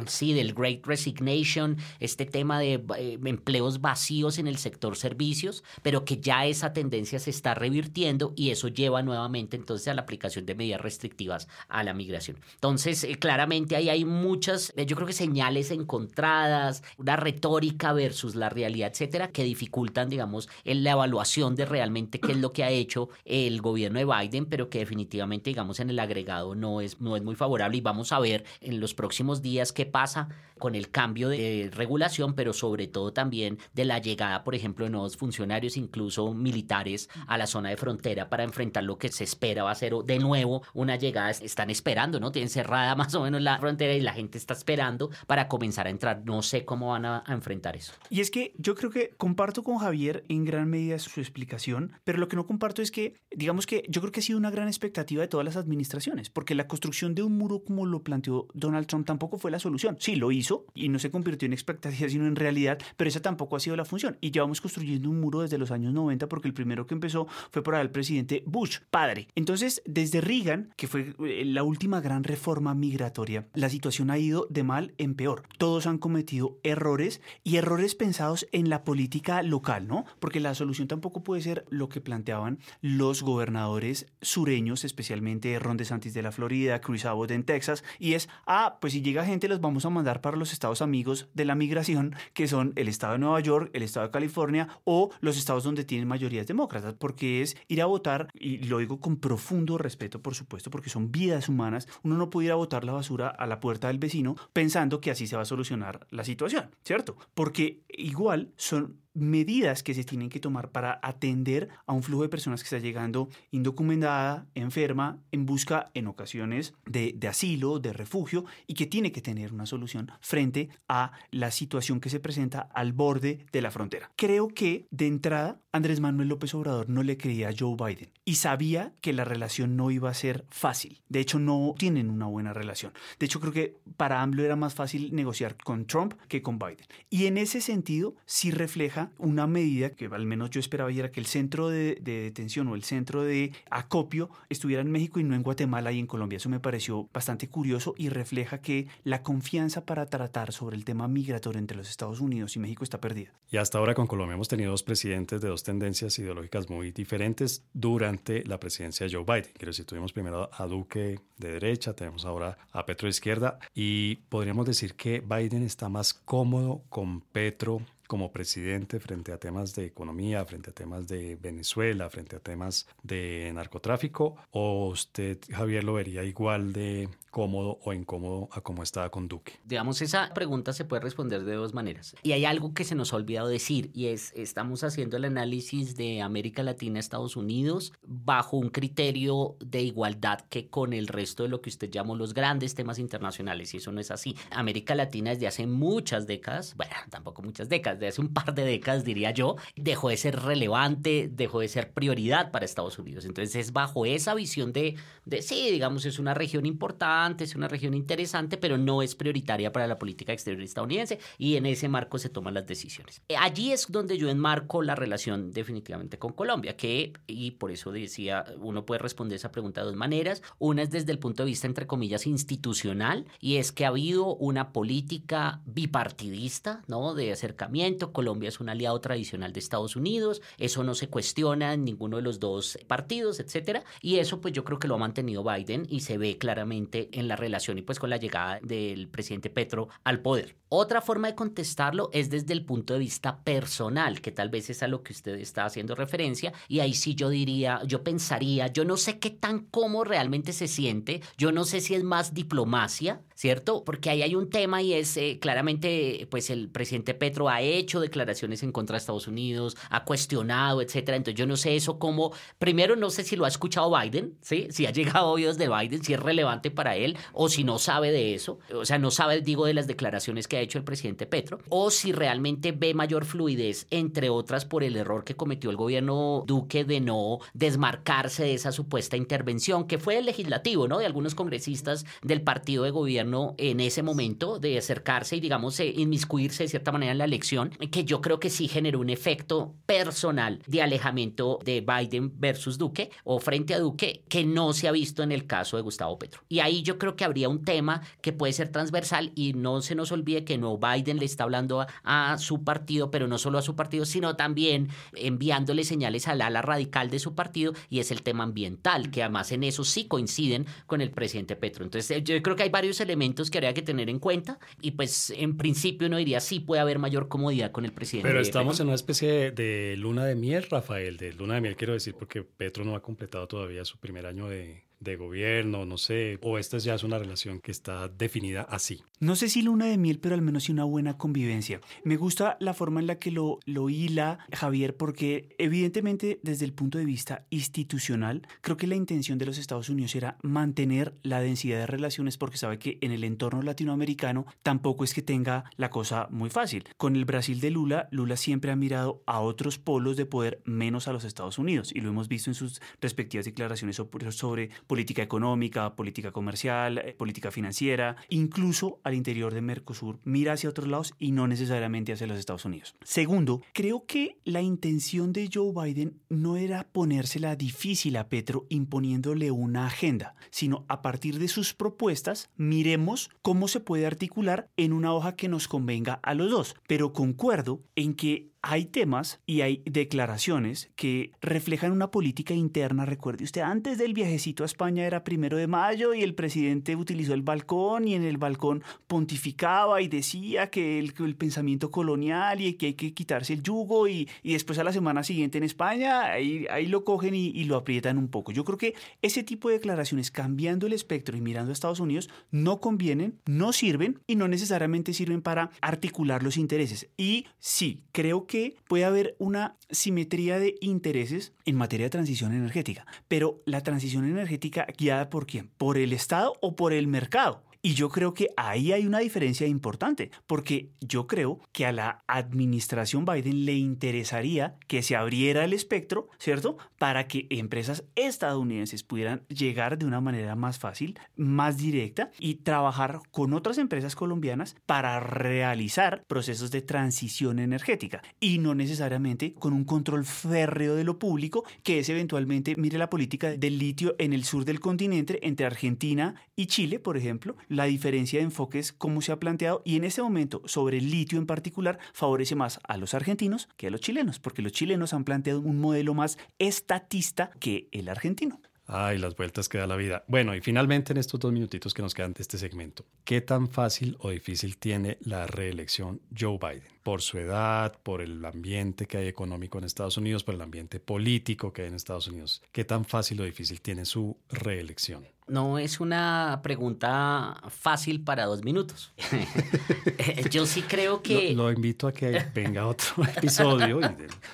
sí, 0.07 0.33
del 0.33 0.55
Great 0.55 0.87
Resignation, 0.87 1.77
este 2.01 2.25
tema 2.25 2.59
de 2.59 2.83
eh, 2.97 3.19
empleos 3.25 3.81
vacíos 3.83 4.39
en 4.39 4.47
el 4.47 4.57
sector 4.57 4.97
servicios, 4.97 5.65
pero 5.83 6.05
que 6.05 6.19
ya 6.19 6.47
esa 6.47 6.73
tendencia 6.73 7.19
se 7.19 7.31
está 7.31 7.55
revirtiendo 7.55 8.33
y 8.37 8.51
eso 8.51 8.69
lleva 8.69 9.03
nuevamente 9.03 9.57
entonces 9.57 9.89
a 9.89 9.95
la 9.95 10.03
aplicación 10.03 10.47
de 10.47 10.55
medidas 10.55 10.81
restrictivas 10.81 11.47
a 11.69 11.85
la 11.85 11.93
migración. 11.93 12.39
Entonces, 12.55 13.05
eh, 13.05 13.17
claramente 13.17 13.77
ahí 13.77 13.91
hay 13.91 14.07
muchas, 14.07 14.73
eh, 14.77 14.87
yo 14.87 14.97
creo 14.97 15.07
que 15.07 15.13
señales 15.13 15.71
encontradas, 15.71 16.83
una 16.97 17.17
retórica 17.17 17.93
versus 17.93 18.35
la 18.35 18.49
realidad, 18.49 18.91
etcétera, 18.91 19.29
que 19.29 19.45
dificultan, 19.45 20.09
digamos, 20.09 20.49
la 20.65 20.93
evaluación 20.93 21.55
de 21.55 21.67
realmente 21.67 22.19
qué 22.19 22.33
es 22.33 22.39
lo 22.39 22.53
que 22.53 22.65
ha 22.65 22.71
hecho 22.71 23.11
el 23.27 23.61
gobierno 23.61 23.99
de 23.99 24.07
Biden, 24.07 24.47
pero 24.47 24.71
que 24.71 24.79
definitivamente, 24.79 25.51
digamos, 25.51 25.81
en 25.81 25.91
el 25.91 25.99
agregado 25.99 26.55
no 26.55 26.81
es, 26.81 27.01
no 27.01 27.17
es 27.17 27.23
muy 27.23 27.35
favorable 27.35 27.74
y 27.75 27.81
vamos 27.81 28.13
a 28.13 28.19
ver 28.19 28.45
en 28.61 28.81
los 28.81 28.95
próximos 28.95 29.43
días 29.43 29.73
qué 29.73 29.87
pasa 29.87 30.29
con 30.59 30.75
el 30.75 30.91
cambio 30.91 31.29
de 31.29 31.71
regulación, 31.75 32.35
pero 32.35 32.53
sobre 32.53 32.87
todo 32.87 33.13
también 33.13 33.59
de 33.73 33.85
la 33.85 33.99
llegada, 33.99 34.45
por 34.45 34.55
ejemplo, 34.55 34.85
de 34.85 34.91
nuevos 34.91 35.17
funcionarios, 35.17 35.77
incluso 35.77 36.33
militares, 36.33 37.09
a 37.27 37.39
la 37.39 37.47
zona 37.47 37.71
de 37.71 37.77
frontera 37.77 38.29
para 38.29 38.45
enfrentar 38.45 38.85
lo 38.85 38.99
que 38.99 39.11
se 39.11 39.25
espera 39.25 39.65
va 39.65 39.73
a 39.73 39.75
ser 39.75 39.95
de 40.05 40.19
nuevo 40.19 40.63
una 40.73 40.97
llegada. 40.97 41.31
Están 41.31 41.71
esperando, 41.71 42.21
¿no? 42.21 42.33
Tienen 42.33 42.49
cerrada 42.49 42.95
más 42.97 43.15
o 43.15 43.23
menos 43.23 43.43
la 43.43 43.59
frontera 43.59 43.95
y 43.95 44.01
la 44.01 44.13
gente 44.13 44.39
está 44.39 44.55
esperando 44.55 45.11
para 45.27 45.49
comenzar 45.49 45.87
a 45.87 45.91
entrar. 45.91 46.23
No 46.25 46.43
sé 46.43 46.65
cómo 46.65 46.89
van 46.89 47.05
a, 47.05 47.25
a 47.27 47.33
enfrentar 47.33 47.77
eso. 47.77 47.93
Y 48.09 48.21
es 48.21 48.31
que 48.31 48.55
yo 48.59 48.75
creo 48.75 48.91
que 48.91 49.11
comparto 49.17 49.63
con 49.63 49.79
Javier 49.79 50.25
en 50.29 50.45
gran 50.45 50.69
medida 50.69 50.99
su 50.99 51.21
explicación, 51.21 51.93
pero 52.05 52.19
lo 52.19 52.29
que 52.29 52.37
no 52.37 52.47
comparto 52.47 52.83
es 52.83 52.91
que, 52.91 53.15
digamos 53.31 53.67
que 53.67 53.85
yo 53.89 54.01
creo 54.01 54.13
que 54.13 54.21
ha 54.21 54.23
sido 54.23 54.39
una 54.39 54.51
gran 54.51 54.69
expectativa 54.69 55.23
de 55.23 55.29
todas 55.29 55.45
las 55.45 55.57
administraciones, 55.57 56.31
porque 56.31 56.55
la 56.55 56.69
construcción 56.69 57.15
de 57.15 57.23
un 57.23 57.37
muro 57.37 57.64
como 57.65 57.87
lo 57.87 58.03
planteó 58.03 58.49
Donald 58.55 58.87
Trump 58.87 59.07
tampoco 59.07 59.39
fue 59.39 59.51
la 59.51 59.59
solución. 59.59 59.97
Sí, 59.99 60.17
lo 60.17 60.33
hizo 60.33 60.67
y 60.75 60.89
no 60.89 60.99
se 60.99 61.11
convirtió 61.11 61.47
en 61.47 61.53
expectativa, 61.53 62.09
sino 62.09 62.27
en 62.27 62.37
realidad, 62.37 62.79
pero 62.97 63.09
esa 63.09 63.21
tampoco 63.21 63.57
ha 63.57 63.61
sido 63.61 63.77
la 63.77 63.85
función. 63.85 64.17
Y 64.21 64.31
llevamos 64.31 64.61
construyendo 64.61 65.11
un 65.11 65.21
muro 65.21 65.41
desde 65.41 65.59
los 65.59 65.71
años 65.71 65.93
90 65.93 66.29
porque 66.29 66.49
el 66.49 66.55
primero 66.55 66.87
que 66.87 66.95
empezó 66.95 67.27
fue 67.51 67.63
por 67.63 67.75
el 67.75 67.91
presidente 67.91 68.43
Bush, 68.47 68.79
padre. 68.91 69.29
Entonces, 69.35 69.83
desde 69.85 70.21
Reagan, 70.21 70.73
que 70.77 70.87
fue 70.87 71.15
eh, 71.21 71.45
la 71.45 71.63
última 71.63 72.01
gran 72.01 72.25
reforma 72.25 72.75
migratoria, 72.75 73.49
la 73.55 73.69
situación 73.69 74.11
ha 74.11 74.19
ido 74.19 74.47
de 74.51 74.63
mal 74.63 74.95
en 74.99 75.15
peor. 75.15 75.43
Todos 75.59 75.87
han 75.87 75.99
cometido 75.99 76.59
errores 76.63 77.21
y 77.43 77.57
errores 77.57 77.95
pensados 77.95 78.47
en 78.53 78.69
la 78.69 78.85
política 78.85 79.43
local, 79.43 79.89
¿no? 79.89 80.05
Porque 80.21 80.41
la 80.41 80.55
solución 80.55 80.89
tampoco 80.89 81.23
puede 81.23 81.43
ser 81.43 81.65
lo 81.69 81.89
que 81.89 82.01
planteaban 82.01 82.59
los 82.81 83.23
gobernadores 83.23 84.07
sureños, 84.21 84.85
especialmente 84.85 85.59
Ron 85.59 85.77
DeSantis 85.77 86.15
de 86.15 86.23
la 86.23 86.33
Florida, 86.33 86.81
Chris 86.81 87.05
Abbott 87.05 87.31
Texas, 87.55 87.85
y 88.01 88.15
es, 88.15 88.29
ah, 88.47 88.79
pues 88.81 88.95
si 88.95 89.01
llega 89.01 89.25
gente 89.25 89.47
los 89.47 89.61
vamos 89.61 89.85
a 89.85 89.91
mandar 89.91 90.21
para 90.21 90.37
los 90.37 90.53
estados 90.53 90.83
amigos 90.83 91.29
de 91.35 91.45
la 91.45 91.55
migración, 91.55 92.17
que 92.33 92.49
son 92.49 92.73
el 92.75 92.89
estado 92.89 93.13
de 93.13 93.21
Nueva 93.21 93.39
York, 93.39 93.71
el 93.73 93.85
estado 93.85 94.07
de 94.07 94.11
California 94.11 94.69
o 94.83 95.11
los 95.21 95.39
estados 95.39 95.63
donde 95.63 95.85
tienen 95.85 96.09
mayorías 96.09 96.49
demócratas, 96.49 96.95
porque 96.95 97.43
es 97.43 97.57
ir 97.69 97.81
a 97.81 97.87
votar, 97.87 98.29
y 98.35 98.59
lo 98.65 98.79
digo 98.79 98.99
con 98.99 99.19
profundo 99.19 99.79
respeto, 99.79 100.21
por 100.21 100.35
supuesto, 100.35 100.69
porque 100.71 100.91
son 100.91 101.13
vidas 101.13 101.49
humanas, 101.49 101.87
uno 102.03 102.17
no 102.17 102.29
puede 102.29 102.47
ir 102.47 102.53
a 102.53 102.57
botar 102.57 102.85
la 102.85 102.93
basura 102.93 103.29
a 103.29 103.47
la 103.47 103.61
puerta 103.61 103.87
del 103.87 103.99
vecino 103.99 104.35
pensando 104.53 105.01
que 105.01 105.13
así 105.13 105.29
se 105.29 105.37
va 105.37 105.43
a 105.43 105.47
solucionar 105.47 106.07
la 106.11 106.25
situación, 106.25 106.71
¿cierto? 106.83 107.17
Porque 107.35 107.83
igual 107.89 108.53
son 108.57 109.04
medidas 109.15 109.83
que 109.83 109.95
se 109.95 110.05
tienen 110.05 110.29
que 110.29 110.41
tomar 110.41 110.71
para 110.71 110.99
atender 111.03 111.69
a 111.87 111.93
un 111.93 112.03
flujo 112.03 112.23
de 112.23 112.29
personas 112.29 112.61
que 112.61 112.67
está 112.67 112.79
llegando 112.79 113.29
indocumentada, 113.51 114.47
enferma, 114.55 115.21
en 115.33 115.47
busca 115.47 115.91
en 115.95 116.09
ocasiones 116.09 116.75
de, 116.87 117.17
asilo, 117.29 117.79
de 117.79 117.93
refugio 117.93 118.45
y 118.67 118.75
que 118.75 118.87
tiene 118.87 119.13
que 119.13 119.23
tener 119.23 119.53
una 119.53 119.67
solución 119.67 120.11
frente 120.21 120.69
a 120.89 121.13
la 121.31 121.51
situación 121.51 122.01
que 122.01 122.11
se 122.11 122.21
presenta 122.21 122.61
al 122.61 122.93
borde 122.93 123.47
de 123.53 123.63
la 123.63 123.71
frontera. 123.71 124.11
Creo 124.17 124.49
que 124.49 124.87
de 124.91 125.07
entrada 125.07 125.61
Andrés 125.73 126.01
Manuel 126.01 126.29
López 126.29 126.55
Obrador 126.55 126.89
no 126.89 127.03
le 127.03 127.17
creía 127.17 127.49
a 127.49 127.55
Joe 127.59 127.77
Biden 127.77 128.11
y 128.25 128.37
sabía 128.37 128.95
que 129.01 129.13
la 129.13 129.25
relación 129.25 129.77
no 129.77 129.91
iba 129.91 130.11
a 130.11 130.15
ser 130.15 130.45
fácil. 130.49 131.03
De 131.09 131.21
hecho, 131.21 131.39
no 131.39 131.75
tienen 131.77 132.11
una 132.11 132.27
buena 132.27 132.53
relación. 132.53 132.93
De 133.19 133.27
hecho, 133.27 133.41
creo 133.41 133.53
que 133.53 133.77
para 133.97 134.23
AMLO 134.23 134.45
era 134.45 134.57
más 134.57 134.75
fácil 134.75 135.15
negociar 135.15 135.57
con 135.57 135.87
Trump 135.87 136.15
que 136.29 136.43
con 136.43 136.59
Biden. 136.59 136.87
Y 137.11 137.27
en 137.27 137.39
ese 137.39 137.61
sentido, 137.61 138.15
sí 138.25 138.51
refleja 138.51 139.04
una 139.19 139.47
medida 139.47 139.91
que 139.91 140.07
al 140.07 140.27
menos 140.27 140.51
yo 140.51 140.61
esperaba 140.61 140.91
y 140.91 140.99
era 140.99 141.11
que 141.11 141.21
el 141.21 141.27
centro 141.27 141.69
de, 141.69 141.99
detención 142.01 142.69
o 142.69 142.75
el 142.75 142.85
centro 142.85 143.23
de 143.23 143.53
acopio 143.71 144.31
estuviera 144.49 144.83
en 144.83 144.91
México 144.91 145.21
y 145.21 145.25
no 145.25 145.35
en 145.35 145.43
Guatemala 145.43 145.93
y 145.93 145.99
en 145.99 146.07
Colombia. 146.07 146.37
Eso 146.37 146.49
me 146.49 146.61
pareció 146.61 147.09
bastante 147.13 147.49
curioso 147.49 147.95
y 147.97 148.09
refleja 148.09 148.61
que 148.61 148.89
la 149.03 149.23
confianza 149.23 149.85
para 149.85 150.07
tratar 150.07 150.53
sobre 150.53 150.77
el 150.77 150.85
tema 150.85 151.09
migratorio 151.09 151.59
entre 151.59 151.77
los 151.77 151.89
Estados 151.89 152.21
Unidos 152.21 152.57
y 152.57 152.59
México 152.59 152.85
está 152.85 153.01
perdida. 153.01 153.33
Y 153.51 153.57
hasta 153.57 153.79
ahora 153.79 153.95
con 153.95 154.07
Colombia 154.07 154.35
hemos 154.35 154.49
tenido 154.49 154.71
dos 154.71 154.83
presidentes 154.83 155.41
de 155.41 155.49
dos 155.49 155.63
tendencias 155.63 156.19
ideológicas 156.19 156.69
muy 156.71 156.93
diferentes 156.93 157.65
durante 157.73 158.45
la 158.45 158.59
presidencia 158.59 159.07
de 159.07 159.13
Joe 159.13 159.25
Biden. 159.25 159.53
Quiero 159.55 159.71
decir, 159.71 159.85
tuvimos 159.85 160.13
primero 160.13 160.51
a 160.53 160.67
Duque 160.67 161.21
de 161.39 161.53
derecha, 161.53 161.95
tenemos 161.95 162.25
ahora 162.25 162.57
a 162.73 162.87
Petro 162.87 163.07
de 163.07 163.11
izquierda 163.11 163.59
y 163.75 164.17
podríamos 164.29 164.67
decir 164.67 164.95
que 164.95 165.21
Biden 165.21 165.63
está 165.63 165.89
más 165.89 166.15
cómodo 166.15 166.83
con 166.89 167.21
Petro 167.21 167.83
como 168.07 168.33
presidente 168.33 169.01
frente 169.01 169.33
a 169.33 169.39
temas 169.39 169.75
de 169.75 169.87
economía, 169.87 170.45
frente 170.45 170.71
a 170.71 170.73
temas 170.73 171.09
de 171.09 171.37
Venezuela, 171.37 172.09
frente 172.11 172.37
a 172.37 172.41
temas 172.41 172.87
de 173.03 173.51
narcotráfico? 173.55 174.37
¿O 174.51 174.89
usted, 174.89 175.39
Javier, 175.51 175.85
lo 175.85 175.95
vería 175.95 176.25
igual 176.25 176.73
de 176.73 177.09
cómodo 177.31 177.81
o 177.83 177.93
incómodo 177.93 178.49
a 178.53 178.61
como 178.61 178.83
estaba 178.83 179.11
con 179.11 179.29
Duque? 179.29 179.55
Digamos, 179.65 180.01
esa 180.03 180.33
pregunta 180.35 180.73
se 180.73 180.85
puede 180.85 181.03
responder 181.03 181.45
de 181.45 181.55
dos 181.55 181.75
maneras. 181.75 182.15
Y 182.23 182.33
hay 182.33 182.45
algo 182.45 182.75
que 182.75 182.85
se 182.85 182.95
nos 182.95 183.13
ha 183.13 183.17
olvidado 183.17 183.49
decir 183.49 183.91
y 183.93 184.07
es, 184.07 184.33
estamos 184.37 184.85
haciendo 184.85 185.17
el 185.17 185.25
análisis 185.25 185.97
de 185.97 186.23
América 186.23 186.63
Latina, 186.63 187.01
Estados 187.01 187.37
Unidos, 187.37 187.93
bajo 188.03 188.57
un 188.57 188.71
criterio 188.71 189.57
de 189.59 189.83
igualdad 189.83 190.41
que 190.49 190.69
con 190.69 190.93
el 190.93 191.09
resto 191.09 191.43
de 191.43 191.49
lo 191.49 191.61
que 191.61 191.71
usted 191.71 191.91
llamó 191.91 192.15
los 192.15 192.35
grandes 192.35 192.75
temas 192.75 192.99
internacionales 192.99 193.75
y 193.75 193.79
eso 193.79 193.91
no 193.91 194.01
es 194.01 194.11
así. 194.11 194.37
América 194.51 194.95
Latina 194.95 195.31
desde 195.31 195.47
hace 195.47 195.67
muchas 195.67 196.27
décadas, 196.27 196.75
bueno, 196.77 196.95
tampoco 197.11 197.43
muchas 197.43 197.69
décadas, 197.69 197.99
hace 198.09 198.21
un 198.21 198.33
par 198.33 198.55
de 198.55 198.65
décadas 198.65 199.05
diría 199.05 199.31
yo, 199.31 199.57
dejó 199.77 200.09
de 200.09 200.17
ser 200.17 200.41
relevante, 200.41 201.29
dejó 201.33 201.61
de 201.61 201.69
ser 201.69 201.93
prioridad 201.93 202.51
para 202.51 202.65
Estados 202.65 202.99
Unidos. 202.99 203.25
Entonces 203.25 203.57
es 203.57 203.73
bajo 203.73 204.07
esa 204.07 204.35
visión 204.35 204.73
de, 204.73 204.97
de 205.25 205.43
sí, 205.43 205.71
digamos, 205.71 206.05
es 206.05 206.19
una 206.19 206.35
región 206.35 206.67
importante, 206.67 207.45
es 207.45 207.55
una 207.55 207.69
región 207.69 207.95
interesante, 207.95 208.57
pero 208.57 208.79
no 208.79 209.03
es 209.03 209.15
prioritaria 209.15 209.73
para 209.73 209.87
la 209.87 209.99
política 209.99 210.33
exterior 210.33 210.63
estadounidense 210.63 211.19
y 211.39 211.57
en 211.57 211.67
ese 211.67 211.89
marco 211.89 212.19
se 212.19 212.29
toman 212.29 212.55
las 212.55 212.67
decisiones. 212.67 213.23
Eh, 213.29 213.37
allí 213.37 213.73
es 213.73 213.87
donde 213.89 214.19
yo 214.19 214.29
enmarco 214.29 214.83
la 214.83 214.95
relación 214.95 215.53
definitivamente 215.53 216.19
con 216.19 216.33
Colombia, 216.33 216.77
que, 216.77 217.13
y 217.27 217.53
por 217.53 217.71
eso 217.71 217.93
decía, 217.93 218.45
uno 218.59 218.85
puede 218.85 219.01
responder 219.01 219.37
esa 219.37 219.53
pregunta 219.53 219.81
de 219.81 219.87
dos 219.87 219.97
maneras. 219.97 220.43
Una 220.59 220.83
es 220.83 220.91
desde 220.91 221.13
el 221.13 221.19
punto 221.19 221.43
de 221.43 221.51
vista, 221.51 221.67
entre 221.67 221.87
comillas, 221.87 222.27
institucional, 222.27 223.27
y 223.41 223.57
es 223.57 223.73
que 223.73 223.85
ha 223.85 223.89
habido 223.89 224.35
una 224.37 224.73
política 224.73 225.61
bipartidista, 225.67 226.83
¿no? 226.87 227.15
De 227.15 227.33
acercamiento. 227.33 227.84
Colombia 228.13 228.49
es 228.49 228.61
un 228.61 228.69
aliado 228.69 229.01
tradicional 229.01 229.53
de 229.53 229.61
Estados 229.61 229.97
Unidos, 229.97 230.41
eso 230.59 230.85
no 230.85 230.95
se 230.95 231.09
cuestiona 231.09 231.75
en 231.75 231.85
ninguno 231.85 232.17
de 232.17 232.23
los 232.23 232.41
dos 232.41 232.79
partidos, 232.87 233.41
etcétera, 233.41 233.85
y 234.01 234.17
eso 234.19 234.41
pues 234.41 234.55
yo 234.55 234.65
creo 234.65 234.79
que 234.79 234.89
lo 234.89 234.95
ha 234.95 234.99
mantenido 234.99 235.45
Biden 235.45 235.87
y 235.89 236.01
se 236.01 236.19
ve 236.19 236.39
claramente 236.39 237.09
en 237.13 237.29
la 237.29 237.37
relación 237.37 237.79
y 237.79 237.83
pues 237.83 237.99
con 237.99 238.11
la 238.11 238.17
llegada 238.17 238.59
del 238.63 239.09
presidente 239.09 239.51
Petro 239.51 239.89
al 240.05 240.21
poder. 240.21 240.57
Otra 240.69 241.01
forma 241.01 241.29
de 241.29 241.35
contestarlo 241.37 242.11
es 242.13 242.31
desde 242.31 242.53
el 242.53 242.65
punto 242.65 242.95
de 242.95 242.99
vista 242.99 243.45
personal, 243.45 244.21
que 244.21 244.33
tal 244.33 244.49
vez 244.49 244.71
es 244.71 244.83
a 244.83 244.89
lo 244.89 245.03
que 245.03 245.13
usted 245.13 245.37
está 245.37 245.65
haciendo 245.65 245.95
referencia, 245.95 246.53
y 246.69 246.81
ahí 246.81 246.95
sí 246.95 247.15
yo 247.15 247.29
diría, 247.29 247.81
yo 247.87 248.03
pensaría, 248.03 248.67
yo 248.69 248.85
no 248.85 248.97
sé 248.97 249.19
qué 249.19 249.31
tan 249.31 249.67
cómo 249.67 250.03
realmente 250.03 250.53
se 250.53 250.67
siente, 250.67 251.21
yo 251.39 251.53
no 251.53 251.65
sé 251.65 251.81
si 251.81 251.95
es 251.95 252.03
más 252.03 252.35
diplomacia, 252.35 253.23
¿cierto? 253.35 253.85
Porque 253.85 254.11
ahí 254.11 254.23
hay 254.23 254.35
un 254.35 254.51
tema 254.51 254.83
y 254.83 254.95
es 254.95 255.17
eh, 255.17 255.39
claramente, 255.41 256.27
pues 256.31 256.51
el 256.51 256.69
presidente 256.69 257.15
Petro 257.15 257.49
ha 257.49 257.61
hecho 257.79 258.01
declaraciones 258.01 258.63
en 258.63 258.73
contra 258.73 258.95
de 258.95 258.99
Estados 258.99 259.29
Unidos, 259.29 259.77
ha 259.91 260.05
cuestionado, 260.05 260.83
etcétera. 260.83 261.17
Entonces 261.17 261.39
yo 261.39 261.47
no 261.47 261.57
sé 261.57 261.77
eso 261.77 261.99
cómo, 261.99 262.33
primero 262.59 262.97
no 262.97 263.11
sé 263.11 263.25
si 263.25 263.37
lo 263.37 263.45
ha 263.45 263.49
escuchado 263.49 263.95
Biden, 263.97 264.37
¿sí? 264.41 264.69
Si 264.71 264.87
ha 264.87 264.91
llegado 264.91 265.27
a 265.27 265.33
oídos 265.33 265.59
de 265.59 265.69
Biden, 265.69 266.03
si 266.03 266.15
es 266.15 266.21
relevante 266.21 266.71
para 266.71 266.97
él 266.97 267.17
o 267.33 267.49
si 267.49 267.65
no 267.65 267.79
sabe 267.79 268.13
de 268.13 268.35
eso, 268.35 268.59
o 268.75 268.85
sea, 268.85 268.99
no 268.99 269.11
sabe, 269.11 269.41
digo, 269.41 269.67
de 269.67 269.75
las 269.75 269.87
declaraciones 269.87 270.49
que 270.49 270.57
ha 270.57 270.61
hecho 270.61 270.79
el 270.79 270.85
presidente 270.85 271.27
Petro, 271.27 271.59
o 271.69 271.91
si 271.91 272.13
realmente 272.13 272.73
ve 272.73 272.95
mayor 272.95 273.25
fluidez, 273.25 273.87
entre 273.91 274.31
otras 274.31 274.65
por 274.65 274.85
el 274.85 274.97
error 274.97 275.25
que 275.25 275.37
cometió 275.37 275.71
el 275.71 275.77
gobierno 275.77 276.45
Duque 276.47 276.85
de 276.85 277.01
no 277.01 277.39
desmarcarse 277.53 278.45
de 278.45 278.55
esa 278.55 278.73
supuesta 278.73 279.17
intervención, 279.17 279.87
que 279.87 279.99
fue 279.99 280.19
el 280.19 280.27
legislativo, 280.27 280.89
¿no? 280.89 280.99
De 280.99 281.07
algunos 281.07 281.35
congresistas 281.35 282.05
del 282.23 282.43
partido 282.43 282.85
de 282.85 282.91
gobierno 282.91 283.55
en 283.59 283.81
ese 283.81 284.03
momento, 284.03 284.59
de 284.59 284.79
acercarse 284.79 285.37
y, 285.37 285.41
digamos, 285.41 285.79
eh, 285.81 285.93
inmiscuirse 285.97 286.65
de 286.65 286.69
cierta 286.69 286.93
manera 286.93 287.13
en 287.13 287.19
la 287.19 287.25
elección, 287.25 287.64
que 287.71 288.05
yo 288.05 288.21
creo 288.21 288.41
que 288.41 288.51
sí 288.51 288.69
generó 288.69 289.01
un 289.01 289.11
efecto 289.11 289.75
personal 289.87 290.61
de 290.67 290.83
alejamiento 290.83 291.59
de 291.65 291.81
Biden 291.81 292.33
versus 292.39 292.79
Duque 292.79 293.11
o 293.25 293.39
frente 293.39 293.75
a 293.75 293.79
Duque 293.79 294.25
que 294.29 294.45
no 294.45 294.73
se 294.73 294.89
ha 294.89 294.93
visto 294.93 295.23
en 295.23 295.33
el 295.33 295.47
caso 295.47 295.77
de 295.77 295.83
Gustavo 295.83 296.19
Petro. 296.19 296.43
Y 296.49 296.61
ahí 296.61 296.83
yo 296.83 296.99
creo 296.99 297.17
que 297.17 297.25
habría 297.25 297.49
un 297.49 297.65
tema 297.65 298.03
que 298.21 298.33
puede 298.33 298.53
ser 298.53 298.71
transversal 298.71 299.33
y 299.35 299.53
no 299.55 299.81
se 299.83 299.95
nos 299.95 300.13
olvide 300.13 300.45
que 300.45 300.59
no 300.59 300.79
Biden 300.79 301.19
le 301.19 301.25
está 301.25 301.45
hablando 301.45 301.87
a, 302.03 302.37
su 302.39 302.65
partido, 302.65 303.11
pero 303.11 303.29
no 303.29 303.39
solo 303.39 303.59
a 303.59 303.63
su 303.63 303.77
partido, 303.77 304.05
sino 304.05 304.37
también 304.37 304.89
enviándole 305.15 305.85
señales 305.85 306.29
al 306.29 306.41
ala 306.41 306.63
radical 306.63 307.11
de 307.11 307.19
su 307.19 307.35
partido 307.35 307.73
y 307.89 308.01
es 308.01 308.11
el 308.11 308.23
tema 308.23 308.45
ambiental, 308.45 309.11
que 309.11 309.23
además 309.23 309.53
en 309.53 309.65
eso 309.65 309.85
sí 309.85 310.07
coinciden 310.07 310.67
con 310.87 311.01
el 311.01 311.11
presidente 311.11 311.57
Petro. 311.57 311.85
Entonces 311.85 312.23
yo 312.25 312.41
creo 312.43 312.57
que 312.57 312.65
hay 312.65 312.69
varios 312.71 313.01
elementos 313.01 313.51
que 313.51 313.59
habría 313.59 313.75
que 313.75 313.83
tener 313.83 314.09
en 314.11 314.19
cuenta 314.19 314.59
y 314.81 314.93
pues 314.93 315.31
en 315.31 315.57
principio 315.57 316.09
uno 316.09 316.17
diría 316.17 316.41
sí 316.41 316.61
puede 316.61 316.81
haber 316.81 316.99
mayor 316.99 317.29
comodidad 317.29 317.54
con 317.73 317.85
el 317.85 317.93
presidente. 317.93 318.29
Pero 318.29 318.41
estamos 318.41 318.81
en 318.81 318.87
una 318.87 318.95
especie 318.95 319.51
de 319.51 319.97
luna 319.97 320.25
de 320.25 320.35
miel, 320.35 320.65
Rafael, 320.71 321.17
de 321.17 321.33
luna 321.33 321.55
de 321.55 321.61
miel 321.61 321.77
quiero 321.77 321.93
decir 321.93 322.15
porque 322.15 322.43
Petro 322.43 322.85
no 322.85 322.95
ha 322.97 323.03
completado 323.03 323.47
todavía 323.47 323.85
su 323.85 323.99
primer 323.99 324.27
año 324.27 324.49
de, 324.49 324.85
de 325.01 325.17
gobierno, 325.17 325.85
no 325.85 325.99
sé, 325.99 326.39
o 326.43 326.59
esta 326.59 326.79
ya 326.79 326.95
es 326.95 327.05
una 327.05 327.19
relación 327.19 327.61
que 327.61 327.71
está 327.71 328.09
definida 328.09 328.63
así. 328.63 329.03
No 329.21 329.37
sé 329.37 329.49
si 329.49 329.63
luna 329.63 329.87
de 329.87 329.99
miel, 329.99 330.19
pero 330.19 330.35
al 330.35 330.43
menos 330.43 330.65
sí 330.65 330.73
una 330.73 330.85
buena 330.85 331.17
convivencia. 331.17 331.81
Me 332.05 332.17
gusta 332.17 332.57
la 332.61 332.75
forma 332.75 333.01
en 333.01 333.07
la 333.07 333.19
que 333.19 333.31
lo, 333.31 333.59
lo 333.65 333.89
hila 333.89 334.39
Javier, 334.53 334.97
porque 334.97 335.55
evidentemente 335.59 336.41
desde 336.43 336.65
el 336.65 336.73
punto 336.73 336.99
de 336.99 337.05
vista 337.05 337.47
institucional, 337.51 338.47
creo 338.61 338.77
que 338.77 338.87
la 338.87 338.97
intención 338.97 339.39
de 339.39 339.47
los 339.47 339.59
Estados 339.59 339.89
Unidos 339.89 340.15
era 340.15 340.37
mantener 340.43 341.15
la 341.23 341.41
densidad 341.41 341.79
de 341.79 341.87
relaciones, 341.87 342.39
porque 342.39 342.59
sabe 342.59 342.79
que 342.79 342.99
en 343.01 343.13
el 343.13 343.25
entorno 343.25 343.63
latinoamericano 343.63 344.47
tampoco 344.63 345.05
es 345.05 345.15
que 345.15 345.23
tenga 345.23 345.65
la 345.77 345.91
cosa 345.91 346.29
muy 346.31 346.51
fácil. 346.51 346.85
Con 346.97 347.17
el 347.17 347.25
Brasil 347.25 347.61
de 347.61 347.71
Lula, 347.71 348.09
Lula 348.11 348.37
siempre 348.37 348.71
ha 348.71 348.77
mirado 348.77 349.23
a 349.27 349.41
otros 349.41 349.79
polos 349.79 350.17
de 350.17 350.27
poder 350.27 350.63
menos 350.65 351.09
a 351.09 351.13
los 351.13 351.25
Estados 351.25 351.59
Unidos, 351.59 351.93
y 351.95 352.01
lo 352.01 352.11
hemos 352.11 352.29
visto 352.29 352.51
en 352.51 352.55
sus 352.55 352.81
respectivas 353.01 353.45
declaraciones 353.45 354.01
sobre, 354.31 354.71
política 354.87 355.23
económica, 355.23 355.95
política 355.97 356.33
comercial, 356.33 356.99
eh, 356.99 357.15
política 357.15 357.51
financiera, 357.51 358.17
incluso 358.29 359.01
al 359.05 359.15
interior 359.15 359.55
de 359.55 359.61
Mercosur, 359.61 360.21
mira 360.25 360.53
hacia 360.53 360.71
otros 360.71 360.89
lados 360.89 361.15
y 361.19 361.33
no 361.33 361.47
necesariamente 361.47 362.13
hacia 362.13 362.27
los 362.27 362.39
Estados 362.39 362.65
Unidos. 362.65 362.95
Segundo, 363.03 363.63
creo 363.73 364.05
que 364.07 364.39
la 364.45 364.63
intención 364.63 365.33
de 365.33 365.49
Joe 365.53 365.73
Biden 365.73 366.21
no 366.29 366.57
era 366.57 366.89
ponérsela 366.93 367.57
difícil 367.57 368.17
a 368.17 368.29
Petro 368.29 368.67
imponiéndole 368.69 369.51
una 369.51 369.87
agenda, 369.87 370.35
sino 370.51 370.85
a 370.89 371.03
partir 371.03 371.39
de 371.39 371.49
sus 371.49 371.75
propuestas, 371.75 372.51
miremos 372.57 373.31
cómo 373.43 373.69
se 373.69 373.81
puede 373.81 374.07
articular 374.07 374.69
en 374.77 374.93
una 374.93 375.13
hoja 375.13 375.37
que 375.37 375.49
nos 375.49 375.69
convenga 375.69 376.21
a 376.23 376.35
los 376.35 376.51
dos. 376.51 376.77
Pero 376.87 377.13
concuerdo 377.13 377.83
en 377.97 378.15
que 378.15 378.54
hay 378.67 378.87
temas 378.87 379.41
y 379.45 379.61
hay 379.61 379.83
declaraciones 379.85 380.91
que 380.97 381.33
reflejan 381.43 381.93
una 381.93 382.11
política 382.11 382.55
interna. 382.55 383.05
Recuerde 383.05 383.45
usted, 383.45 383.61
antes 383.61 383.99
del 383.99 384.15
viajecito 384.15 384.63
a 384.63 384.67
España 384.67 385.05
era 385.07 385.23
primero 385.23 385.59
de 385.59 385.67
mayo 385.67 386.15
y 386.15 386.23
el 386.23 386.35
presidente 386.35 386.97
utilizó 386.97 387.35
el 387.35 387.43
balcón 387.43 388.09
y 388.09 388.15
en 388.15 388.25
el 388.25 388.39
balcón 388.39 388.83
pontificaba 389.07 390.01
y 390.01 390.09
decía 390.09 390.71
que 390.71 390.99
el, 390.99 391.13
pensamiento 391.37 391.91
colonial 391.91 392.63
y 392.63 392.75
que 392.75 392.87
hay 392.87 392.95
que 392.95 393.13
quitarse 393.13 393.53
el 393.53 393.63
yugo 393.63 394.09
y, 394.09 394.29
después 394.43 394.79
a 394.79 394.85
la 394.85 394.93
semana 394.93 395.25
siguiente 395.25 395.59
en 395.59 395.65
España 395.65 396.23
ahí, 396.23 396.67
ahí 396.71 396.87
lo 396.87 397.05
cogen 397.05 397.35
y, 397.35 397.49
y 397.49 397.65
lo 397.65 397.77
aprietan 397.77 398.17
un 398.17 398.29
poco. 398.29 398.51
Yo 398.51 398.65
creo 398.65 398.79
que 398.79 398.95
ese 399.21 399.43
tipo 399.43 399.69
de 399.69 399.75
declaraciones 399.75 400.31
cambiando 400.31 400.87
el 400.87 400.95
espectro 400.95 401.37
y 401.37 401.43
mirando 401.43 401.71
a 401.71 401.75
Estados 401.75 402.01
Unidos 402.01 402.31
no 402.51 402.81
convienen, 402.81 403.41
no 403.45 403.75
sirven 403.75 404.21
y 404.27 404.37
no 404.37 404.49
necesariamente 404.49 405.13
sirven 405.13 405.43
para 405.43 405.71
articular 405.83 406.43
los 406.43 406.57
intereses. 406.57 407.11
Y 407.19 407.47
sí, 407.59 408.05
creo 408.13 408.47
que 408.47 408.54
que 408.55 408.77
puede 408.87 409.05
haber 409.05 409.35
una 409.41 409.75
simetría 409.91 410.61
de 410.61 410.77
intereses 410.81 411.53
en 411.65 411.75
materia 411.75 412.07
de 412.07 412.11
transición 412.11 412.55
energética, 412.55 413.05
pero 413.27 413.61
la 413.65 413.81
transición 413.81 414.27
energética 414.27 414.87
guiada 414.97 415.29
por 415.29 415.49
quién? 415.49 415.71
¿Por 415.77 415.99
el 415.99 416.13
Estado 416.13 416.53
o 416.61 416.77
por 416.77 416.93
el 416.93 417.09
mercado? 417.09 417.65
Y 417.87 417.93
yo 417.93 418.09
creo 418.09 418.33
que 418.33 418.49
ahí 418.57 418.93
hay 418.93 419.07
una 419.07 419.19
diferencia 419.19 419.67
importante, 419.67 420.31
porque 420.47 420.89
yo 421.03 421.27
creo 421.27 421.61
que 421.71 421.85
a 421.85 421.93
la 421.93 422.25
administración 422.27 423.27
Biden 423.27 423.67
le 423.67 423.75
interesaría 423.75 424.79
que 424.87 425.03
se 425.03 425.17
abriera 425.17 425.67
el 425.67 425.75
espectro, 425.75 426.31
¿cierto? 426.39 426.79
Para 426.97 427.29
que 427.29 427.47
empresas 427.51 428.05
estadounidenses 428.15 429.03
pudieran 429.03 429.45
llegar 429.49 429.99
de 429.99 430.07
una 430.07 430.23
manera 430.23 430.57
más 430.57 430.79
fácil, 430.79 431.19
más 431.37 431.77
directa 431.77 432.31
y 432.39 432.55
trabajar 432.55 433.21
con 433.31 433.53
otras 433.53 433.77
empresas 433.77 434.17
colombianas 434.17 434.77
para 434.87 435.21
realizar 435.21 436.25
procesos 436.27 436.71
de 436.71 436.81
transición 436.81 437.59
energética 437.59 438.23
y 438.41 438.61
no 438.61 438.75
necesariamente 438.75 439.53
con 439.53 439.75
un 439.75 439.85
control 439.85 440.25
férreo 440.25 440.95
de 440.95 441.05
lo 441.05 441.19
público, 441.19 441.67
que 441.83 441.99
es 441.99 442.09
eventualmente, 442.09 442.77
mire 442.79 442.97
la 442.97 443.11
política 443.11 443.51
del 443.51 443.79
litio 443.79 444.17
en 444.19 444.33
el 444.33 444.45
sur 444.45 444.65
del 444.65 444.81
continente 444.81 445.47
entre 445.47 445.67
Argentina 445.67 446.35
y 446.57 446.65
Chile, 446.65 446.99
por 446.99 447.19
ejemplo, 447.19 447.57
la 447.75 447.85
diferencia 447.85 448.39
de 448.39 448.45
enfoques, 448.45 448.93
cómo 448.93 449.21
se 449.21 449.33
ha 449.33 449.41
planteado, 449.41 449.83
y 449.85 449.97
en 449.97 450.05
ese 450.05 450.23
momento, 450.23 450.63
sobre 450.67 450.99
el 450.99 451.11
litio 451.11 451.39
en 451.39 451.47
particular, 451.47 451.99
favorece 452.13 452.55
más 452.55 452.81
a 452.85 452.97
los 452.97 453.15
argentinos 453.15 453.69
que 453.77 453.89
a 453.89 453.91
los 453.91 454.01
chilenos, 454.01 454.39
porque 454.39 454.63
los 454.63 454.73
chilenos 454.73 455.13
han 455.13 455.25
planteado 455.25 455.61
un 455.61 455.81
modelo 455.81 456.15
más 456.15 456.39
estatista 456.59 457.51
que 457.61 457.89
el 457.93 458.09
argentino. 458.09 458.61
Ay, 458.87 459.19
las 459.19 459.35
vueltas 459.35 459.69
que 459.69 459.79
da 459.79 459.87
la 459.87 459.97
vida. 459.97 460.25
Bueno, 460.29 460.55
y 460.55 460.61
finalmente 460.61 461.13
en 461.13 461.19
estos 461.19 461.41
dos 461.41 461.53
minutitos 461.53 461.95
que 461.95 462.03
nos 462.03 462.15
quedan 462.15 462.35
de 462.35 462.43
este 462.43 462.59
segmento, 462.59 463.07
¿qué 463.25 463.41
tan 463.41 463.69
fácil 463.69 464.17
o 464.21 464.31
difícil 464.31 464.77
tiene 464.77 465.17
la 465.21 465.47
reelección 465.47 466.21
Joe 466.39 466.59
Biden? 466.59 466.94
Por 467.05 467.23
su 467.23 467.39
edad, 467.39 467.97
por 468.03 468.21
el 468.21 468.45
ambiente 468.45 469.07
que 469.07 469.19
hay 469.19 469.29
económico 469.29 469.79
en 469.79 469.85
Estados 469.85 470.17
Unidos, 470.17 470.43
por 470.43 470.57
el 470.57 470.63
ambiente 470.63 470.99
político 470.99 471.73
que 471.73 471.83
hay 471.83 471.89
en 471.89 471.95
Estados 471.95 472.27
Unidos. 472.27 472.63
¿Qué 472.73 472.85
tan 472.85 473.05
fácil 473.05 473.41
o 473.41 473.45
difícil 473.45 473.81
tiene 473.81 474.05
su 474.05 474.37
reelección? 474.49 475.29
No 475.47 475.79
es 475.79 476.01
una 476.01 476.61
pregunta 476.63 477.63
fácil 477.69 478.25
para 478.25 478.47
dos 478.47 478.65
minutos. 478.65 479.13
Yo 480.51 480.65
sí 480.65 480.81
creo 480.83 481.23
que... 481.23 481.53
Lo, 481.53 481.71
invito 481.71 482.09
a 482.09 482.13
que 482.13 482.43
venga 482.55 482.87
otro 482.87 483.23
episodio 483.37 484.01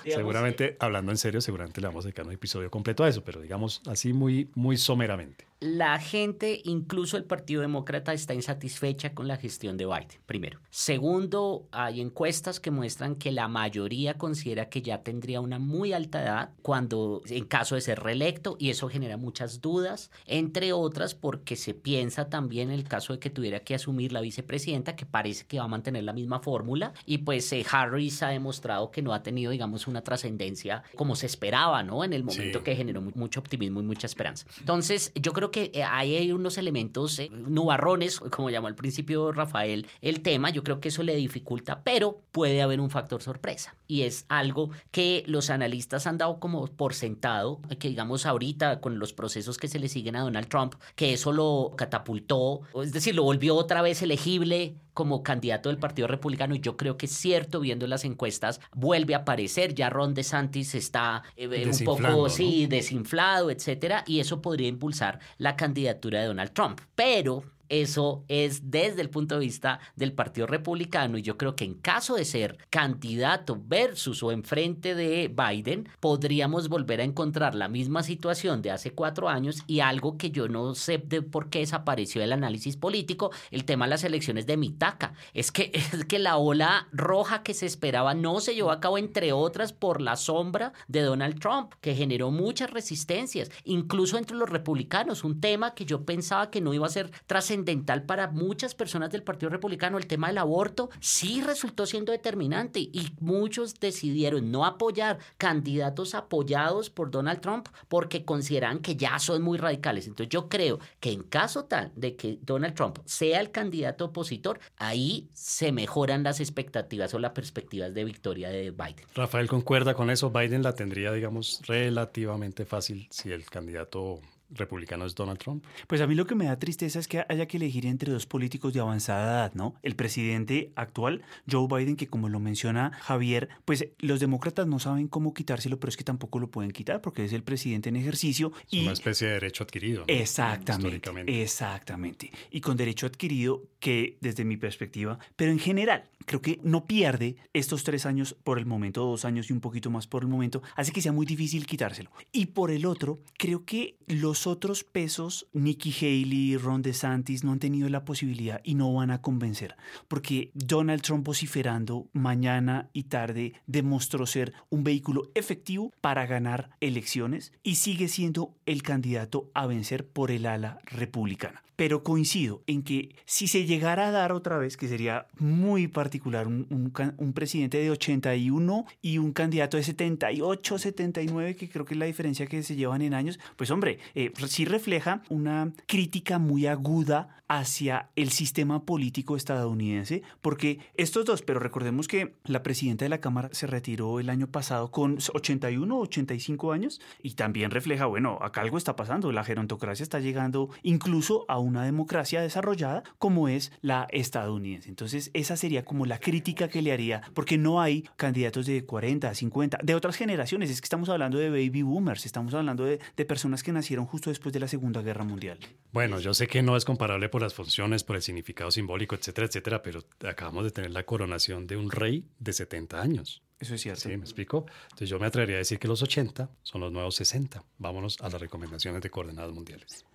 y 0.05 0.11
seguramente, 0.11 0.77
hablando 0.81 1.13
en 1.13 1.19
serio, 1.19 1.41
seguramente 1.41 1.81
le 1.81 1.87
vamos 1.87 2.05
a 2.05 2.09
dedicar 2.09 2.27
un 2.27 2.33
episodio 2.33 2.71
completo 2.71 3.05
a 3.05 3.09
eso, 3.09 3.23
pero 3.23 3.41
digamos 3.41 3.81
así 3.87 4.13
muy, 4.13 4.51
muy 4.55 4.77
someramente 4.77 5.50
la 5.61 5.99
gente, 5.99 6.63
incluso 6.65 7.19
el 7.19 7.25
Partido 7.25 7.61
Demócrata, 7.61 8.15
está 8.15 8.33
insatisfecha 8.33 9.13
con 9.13 9.29
la 9.29 9.37
gestión 9.37 9.77
de 9.77 9.85
Biden, 9.85 10.09
primero. 10.25 10.59
Segundo, 10.71 11.69
hay 11.71 12.01
encuestas 12.01 12.61
que 12.61 12.71
muestran 12.71 13.15
que 13.17 13.31
la 13.31 13.47
mayoría 13.47 14.15
considera 14.15 14.71
que 14.71 14.81
ya 14.81 15.03
tendría 15.03 15.43
una 15.43 15.59
muy 15.59 15.93
alta 15.93 16.23
edad 16.23 16.51
cuando, 16.63 17.21
en 17.27 17.45
caso 17.45 17.75
de 17.75 17.83
ser 17.83 18.01
reelecto, 18.01 18.57
y 18.59 18.71
eso 18.71 18.89
genera 18.89 19.19
muchas 19.19 19.61
dudas, 19.61 20.11
entre 20.25 20.73
otras 20.73 21.15
porque 21.15 21.57
se 21.57 21.75
piensa 21.75 22.31
también 22.31 22.71
en 22.71 22.79
el 22.79 22.85
caso 22.85 23.13
de 23.13 23.19
que 23.19 23.29
tuviera 23.29 23.61
que 23.61 23.75
asumir 23.75 24.13
la 24.13 24.23
vicepresidenta, 24.23 24.97
que 24.97 25.05
parece 25.05 25.45
que 25.45 25.59
va 25.59 25.65
a 25.65 25.69
mantener 25.69 26.05
la 26.05 26.15
misma 26.15 26.41
fórmula, 26.41 26.95
y 27.05 27.19
pues 27.19 27.53
eh, 27.53 27.67
Harris 27.71 28.23
ha 28.23 28.29
demostrado 28.29 28.91
que 28.91 29.03
no 29.03 29.13
ha 29.13 29.23
tenido, 29.23 29.53
digamos, 29.53 29.87
una 29.87 30.01
trascendencia 30.01 30.85
como 30.97 31.17
se 31.17 31.27
esperaba, 31.27 31.83
¿no? 31.83 32.03
En 32.03 32.15
el 32.15 32.25
momento 32.25 32.65
que 32.65 32.75
generó 32.75 33.03
mucho 33.03 33.41
optimismo 33.41 33.81
y 33.81 33.85
mucha 33.85 34.07
esperanza. 34.07 34.47
Entonces, 34.59 35.13
yo 35.15 35.35
creo 35.35 35.50
que 35.51 35.71
eh, 35.75 35.83
hay 35.83 36.33
unos 36.33 36.59
elementos 36.59 37.19
eh, 37.19 37.31
nubarrones, 37.31 38.21
como 38.21 38.51
llamó 38.51 38.67
al 38.67 38.75
principio 38.75 39.33
Rafael 39.33 39.87
el 40.01 40.21
tema, 40.21 40.51
yo 40.51 40.63
creo 40.63 40.81
que 40.81 40.89
eso 40.89 41.03
le 41.03 41.17
dificulta, 41.17 41.83
pero 41.83 42.21
puede 42.33 42.63
haber 42.63 42.81
un 42.81 42.91
factor 42.91 43.23
sorpresa. 43.23 43.75
Y 43.87 44.03
es 44.03 44.25
algo 44.29 44.71
que 44.91 45.25
los 45.27 45.51
analistas 45.51 46.07
han 46.07 46.19
dado 46.19 46.39
como 46.39 46.67
por 46.67 46.95
sentado, 46.95 47.61
que 47.79 47.89
digamos 47.89 48.27
ahorita 48.27 48.81
con 48.81 48.99
los 48.99 49.13
procesos 49.13 49.59
que 49.59 49.69
se 49.69 49.79
le 49.79 49.89
siguen 49.89 50.17
a 50.17 50.23
Donald 50.23 50.49
Trump, 50.49 50.75
que 50.95 51.13
eso 51.13 51.33
lo 51.33 51.73
catapultó, 51.77 52.61
es 52.83 52.93
decir, 52.93 53.15
lo 53.15 53.25
volvió 53.25 53.57
otra 53.57 53.83
vez 53.83 54.03
elegible 54.03 54.77
como 54.95 55.23
candidato 55.23 55.69
del 55.69 55.79
Partido 55.79 56.09
Republicano 56.09 56.55
y 56.55 56.61
yo 56.61 56.77
creo 56.77 56.97
que 56.97 57.07
es 57.07 57.13
cierto, 57.13 57.61
viendo 57.61 57.87
las 57.87 58.05
encuestas, 58.05 58.61
vuelve 58.75 59.15
a 59.15 59.19
aparecer, 59.19 59.75
ya 59.75 59.91
Ron 59.91 60.15
DeSantis 60.15 60.75
está 60.75 61.23
eh, 61.37 61.71
un 61.71 61.85
poco, 61.85 62.29
sí, 62.29 62.67
desinflado, 62.67 63.51
etcétera, 63.51 64.05
y 64.07 64.21
eso 64.21 64.43
podría 64.43 64.69
impulsar 64.69 65.21
la 65.39 65.57
candidatura 65.57 66.21
de 66.21 66.27
Donald 66.27 66.53
Trump. 66.53 66.81
Pero 66.95 67.45
eso 67.71 68.25
es 68.29 68.71
desde 68.71 69.01
el 69.01 69.11
punto 69.11 69.37
de 69.37 69.41
vista 69.41 69.79
del 69.95 70.13
Partido 70.13 70.47
Republicano 70.47 71.17
y 71.17 71.23
yo 71.23 71.39
creo 71.39 71.55
que 71.55 71.65
en 71.65 71.75
caso 71.75 72.17
de 72.17 72.25
ser 72.25 72.59
candidato 72.69 73.59
versus 73.65 74.23
o 74.25 74.33
enfrente 74.33 74.97
de 74.97 75.29
Biden, 75.29 75.89
podríamos 76.01 76.69
volver 76.69 77.01
a 77.01 77.05
encontrar 77.05 77.55
la 77.55 77.69
misma 77.69 78.03
situación 78.03 78.61
de 78.61 78.73
hace 78.73 78.93
cuatro 78.93 79.29
años 79.29 79.63
y 79.69 79.81
algo 79.81 80.19
que 80.19 80.33
yo 80.33 80.49
no 80.49 80.75
sé 80.75 80.99
de 80.99 81.23
por 81.23 81.49
qué 81.49 81.61
desapareció 81.61 82.21
del 82.21 82.33
análisis 82.33 82.77
político, 82.77 83.31
el 83.53 83.65
tema 83.65 83.85
de 83.87 83.91
las 83.91 84.05
elecciones 84.05 84.47
de 84.47 84.57
Mitaca. 84.57 85.15
Es 85.33 85.53
que, 85.53 85.71
es 85.93 86.05
que 86.07 86.19
la 86.19 86.39
ola 86.39 86.89
roja 86.93 87.45
que 87.45 87.55
se 87.55 87.67
esperaba 87.67 88.15
no 88.15 88.41
se 88.41 88.55
llevó 88.55 88.73
a 88.73 88.81
cabo, 88.81 88.99
entre 88.99 89.33
otras, 89.33 89.73
por 89.73 90.01
la 90.01 90.17
sombra 90.17 90.73
de 90.89 91.03
Donald 91.03 91.39
Trump, 91.39 91.75
que 91.81 91.95
generó 91.95 92.33
muchas 92.33 92.71
resistencias, 92.71 93.49
incluso 93.63 94.19
entre 94.19 94.37
los 94.37 94.49
republicanos, 94.49 95.23
un 95.23 95.41
tema 95.41 95.75
que 95.75 95.85
yo 95.85 96.05
pensaba 96.05 96.51
que 96.51 96.61
no 96.61 96.75
iba 96.75 96.87
a 96.87 96.91
ser 96.91 97.13
trascendente 97.27 97.60
dental 97.65 98.05
para 98.05 98.29
muchas 98.29 98.75
personas 98.75 99.11
del 99.11 99.23
Partido 99.23 99.51
Republicano. 99.51 99.99
El 99.99 100.07
tema 100.07 100.29
del 100.29 100.39
aborto 100.39 100.91
sí 101.01 101.43
resultó 101.43 101.87
siendo 101.87 102.13
determinante 102.13 102.81
y 102.81 103.13
muchos 103.21 103.79
decidieron 103.81 104.51
no 104.51 104.65
apoyar 104.65 105.19
candidatos 105.39 106.15
apoyados 106.15 106.91
por 106.91 107.11
Donald 107.11 107.41
Trump 107.41 107.69
porque 107.89 108.25
consideran 108.25 108.81
que 108.81 108.97
ya 108.97 109.19
son 109.19 109.43
muy 109.43 109.59
radicales. 109.59 110.07
Entonces 110.07 110.31
yo 110.31 110.49
creo 110.49 110.79
que 111.01 111.13
en 111.13 111.23
caso 111.23 111.65
tal 111.65 111.93
de 111.97 112.17
que 112.17 112.39
Donald 112.43 112.75
Trump 112.75 112.99
sea 113.05 113.41
el 113.41 113.51
candidato 113.51 114.07
opositor, 114.07 114.61
ahí 114.77 115.29
se 115.33 115.73
mejoran 115.73 116.23
las 116.23 116.41
expectativas 116.41 117.13
o 117.15 117.19
las 117.19 117.33
perspectivas 117.33 117.95
de 117.95 118.05
victoria 118.05 118.51
de 118.51 118.71
Biden. 118.71 119.07
Rafael 119.15 119.49
concuerda 119.49 119.95
con 119.95 120.11
eso. 120.11 120.31
Biden 120.31 120.63
la 120.63 120.75
tendría, 120.75 121.13
digamos, 121.13 121.61
relativamente 121.67 122.65
fácil 122.65 123.07
si 123.11 123.31
el 123.31 123.45
candidato 123.45 124.21
republicano 124.53 125.07
es 125.07 125.15
Donald 125.15 125.39
Trump? 125.39 125.65
Pues 125.87 126.01
a 126.01 126.07
mí 126.07 126.15
lo 126.15 126.27
que 126.27 126.35
me 126.35 126.47
da 126.47 126.59
tristeza 126.59 126.99
es 126.99 127.09
que 127.09 127.25
haya 127.29 127.47
que 127.47 127.57
elegir 127.57 127.87
entre 127.87 128.13
dos 128.13 128.27
políticos 128.27 128.73
de 128.73 128.81
avanzada 128.81 129.25
edad, 129.25 129.55
¿no? 129.55 129.75
El 129.83 129.97
presidente 129.97 130.73
actual, 130.77 131.23
Joe 131.51 131.67
Biden, 131.69 131.97
que 131.97 132.09
como 132.09 132.29
lo 132.29 132.41
menciona 132.41 132.93
Javier, 133.01 133.49
pues 133.65 133.89
los 133.99 134.21
demócratas 134.21 134.67
no 134.67 134.79
saben 134.79 135.09
cómo 135.09 135.35
quitárselo, 135.35 135.79
pero 135.79 135.91
es 135.91 135.97
que 135.97 136.05
tampoco 136.05 136.39
lo 136.39 136.51
pueden 136.51 136.73
quitar 136.73 137.01
porque 137.01 137.25
es 137.25 137.33
el 137.33 137.43
presidente 137.43 137.89
en 137.89 137.97
ejercicio. 137.97 138.53
Es 138.67 138.75
y... 138.75 138.83
una 138.83 138.93
especie 138.93 139.29
de 139.29 139.35
derecho 139.35 139.65
adquirido. 139.65 140.05
Exactamente. 140.07 141.11
Exactamente. 141.27 142.31
Y 142.51 142.61
con 142.61 142.77
derecho 142.77 143.07
adquirido 143.07 143.63
que 143.79 144.19
desde 144.21 144.45
mi 144.45 144.57
perspectiva, 144.57 145.19
pero 145.37 145.53
en 145.53 145.59
general, 145.59 146.05
creo 146.27 146.43
que 146.43 146.61
no 146.63 146.87
pierde 146.87 147.37
estos 147.53 147.85
tres 147.85 148.07
años 148.07 148.37
por 148.45 148.59
el 148.59 148.67
momento, 148.67 149.05
dos 149.05 149.25
años 149.25 149.51
y 149.51 149.53
un 149.53 149.61
poquito 149.61 149.91
más 149.91 150.07
por 150.07 150.23
el 150.23 150.29
momento, 150.29 150.63
hace 150.77 150.93
que 150.93 151.03
sea 151.03 151.13
muy 151.13 151.27
difícil 151.27 151.67
quitárselo. 151.67 152.11
Y 152.33 152.47
por 152.47 152.71
el 152.71 152.87
otro, 152.87 153.21
creo 153.37 153.65
que 153.65 153.97
los 154.07 154.47
otros 154.47 154.85
pesos, 154.85 155.47
Nikki 155.53 155.93
Haley, 155.93 156.57
Ron 156.57 156.83
DeSantis, 156.83 157.45
no 157.45 157.53
han 157.53 157.59
tenido 157.59 157.89
la 157.89 158.05
posibilidad 158.05 158.61
y 158.65 158.75
no 158.75 158.93
van 158.93 159.11
a 159.11 159.23
convencer, 159.23 159.77
porque 160.09 160.51
Donald 160.55 161.03
Trump 161.03 161.27
vociferando 161.27 162.09
mañana 162.13 162.91
y 162.93 163.05
tarde 163.05 163.55
demostró 163.67 164.27
ser 164.27 164.53
un 164.69 164.85
vehículo 164.85 165.31
efectivo 165.35 165.93
para 166.01 166.27
ganar 166.27 166.71
elecciones 166.81 167.53
y 167.63 167.77
sigue 167.77 168.09
siendo 168.09 168.55
el 168.67 168.83
candidato 168.83 169.51
a 169.55 169.67
vencer 169.67 170.07
por 170.07 170.31
el 170.31 170.47
ala 170.47 170.79
republicana 170.85 171.63
pero 171.81 172.03
coincido 172.03 172.63
en 172.67 172.83
que 172.83 173.17
si 173.25 173.49
se 173.49 173.65
llegara 173.65 174.09
a 174.09 174.11
dar 174.11 174.33
otra 174.33 174.59
vez, 174.59 174.77
que 174.77 174.87
sería 174.87 175.29
muy 175.39 175.89
particular, 175.89 176.10
un, 176.47 177.33
presidente 177.35 177.79
de 177.79 177.91
81 177.91 178.85
y 179.01 179.19
un 179.19 179.33
candidato 179.33 179.77
de 179.77 179.83
78, 179.83 180.79
79, 180.79 181.57
que 181.57 181.69
creo 181.69 181.85
que 181.85 181.95
es 181.95 181.99
la 181.99 182.07
diferencia 182.07 182.47
que 182.47 182.63
se 182.63 182.77
llevan 182.77 183.03
en 183.03 183.15
años, 183.15 183.39
pues 183.57 183.71
hombre, 183.71 183.99
eh, 184.15 184.33
sí 184.47 184.65
refleja 184.65 185.23
una 185.31 185.73
crítica 185.87 186.39
muy 186.39 186.67
aguda 186.67 187.37
hacia 187.49 188.11
el 188.15 188.31
sistema 188.31 188.85
político 188.85 189.37
estadounidense, 189.37 190.23
porque 190.41 190.79
estos 190.95 191.25
dos, 191.25 191.43
pero 191.43 191.59
recordemos 191.59 192.07
que 192.07 192.37
la 192.45 192.63
presidenta 192.63 193.05
de 193.05 193.09
la 193.09 193.21
Cámara 193.21 193.49
se 193.53 193.67
retiró 193.67 194.21
el 194.21 194.31
año 194.31 194.47
pasado 194.47 194.93
con 194.93 195.19
81, 195.35 195.99
85 195.99 196.73
años, 196.73 197.01
y 197.23 197.35
también 197.35 197.73
refleja, 197.73 198.07
bueno, 198.07 198.39
acá 198.41 198.61
algo 198.61 198.79
está 198.79 198.95
pasando, 198.95 199.33
la 199.33 199.43
gerontocracia 199.43 200.05
está 200.05 200.21
llegando 200.21 200.71
incluso 200.83 201.45
a 201.49 201.59
un 201.59 201.71
una 201.71 201.85
democracia 201.85 202.43
desarrollada 202.43 203.03
como 203.19 203.49
es 203.49 203.73
la 203.81 204.07
estadounidense. 204.11 204.89
Entonces, 204.89 205.31
esa 205.33 205.57
sería 205.57 205.85
como 205.85 206.00
la 206.07 206.19
crítica 206.19 206.69
que 206.69 206.83
le 206.83 206.93
haría, 206.93 207.23
porque 207.35 207.59
no 207.59 207.81
hay 207.81 208.03
candidatos 208.17 208.67
de 208.67 208.85
40, 208.85 209.35
50, 209.35 209.79
de 209.83 209.95
otras 209.95 210.17
generaciones. 210.17 210.71
Es 210.71 210.81
que 210.81 210.87
estamos 210.87 211.09
hablando 211.09 211.39
de 211.39 211.51
baby 211.51 211.83
boomers, 211.83 212.27
estamos 212.27 212.55
hablando 212.55 212.85
de, 212.85 213.01
de 213.17 213.25
personas 213.25 213.63
que 213.63 213.73
nacieron 213.73 214.07
justo 214.07 214.31
después 214.31 214.53
de 214.53 214.61
la 214.61 214.69
Segunda 214.69 215.03
Guerra 215.03 215.25
Mundial. 215.25 215.59
Bueno, 215.93 216.21
yo 216.21 216.35
sé 216.35 216.47
que 216.47 216.63
no 216.63 216.77
es 216.77 216.85
comparable 216.85 217.29
por 217.29 217.43
las 217.43 217.55
funciones, 217.55 218.05
por 218.05 218.17
el 218.17 218.23
significado 218.23 218.71
simbólico, 218.71 219.15
etcétera, 219.15 219.47
etcétera, 219.47 219.83
pero 219.83 220.05
acabamos 220.29 220.65
de 220.65 220.71
tener 220.71 220.91
la 220.91 221.05
coronación 221.05 221.67
de 221.67 221.77
un 221.77 221.91
rey 221.91 222.25
de 222.39 222.53
70 222.53 223.01
años. 223.01 223.43
Eso 223.59 223.75
es 223.75 223.83
cierto. 223.83 224.01
Sí, 224.01 224.09
me 224.09 224.25
explico. 224.25 224.65
Entonces 224.85 225.09
yo 225.11 225.19
me 225.19 225.27
atrevería 225.27 225.57
a 225.57 225.59
decir 225.59 225.79
que 225.79 225.87
los 225.87 226.03
80 226.03 226.49
son 226.63 226.81
los 226.81 226.91
nuevos 226.91 227.15
60. 227.17 227.63
Vámonos 227.79 228.19
a 228.21 228.31
las 228.31 228.41
recomendaciones 228.41 229.03
de 229.03 229.11
coordenadas 229.11 229.53
mundiales. 229.53 230.07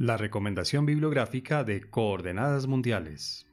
La 0.00 0.16
recomendación 0.16 0.86
bibliográfica 0.86 1.62
de 1.62 1.82
Coordenadas 1.82 2.66
Mundiales. 2.66 3.46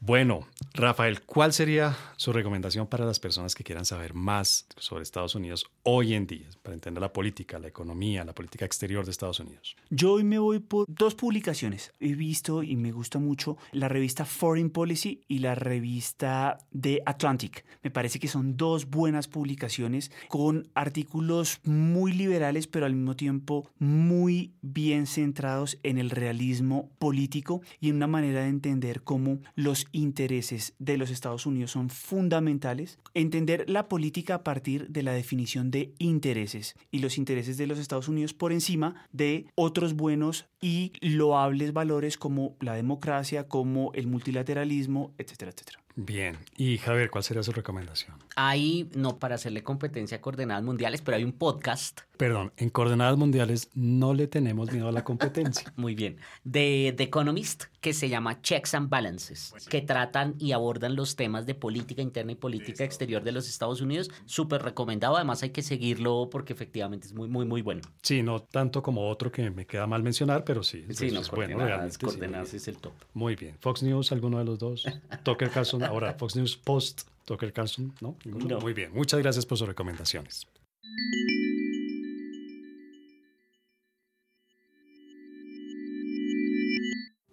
Bueno, 0.00 0.46
Rafael, 0.74 1.22
¿cuál 1.22 1.54
sería 1.54 1.96
su 2.18 2.34
recomendación 2.34 2.88
para 2.88 3.06
las 3.06 3.20
personas 3.20 3.54
que 3.54 3.64
quieran 3.64 3.86
saber 3.86 4.12
más 4.12 4.66
sobre 4.76 5.02
Estados 5.02 5.34
Unidos 5.34 5.70
hoy 5.88 6.14
en 6.14 6.26
día, 6.26 6.48
para 6.62 6.74
entender 6.74 7.00
la 7.00 7.12
política, 7.12 7.60
la 7.60 7.68
economía, 7.68 8.24
la 8.24 8.34
política 8.34 8.64
exterior 8.64 9.04
de 9.04 9.12
Estados 9.12 9.38
Unidos? 9.38 9.76
Yo 9.88 10.14
hoy 10.14 10.24
me 10.24 10.40
voy 10.40 10.58
por 10.58 10.84
dos 10.88 11.14
publicaciones. 11.14 11.92
He 12.00 12.16
visto 12.16 12.64
y 12.64 12.74
me 12.74 12.90
gusta 12.90 13.20
mucho 13.20 13.56
la 13.70 13.88
revista 13.88 14.24
Foreign 14.24 14.70
Policy 14.70 15.20
y 15.28 15.38
la 15.38 15.54
revista 15.54 16.58
The 16.78 17.02
Atlantic. 17.06 17.64
Me 17.84 17.92
parece 17.92 18.18
que 18.18 18.26
son 18.26 18.56
dos 18.56 18.90
buenas 18.90 19.28
publicaciones 19.28 20.10
con 20.26 20.68
artículos 20.74 21.60
muy 21.62 22.12
liberales, 22.12 22.66
pero 22.66 22.86
al 22.86 22.96
mismo 22.96 23.14
tiempo 23.14 23.70
muy 23.78 24.54
bien 24.62 25.06
centrados 25.06 25.78
en 25.84 25.98
el 25.98 26.10
realismo 26.10 26.90
político 26.98 27.62
y 27.78 27.90
en 27.90 27.96
una 27.96 28.08
manera 28.08 28.40
de 28.40 28.48
entender 28.48 29.02
cómo 29.02 29.38
los 29.54 29.86
intereses 29.92 30.74
de 30.80 30.98
los 30.98 31.10
Estados 31.10 31.46
Unidos 31.46 31.70
son 31.70 31.90
fundamentales. 31.90 32.98
Entender 33.14 33.70
la 33.70 33.88
política 33.88 34.34
a 34.34 34.42
partir 34.42 34.88
de 34.88 35.04
la 35.04 35.12
definición 35.12 35.70
de 35.70 35.75
intereses 35.98 36.74
y 36.90 36.98
los 37.00 37.18
intereses 37.18 37.56
de 37.56 37.66
los 37.66 37.78
Estados 37.78 38.08
Unidos 38.08 38.34
por 38.34 38.52
encima 38.52 39.06
de 39.12 39.46
otros 39.54 39.94
buenos 39.94 40.46
y 40.60 40.92
loables 41.00 41.72
valores 41.72 42.16
como 42.16 42.56
la 42.60 42.74
democracia, 42.74 43.48
como 43.48 43.92
el 43.94 44.06
multilateralismo, 44.06 45.14
etcétera, 45.18 45.52
etcétera. 45.52 45.80
Bien. 45.98 46.36
Y 46.58 46.76
Javier, 46.76 47.10
¿cuál 47.10 47.24
sería 47.24 47.42
su 47.42 47.52
recomendación? 47.52 48.16
Hay, 48.36 48.90
no 48.94 49.18
para 49.18 49.36
hacerle 49.36 49.62
competencia 49.62 50.18
a 50.18 50.20
coordenadas 50.20 50.62
mundiales, 50.62 51.00
pero 51.00 51.16
hay 51.16 51.24
un 51.24 51.32
podcast. 51.32 52.02
Perdón, 52.16 52.52
en 52.56 52.70
coordenadas 52.70 53.16
mundiales 53.16 53.70
no 53.74 54.14
le 54.14 54.26
tenemos 54.26 54.72
miedo 54.72 54.88
a 54.88 54.92
la 54.92 55.04
competencia. 55.04 55.72
Muy 55.76 55.94
bien. 55.94 56.16
De 56.44 56.94
The 56.96 57.04
Economist, 57.04 57.64
que 57.80 57.92
se 57.92 58.08
llama 58.08 58.40
Checks 58.42 58.74
and 58.74 58.88
Balances, 58.88 59.52
que 59.68 59.82
tratan 59.82 60.34
y 60.38 60.52
abordan 60.52 60.96
los 60.96 61.16
temas 61.16 61.46
de 61.46 61.54
política 61.54 62.02
interna 62.02 62.32
y 62.32 62.36
política 62.36 62.84
exterior 62.84 63.22
de 63.22 63.32
los 63.32 63.48
Estados 63.48 63.80
Unidos. 63.80 64.10
Súper 64.24 64.62
recomendado. 64.62 65.16
Además, 65.16 65.42
hay 65.42 65.50
que 65.50 65.62
seguirlo 65.62 66.28
porque 66.30 66.52
efectivamente 66.52 67.06
es 67.06 67.12
muy, 67.12 67.28
muy, 67.28 67.44
muy 67.44 67.62
bueno. 67.62 67.82
Sí, 68.02 68.22
no 68.22 68.42
tanto 68.42 68.82
como 68.82 69.08
otro 69.08 69.30
que 69.30 69.50
me 69.50 69.66
queda 69.66 69.86
mal 69.86 70.02
mencionar, 70.02 70.44
pero 70.44 70.62
sí. 70.62 70.84
Sí, 70.90 71.10
no, 71.10 71.20
es 71.20 71.30
bueno. 71.30 71.58
Realmente, 71.58 71.98
coordenadas 71.98 72.54
es 72.54 72.68
el 72.68 72.78
top. 72.78 72.92
Muy 73.14 73.36
bien. 73.36 73.56
Fox 73.60 73.82
News, 73.82 74.12
alguno 74.12 74.38
de 74.38 74.44
los 74.44 74.58
dos. 74.58 74.84
Tucker 75.22 75.50
Carlson 75.50 75.82
ahora 75.84 76.14
Fox 76.14 76.36
News 76.36 76.56
Post, 76.56 77.02
Tucker 77.24 77.52
Carlson, 77.52 77.94
¿no? 78.00 78.16
Muy 78.60 78.72
bien, 78.72 78.92
muchas 78.92 79.20
gracias 79.20 79.46
por 79.46 79.58
sus 79.58 79.68
recomendaciones. 79.68 80.46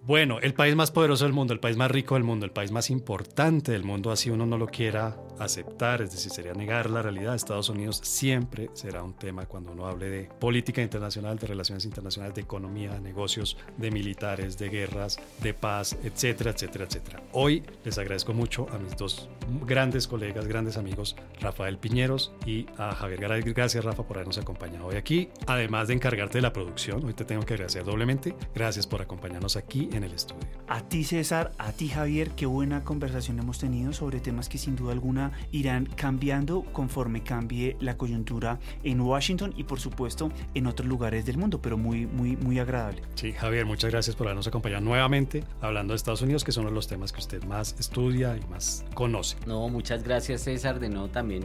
Bueno, 0.05 0.39
el 0.41 0.53
país 0.53 0.75
más 0.75 0.91
poderoso 0.91 1.23
del 1.23 1.31
mundo, 1.31 1.53
el 1.53 1.61
país 1.61 1.77
más 1.77 1.89
rico 1.89 2.15
del 2.15 2.25
mundo, 2.25 2.45
el 2.45 2.51
país 2.51 2.71
más 2.71 2.89
importante 2.89 3.71
del 3.71 3.85
mundo, 3.85 4.11
así 4.11 4.29
uno 4.29 4.45
no 4.45 4.57
lo 4.57 4.67
quiera 4.67 5.15
aceptar, 5.39 6.01
es 6.01 6.11
decir, 6.11 6.31
sería 6.31 6.53
negar 6.53 6.89
la 6.89 7.01
realidad. 7.01 7.35
Estados 7.35 7.69
Unidos 7.69 7.99
siempre 8.03 8.69
será 8.73 9.03
un 9.03 9.13
tema 9.13 9.45
cuando 9.45 9.71
uno 9.71 9.87
hable 9.87 10.09
de 10.09 10.29
política 10.39 10.81
internacional, 10.81 11.37
de 11.37 11.47
relaciones 11.47 11.85
internacionales, 11.85 12.35
de 12.35 12.41
economía, 12.41 12.91
de 12.91 13.01
negocios, 13.01 13.57
de 13.77 13.91
militares, 13.91 14.57
de 14.57 14.69
guerras, 14.69 15.19
de 15.41 15.53
paz, 15.53 15.97
etcétera, 16.03 16.51
etcétera, 16.51 16.85
etcétera. 16.85 17.23
Hoy 17.31 17.63
les 17.83 17.97
agradezco 17.97 18.33
mucho 18.33 18.67
a 18.71 18.77
mis 18.77 18.95
dos 18.97 19.29
grandes 19.65 20.07
colegas, 20.07 20.47
grandes 20.47 20.77
amigos, 20.77 21.15
Rafael 21.39 21.77
Piñeros 21.77 22.33
y 22.45 22.65
a 22.77 22.93
Javier 22.93 23.21
Garay. 23.21 23.41
Gracias, 23.41 23.83
Rafa, 23.83 24.03
por 24.03 24.17
habernos 24.17 24.37
acompañado 24.37 24.87
hoy 24.87 24.95
aquí. 24.95 25.29
Además 25.47 25.87
de 25.87 25.95
encargarte 25.95 26.37
de 26.37 26.41
la 26.41 26.53
producción, 26.53 27.03
hoy 27.05 27.13
te 27.13 27.25
tengo 27.25 27.43
que 27.43 27.53
agradecer 27.53 27.83
doblemente. 27.83 28.35
Gracias 28.55 28.87
por 28.87 29.01
acompañarnos 29.01 29.55
aquí 29.55 29.89
en 29.93 30.03
el 30.03 30.13
estudio. 30.13 30.47
A 30.67 30.81
ti, 30.81 31.03
César, 31.03 31.51
a 31.57 31.71
ti, 31.71 31.89
Javier, 31.89 32.31
qué 32.31 32.45
buena 32.45 32.83
conversación 32.83 33.39
hemos 33.39 33.59
tenido 33.59 33.93
sobre 33.93 34.19
temas 34.19 34.49
que 34.49 34.57
sin 34.57 34.75
duda 34.75 34.93
alguna 34.93 35.22
irán 35.51 35.87
cambiando 35.95 36.63
conforme 36.71 37.23
cambie 37.23 37.77
la 37.79 37.97
coyuntura 37.97 38.59
en 38.83 39.01
Washington 39.01 39.53
y 39.55 39.63
por 39.63 39.79
supuesto 39.79 40.31
en 40.53 40.67
otros 40.67 40.87
lugares 40.87 41.25
del 41.25 41.37
mundo, 41.37 41.61
pero 41.61 41.77
muy, 41.77 42.05
muy, 42.05 42.35
muy 42.37 42.59
agradable. 42.59 43.01
Sí, 43.15 43.33
Javier, 43.33 43.65
muchas 43.65 43.91
gracias 43.91 44.15
por 44.15 44.27
habernos 44.27 44.47
acompañado 44.47 44.81
nuevamente 44.81 45.43
hablando 45.61 45.93
de 45.93 45.97
Estados 45.97 46.21
Unidos, 46.21 46.43
que 46.43 46.51
son 46.51 46.73
los 46.73 46.87
temas 46.87 47.11
que 47.11 47.19
usted 47.19 47.43
más 47.43 47.75
estudia 47.79 48.37
y 48.37 48.49
más 48.49 48.85
conoce. 48.93 49.37
No, 49.45 49.67
muchas 49.69 50.03
gracias 50.03 50.41
César, 50.41 50.79
de 50.79 50.89
nuevo 50.89 51.09
también 51.09 51.43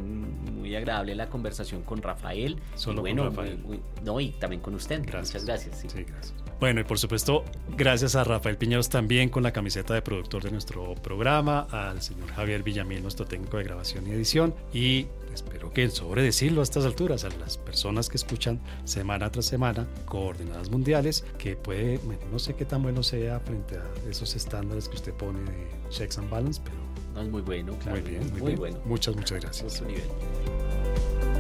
muy 0.59 0.75
agradable 0.75 1.15
la 1.15 1.29
conversación 1.29 1.83
con 1.83 2.03
Rafael. 2.03 2.57
Solo 2.75 3.01
bueno, 3.03 3.27
con 3.27 3.37
Rafael. 3.37 3.81
no, 4.05 4.21
y 4.21 4.31
también 4.33 4.63
con 4.63 4.75
usted. 4.75 5.03
Gracias. 5.05 5.43
Muchas 5.43 5.45
gracias. 5.45 5.93
Sí, 5.93 6.05
gracias. 6.05 6.35
Bueno, 6.61 6.81
y 6.81 6.85
por 6.85 6.99
supuesto, 6.99 7.45
gracias 7.77 8.17
a 8.17 8.25
Rafael 8.25 8.57
Piñeros 8.57 8.89
también 8.89 9.29
con 9.29 9.45
la 9.45 9.53
camiseta 9.53 9.95
de 9.95 10.03
productor 10.03 10.43
de 10.43 10.51
nuestro 10.51 10.95
programa, 10.97 11.69
al 11.71 12.03
señor 12.03 12.33
Javier 12.33 12.65
Villamil, 12.65 13.01
nuestro 13.01 13.27
técnico 13.27 13.59
de 13.59 13.65
grabación 13.69 14.07
y 14.07 14.11
edición, 14.11 14.55
y 14.73 15.07
espero 15.33 15.73
que 15.73 15.89
sobre 15.91 16.23
decirlo 16.23 16.61
a 16.63 16.65
estas 16.65 16.85
alturas, 16.85 17.23
a 17.25 17.29
las 17.39 17.57
personas 17.59 18.09
que 18.09 18.17
escuchan 18.17 18.61
semana 18.85 19.31
tras 19.31 19.45
semana 19.47 19.87
coordenadas 20.07 20.69
mundiales, 20.71 21.25
que 21.39 21.55
puede, 21.55 21.99
bueno, 21.99 22.21
no 22.33 22.39
sé 22.41 22.55
qué 22.55 22.65
tan 22.65 22.83
bueno 22.83 23.03
sea 23.05 23.39
frente 23.41 23.77
a 23.77 23.85
esos 24.11 24.35
estándares 24.35 24.89
que 24.89 24.97
usted 24.97 25.13
pone 25.15 25.39
de 25.41 25.69
checks 25.91 26.19
and 26.19 26.29
balance, 26.29 26.61
pero 26.65 26.77
No, 27.15 27.23
es 27.23 27.29
muy 27.31 27.43
bueno, 27.43 27.73
claro. 27.79 28.01
muy 28.01 28.11
bien, 28.11 28.23
muy, 28.25 28.41
muy 28.41 28.47
bien. 28.49 28.59
bueno. 28.59 28.79
Muchas, 28.85 29.15
muchas 29.15 29.41
gracias. 29.41 29.81
Mucho 29.81 29.87
nivel. 29.87 31.38